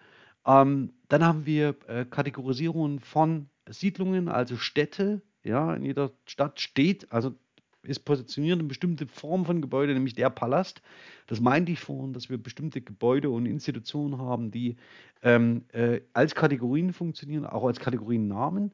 Ähm, 0.47 0.93
dann 1.09 1.25
haben 1.25 1.47
wir 1.47 1.77
äh, 1.89 2.05
Kategorisierungen 2.05 3.01
von 3.01 3.49
Siedlungen, 3.69 4.29
also 4.29 4.57
Städte. 4.57 5.23
Ja, 5.43 5.75
in 5.75 5.85
jeder 5.85 6.13
Stadt 6.25 6.61
steht, 6.61 7.13
also 7.13 7.35
ist 7.83 8.01
positioniert 8.01 8.59
eine 8.59 8.69
bestimmte 8.69 9.07
Form 9.07 9.45
von 9.45 9.61
Gebäude, 9.61 9.95
nämlich 9.95 10.15
der 10.15 10.31
Palast. 10.31 10.83
Das 11.27 11.41
meinte 11.41 11.73
ich 11.73 11.81
vorhin, 11.81 12.13
dass 12.13 12.29
wir 12.29 12.39
bestimmte 12.39 12.81
Gebäude 12.81 13.31
und 13.31 13.47
Institutionen 13.47 14.19
haben, 14.19 14.51
die 14.51 14.77
ähm, 15.23 15.65
äh, 15.73 16.01
als 16.13 16.35
Kategorien 16.35 16.93
funktionieren, 16.93 17.47
auch 17.47 17.65
als 17.65 17.79
Kategoriennamen. 17.79 18.73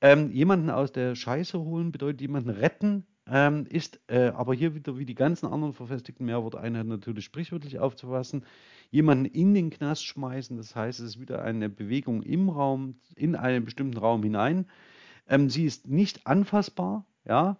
Ähm, 0.00 0.30
jemanden 0.30 0.70
aus 0.70 0.92
der 0.92 1.14
Scheiße 1.14 1.58
holen 1.58 1.90
bedeutet 1.92 2.20
jemanden 2.20 2.50
retten, 2.50 3.06
ähm, 3.30 3.66
ist 3.68 4.00
äh, 4.08 4.28
aber 4.28 4.54
hier 4.54 4.74
wieder 4.74 4.98
wie 4.98 5.04
die 5.04 5.14
ganzen 5.14 5.46
anderen 5.46 5.74
verfestigten 5.74 6.26
Mehrworteinheiten 6.26 6.88
natürlich 6.88 7.24
sprichwörtlich 7.24 7.78
aufzufassen. 7.78 8.44
Jemanden 8.90 9.26
in 9.26 9.54
den 9.54 9.70
Knast 9.70 10.04
schmeißen, 10.04 10.56
das 10.56 10.74
heißt, 10.74 11.00
es 11.00 11.06
ist 11.06 11.20
wieder 11.20 11.42
eine 11.42 11.68
Bewegung 11.68 12.22
im 12.22 12.48
Raum, 12.48 12.96
in 13.16 13.36
einen 13.36 13.64
bestimmten 13.64 13.98
Raum 13.98 14.22
hinein. 14.22 14.66
Ähm, 15.28 15.50
sie 15.50 15.64
ist 15.64 15.88
nicht 15.88 16.26
anfassbar, 16.26 17.04
ja, 17.26 17.58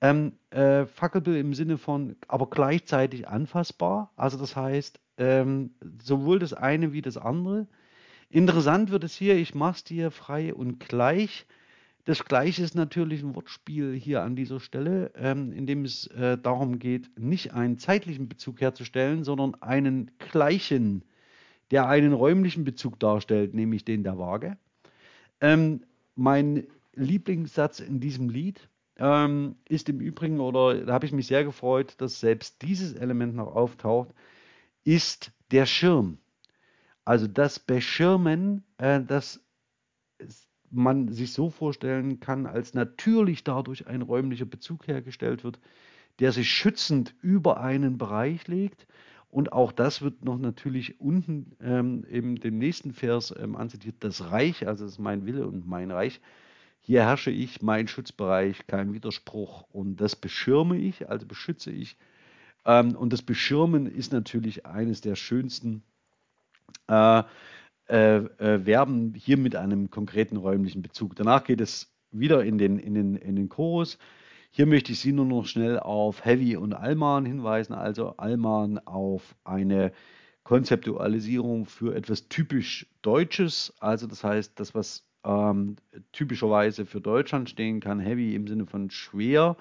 ähm, 0.00 0.32
äh, 0.50 0.86
Fackelbild 0.86 1.38
im 1.38 1.54
Sinne 1.54 1.78
von, 1.78 2.16
aber 2.28 2.48
gleichzeitig 2.50 3.28
anfassbar. 3.28 4.12
Also 4.16 4.38
das 4.38 4.56
heißt, 4.56 5.00
ähm, 5.16 5.74
sowohl 6.02 6.38
das 6.38 6.54
eine 6.54 6.92
wie 6.92 7.02
das 7.02 7.16
andere. 7.16 7.66
Interessant 8.30 8.90
wird 8.90 9.04
es 9.04 9.14
hier, 9.14 9.36
ich 9.36 9.54
mache 9.54 9.76
es 9.76 9.84
dir 9.84 10.10
frei 10.10 10.54
und 10.54 10.80
gleich. 10.80 11.46
Das 12.08 12.24
Gleiche 12.24 12.62
ist 12.62 12.74
natürlich 12.74 13.22
ein 13.22 13.34
Wortspiel 13.34 13.92
hier 13.92 14.22
an 14.22 14.34
dieser 14.34 14.60
Stelle, 14.60 15.12
ähm, 15.14 15.52
in 15.52 15.66
dem 15.66 15.84
es 15.84 16.06
äh, 16.06 16.38
darum 16.38 16.78
geht, 16.78 17.10
nicht 17.18 17.52
einen 17.52 17.76
zeitlichen 17.76 18.30
Bezug 18.30 18.62
herzustellen, 18.62 19.24
sondern 19.24 19.56
einen 19.56 20.10
gleichen, 20.16 21.04
der 21.70 21.86
einen 21.86 22.14
räumlichen 22.14 22.64
Bezug 22.64 22.98
darstellt, 22.98 23.52
nämlich 23.52 23.84
den 23.84 24.04
der 24.04 24.16
Waage. 24.16 24.56
Ähm, 25.42 25.82
mein 26.14 26.66
Lieblingssatz 26.94 27.80
in 27.80 28.00
diesem 28.00 28.30
Lied 28.30 28.70
ähm, 28.96 29.56
ist 29.68 29.90
im 29.90 30.00
Übrigen, 30.00 30.40
oder 30.40 30.86
da 30.86 30.94
habe 30.94 31.04
ich 31.04 31.12
mich 31.12 31.26
sehr 31.26 31.44
gefreut, 31.44 31.92
dass 31.98 32.20
selbst 32.20 32.62
dieses 32.62 32.94
Element 32.94 33.34
noch 33.34 33.54
auftaucht, 33.54 34.14
ist 34.82 35.30
der 35.50 35.66
Schirm. 35.66 36.16
Also 37.04 37.26
das 37.26 37.58
Beschirmen, 37.58 38.64
äh, 38.78 39.02
das 39.02 39.44
man 40.70 41.12
sich 41.12 41.32
so 41.32 41.50
vorstellen 41.50 42.20
kann, 42.20 42.46
als 42.46 42.74
natürlich 42.74 43.44
dadurch 43.44 43.86
ein 43.86 44.02
räumlicher 44.02 44.44
Bezug 44.44 44.86
hergestellt 44.86 45.44
wird, 45.44 45.58
der 46.18 46.32
sich 46.32 46.50
schützend 46.50 47.14
über 47.22 47.60
einen 47.60 47.98
Bereich 47.98 48.46
legt. 48.48 48.86
Und 49.30 49.52
auch 49.52 49.72
das 49.72 50.00
wird 50.00 50.24
noch 50.24 50.38
natürlich 50.38 51.00
unten 51.00 51.56
ähm, 51.60 52.04
nächsten 52.42 52.92
Vers 52.92 53.34
ähm, 53.38 53.56
anzitiert, 53.56 53.96
das 54.00 54.30
Reich, 54.30 54.66
also 54.66 54.84
das 54.84 54.94
ist 54.94 54.98
mein 54.98 55.26
Wille 55.26 55.46
und 55.46 55.66
mein 55.66 55.90
Reich, 55.90 56.20
hier 56.80 57.02
herrsche 57.02 57.30
ich, 57.30 57.60
mein 57.60 57.86
Schutzbereich, 57.86 58.66
kein 58.66 58.94
Widerspruch 58.94 59.64
und 59.70 59.96
das 59.96 60.16
beschirme 60.16 60.78
ich, 60.78 61.10
also 61.10 61.26
beschütze 61.26 61.70
ich. 61.70 61.98
Ähm, 62.64 62.96
und 62.96 63.12
das 63.12 63.20
Beschirmen 63.20 63.86
ist 63.86 64.12
natürlich 64.12 64.64
eines 64.64 65.02
der 65.02 65.14
schönsten 65.14 65.82
äh, 66.86 67.22
äh, 67.88 68.16
äh, 68.16 68.60
Verben 68.60 69.14
hier 69.14 69.38
mit 69.38 69.56
einem 69.56 69.90
konkreten 69.90 70.36
räumlichen 70.36 70.82
Bezug. 70.82 71.16
Danach 71.16 71.44
geht 71.44 71.60
es 71.60 71.92
wieder 72.10 72.44
in 72.44 72.58
den, 72.58 72.78
in 72.78 72.94
den, 72.94 73.16
in 73.16 73.36
den 73.36 73.48
Chorus. 73.48 73.98
Hier 74.50 74.66
möchte 74.66 74.92
ich 74.92 75.00
Sie 75.00 75.12
nur 75.12 75.26
noch 75.26 75.46
schnell 75.46 75.78
auf 75.78 76.24
Heavy 76.24 76.56
und 76.56 76.72
Alman 76.72 77.26
hinweisen, 77.26 77.74
also 77.74 78.16
Alman 78.16 78.78
auf 78.78 79.34
eine 79.44 79.92
Konzeptualisierung 80.42 81.66
für 81.66 81.94
etwas 81.94 82.28
typisch 82.28 82.86
Deutsches, 83.02 83.74
also 83.80 84.06
das 84.06 84.24
heißt, 84.24 84.58
das, 84.58 84.74
was 84.74 85.06
ähm, 85.24 85.76
typischerweise 86.12 86.86
für 86.86 87.00
Deutschland 87.00 87.50
stehen 87.50 87.80
kann. 87.80 88.00
Heavy 88.00 88.34
im 88.34 88.46
Sinne 88.46 88.66
von 88.66 88.90
schwer. 88.90 89.56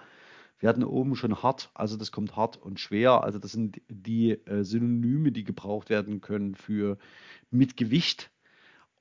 Wir 0.60 0.70
hatten 0.70 0.84
oben 0.84 1.16
schon 1.16 1.44
hart, 1.44 1.70
also 1.74 1.98
das 1.98 2.12
kommt 2.12 2.36
hart 2.36 2.58
und 2.58 2.80
schwer. 2.80 3.24
Also 3.24 3.38
das 3.40 3.52
sind 3.52 3.82
die 3.90 4.32
äh, 4.32 4.64
Synonyme, 4.64 5.32
die 5.32 5.44
gebraucht 5.44 5.90
werden 5.90 6.22
können 6.22 6.56
für 6.56 6.98
mit 7.52 7.78
Gewicht. 7.78 8.32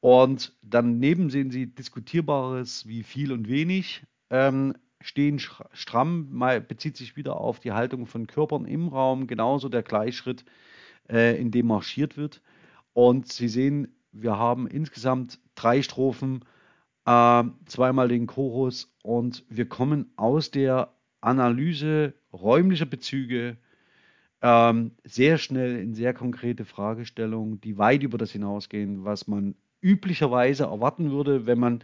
Und 0.00 0.54
daneben 0.62 1.30
sehen 1.30 1.50
Sie 1.50 1.66
diskutierbares 1.66 2.86
wie 2.86 3.02
viel 3.02 3.32
und 3.32 3.48
wenig. 3.48 4.04
Ähm, 4.30 4.74
stehen 5.00 5.38
stramm, 5.38 6.38
bezieht 6.68 6.96
sich 6.96 7.16
wieder 7.16 7.40
auf 7.40 7.60
die 7.60 7.72
Haltung 7.72 8.06
von 8.06 8.26
Körpern 8.26 8.66
im 8.66 8.88
Raum, 8.88 9.26
genauso 9.26 9.68
der 9.68 9.82
Gleichschritt, 9.82 10.44
äh, 11.08 11.40
in 11.40 11.50
dem 11.50 11.66
marschiert 11.66 12.16
wird. 12.16 12.42
Und 12.92 13.32
Sie 13.32 13.48
sehen, 13.48 13.96
wir 14.12 14.36
haben 14.38 14.66
insgesamt 14.66 15.40
drei 15.54 15.82
Strophen, 15.82 16.44
äh, 17.06 17.44
zweimal 17.66 18.08
den 18.08 18.26
Chorus 18.26 18.92
und 19.02 19.44
wir 19.48 19.68
kommen 19.68 20.12
aus 20.16 20.50
der 20.50 20.95
Analyse 21.26 22.14
räumlicher 22.32 22.86
Bezüge 22.86 23.56
ähm, 24.42 24.92
sehr 25.04 25.38
schnell 25.38 25.78
in 25.78 25.94
sehr 25.94 26.14
konkrete 26.14 26.64
Fragestellungen, 26.64 27.60
die 27.60 27.78
weit 27.78 28.02
über 28.02 28.18
das 28.18 28.30
hinausgehen, 28.30 29.04
was 29.04 29.26
man 29.26 29.56
üblicherweise 29.80 30.64
erwarten 30.64 31.10
würde, 31.10 31.46
wenn 31.46 31.58
man 31.58 31.82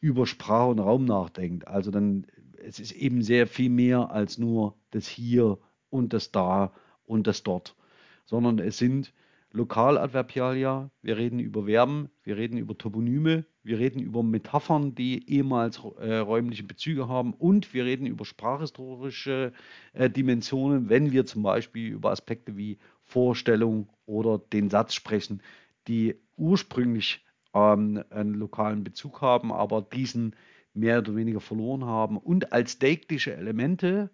über 0.00 0.26
Sprache 0.26 0.70
und 0.70 0.78
Raum 0.78 1.04
nachdenkt. 1.04 1.68
Also 1.68 1.90
dann, 1.90 2.26
es 2.56 2.80
ist 2.80 2.92
eben 2.92 3.22
sehr 3.22 3.46
viel 3.46 3.70
mehr 3.70 4.10
als 4.10 4.38
nur 4.38 4.74
das 4.92 5.06
Hier 5.06 5.58
und 5.90 6.12
das 6.12 6.32
Da 6.32 6.72
und 7.04 7.26
das 7.26 7.42
Dort, 7.42 7.76
sondern 8.24 8.58
es 8.58 8.78
sind 8.78 9.12
Lokaladverbialia, 9.52 10.90
wir 11.02 11.16
reden 11.16 11.40
über 11.40 11.64
Verben, 11.64 12.08
wir 12.22 12.36
reden 12.36 12.56
über 12.56 12.78
Toponyme, 12.78 13.44
wir 13.62 13.78
reden 13.78 14.00
über 14.00 14.22
Metaphern, 14.22 14.94
die 14.94 15.28
ehemals 15.28 15.80
äh, 15.98 16.16
räumliche 16.16 16.62
Bezüge 16.62 17.08
haben. 17.08 17.34
Und 17.34 17.74
wir 17.74 17.84
reden 17.84 18.06
über 18.06 18.24
sprachhistorische 18.24 19.52
äh, 19.92 20.08
Dimensionen, 20.08 20.88
wenn 20.88 21.10
wir 21.10 21.26
zum 21.26 21.42
Beispiel 21.42 21.90
über 21.90 22.10
Aspekte 22.10 22.56
wie 22.56 22.78
Vorstellung 23.02 23.88
oder 24.06 24.38
den 24.38 24.70
Satz 24.70 24.94
sprechen, 24.94 25.42
die 25.88 26.14
ursprünglich 26.36 27.24
ähm, 27.52 28.04
einen 28.10 28.34
lokalen 28.34 28.84
Bezug 28.84 29.20
haben, 29.20 29.52
aber 29.52 29.82
diesen 29.82 30.36
mehr 30.74 30.98
oder 31.00 31.16
weniger 31.16 31.40
verloren 31.40 31.84
haben 31.84 32.16
und 32.16 32.52
als 32.52 32.78
deiktische 32.78 33.34
Elemente 33.34 34.10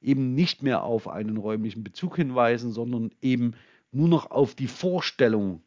eben 0.00 0.34
nicht 0.34 0.62
mehr 0.62 0.82
auf 0.82 1.08
einen 1.08 1.36
räumlichen 1.36 1.84
Bezug 1.84 2.16
hinweisen, 2.16 2.72
sondern 2.72 3.10
eben 3.20 3.52
nur 3.92 4.08
noch 4.08 4.30
auf 4.30 4.54
die 4.54 4.68
Vorstellung, 4.68 5.62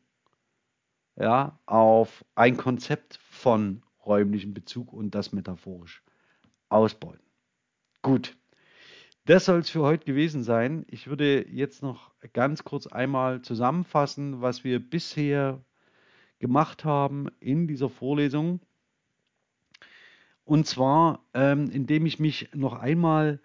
ja, 1.15 1.59
auf 1.65 2.25
ein 2.35 2.57
Konzept 2.57 3.19
von 3.29 3.83
räumlichem 4.05 4.53
Bezug 4.53 4.91
und 4.93 5.15
das 5.15 5.31
metaphorisch 5.31 6.03
ausbauen. 6.69 7.19
Gut, 8.01 8.35
das 9.25 9.45
soll 9.45 9.59
es 9.59 9.69
für 9.69 9.83
heute 9.83 10.05
gewesen 10.05 10.43
sein. 10.43 10.85
Ich 10.89 11.07
würde 11.07 11.47
jetzt 11.47 11.81
noch 11.81 12.11
ganz 12.33 12.63
kurz 12.63 12.87
einmal 12.87 13.41
zusammenfassen, 13.41 14.41
was 14.41 14.63
wir 14.63 14.79
bisher 14.79 15.63
gemacht 16.39 16.83
haben 16.83 17.29
in 17.39 17.67
dieser 17.67 17.89
Vorlesung. 17.89 18.59
Und 20.43 20.67
zwar, 20.67 21.23
ähm, 21.33 21.69
indem 21.69 22.05
ich 22.05 22.19
mich 22.19 22.49
noch 22.53 22.73
einmal 22.73 23.39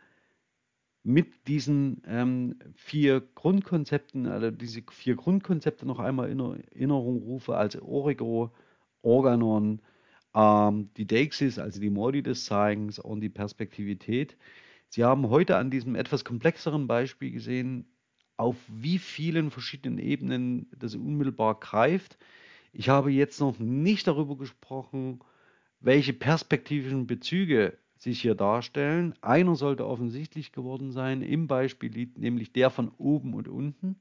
mit 1.08 1.48
diesen 1.48 2.02
ähm, 2.06 2.58
vier 2.74 3.22
Grundkonzepten, 3.34 4.26
also 4.26 4.50
diese 4.50 4.82
vier 4.90 5.16
Grundkonzepte 5.16 5.86
noch 5.86 6.00
einmal 6.00 6.28
in 6.28 6.38
Erinnerung 6.38 7.22
rufe, 7.22 7.56
also 7.56 7.80
Origo, 7.80 8.52
Organon, 9.00 9.80
ähm, 10.34 10.90
die 10.98 11.06
Deixis, 11.06 11.58
also 11.58 11.80
die 11.80 11.88
Modi 11.88 12.22
des 12.22 12.44
Zeigens 12.44 12.98
und 12.98 13.22
die 13.22 13.30
Perspektivität. 13.30 14.36
Sie 14.90 15.02
haben 15.02 15.30
heute 15.30 15.56
an 15.56 15.70
diesem 15.70 15.94
etwas 15.94 16.26
komplexeren 16.26 16.86
Beispiel 16.86 17.30
gesehen, 17.30 17.86
auf 18.36 18.56
wie 18.68 18.98
vielen 18.98 19.50
verschiedenen 19.50 19.96
Ebenen 19.96 20.70
das 20.76 20.94
unmittelbar 20.94 21.58
greift. 21.58 22.18
Ich 22.74 22.90
habe 22.90 23.10
jetzt 23.12 23.40
noch 23.40 23.58
nicht 23.58 24.06
darüber 24.06 24.36
gesprochen, 24.36 25.20
welche 25.80 26.12
perspektivischen 26.12 27.06
Bezüge 27.06 27.78
sich 28.00 28.20
hier 28.20 28.34
darstellen. 28.34 29.14
Einer 29.20 29.54
sollte 29.56 29.86
offensichtlich 29.86 30.52
geworden 30.52 30.92
sein 30.92 31.22
im 31.22 31.46
Beispiel, 31.46 32.10
nämlich 32.16 32.52
der 32.52 32.70
von 32.70 32.90
oben 32.98 33.34
und 33.34 33.48
unten 33.48 33.96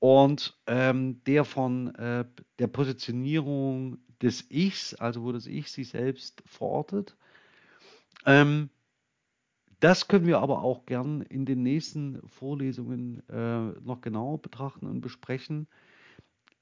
und 0.00 0.58
ähm, 0.66 1.22
der 1.24 1.44
von 1.44 1.94
äh, 1.94 2.24
der 2.58 2.66
Positionierung 2.66 3.98
des 4.20 4.50
Ichs, 4.50 4.94
also 4.94 5.22
wo 5.22 5.32
das 5.32 5.46
Ich 5.46 5.70
sich 5.70 5.88
selbst 5.90 6.42
verortet. 6.46 7.16
Ähm, 8.26 8.70
das 9.78 10.08
können 10.08 10.26
wir 10.26 10.40
aber 10.40 10.62
auch 10.62 10.84
gern 10.84 11.22
in 11.22 11.46
den 11.46 11.62
nächsten 11.62 12.20
Vorlesungen 12.28 13.22
äh, 13.28 13.72
noch 13.80 14.00
genauer 14.02 14.40
betrachten 14.40 14.86
und 14.86 15.00
besprechen. 15.00 15.68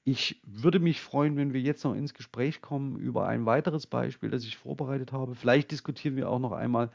Ich 0.03 0.41
würde 0.45 0.79
mich 0.79 1.01
freuen, 1.01 1.35
wenn 1.37 1.53
wir 1.53 1.61
jetzt 1.61 1.83
noch 1.83 1.93
ins 1.93 2.13
Gespräch 2.13 2.61
kommen 2.61 2.97
über 2.97 3.27
ein 3.27 3.45
weiteres 3.45 3.85
Beispiel, 3.85 4.29
das 4.29 4.43
ich 4.43 4.57
vorbereitet 4.57 5.11
habe. 5.11 5.35
Vielleicht 5.35 5.71
diskutieren 5.71 6.15
wir 6.15 6.29
auch 6.29 6.39
noch 6.39 6.51
einmal 6.51 6.89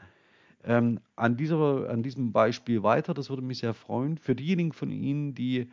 ähm, 0.63 0.99
an, 1.15 1.37
dieser, 1.37 1.89
an 1.89 2.03
diesem 2.03 2.31
Beispiel 2.31 2.83
weiter. 2.83 3.13
Das 3.13 3.29
würde 3.29 3.41
mich 3.41 3.59
sehr 3.59 3.73
freuen. 3.73 4.17
Für 4.17 4.35
diejenigen 4.35 4.73
von 4.73 4.91
Ihnen, 4.91 5.35
die 5.35 5.69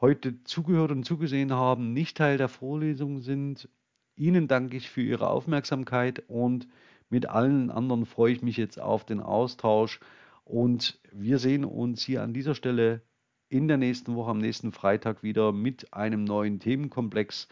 heute 0.00 0.42
zugehört 0.44 0.90
und 0.90 1.04
zugesehen 1.04 1.52
haben, 1.52 1.92
nicht 1.92 2.16
Teil 2.16 2.36
der 2.36 2.48
Vorlesung 2.48 3.20
sind, 3.20 3.68
Ihnen 4.16 4.48
danke 4.48 4.76
ich 4.76 4.90
für 4.90 5.02
Ihre 5.02 5.30
Aufmerksamkeit 5.30 6.24
und 6.28 6.68
mit 7.08 7.26
allen 7.26 7.70
anderen 7.70 8.06
freue 8.06 8.32
ich 8.32 8.42
mich 8.42 8.56
jetzt 8.56 8.80
auf 8.80 9.04
den 9.04 9.20
Austausch 9.20 10.00
und 10.44 11.00
wir 11.12 11.38
sehen 11.38 11.64
uns 11.64 12.02
hier 12.02 12.22
an 12.22 12.32
dieser 12.32 12.54
Stelle 12.54 13.02
in 13.50 13.68
der 13.68 13.76
nächsten 13.76 14.14
Woche, 14.14 14.30
am 14.30 14.38
nächsten 14.38 14.72
Freitag 14.72 15.22
wieder 15.22 15.52
mit 15.52 15.92
einem 15.92 16.24
neuen 16.24 16.60
Themenkomplex, 16.60 17.48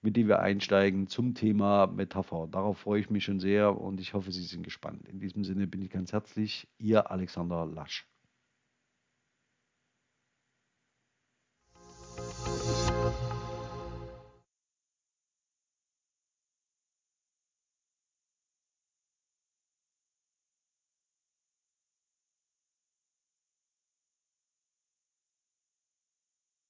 mit 0.00 0.16
dem 0.16 0.28
wir 0.28 0.38
einsteigen 0.40 1.08
zum 1.08 1.34
Thema 1.34 1.88
Metapher. 1.88 2.48
Darauf 2.50 2.78
freue 2.78 3.00
ich 3.00 3.10
mich 3.10 3.24
schon 3.24 3.40
sehr 3.40 3.78
und 3.78 4.00
ich 4.00 4.14
hoffe, 4.14 4.32
Sie 4.32 4.42
sind 4.44 4.62
gespannt. 4.62 5.08
In 5.08 5.18
diesem 5.18 5.44
Sinne 5.44 5.66
bin 5.66 5.82
ich 5.82 5.90
ganz 5.90 6.12
herzlich, 6.12 6.68
Ihr 6.78 7.10
Alexander 7.10 7.66
Lasch. 7.66 8.06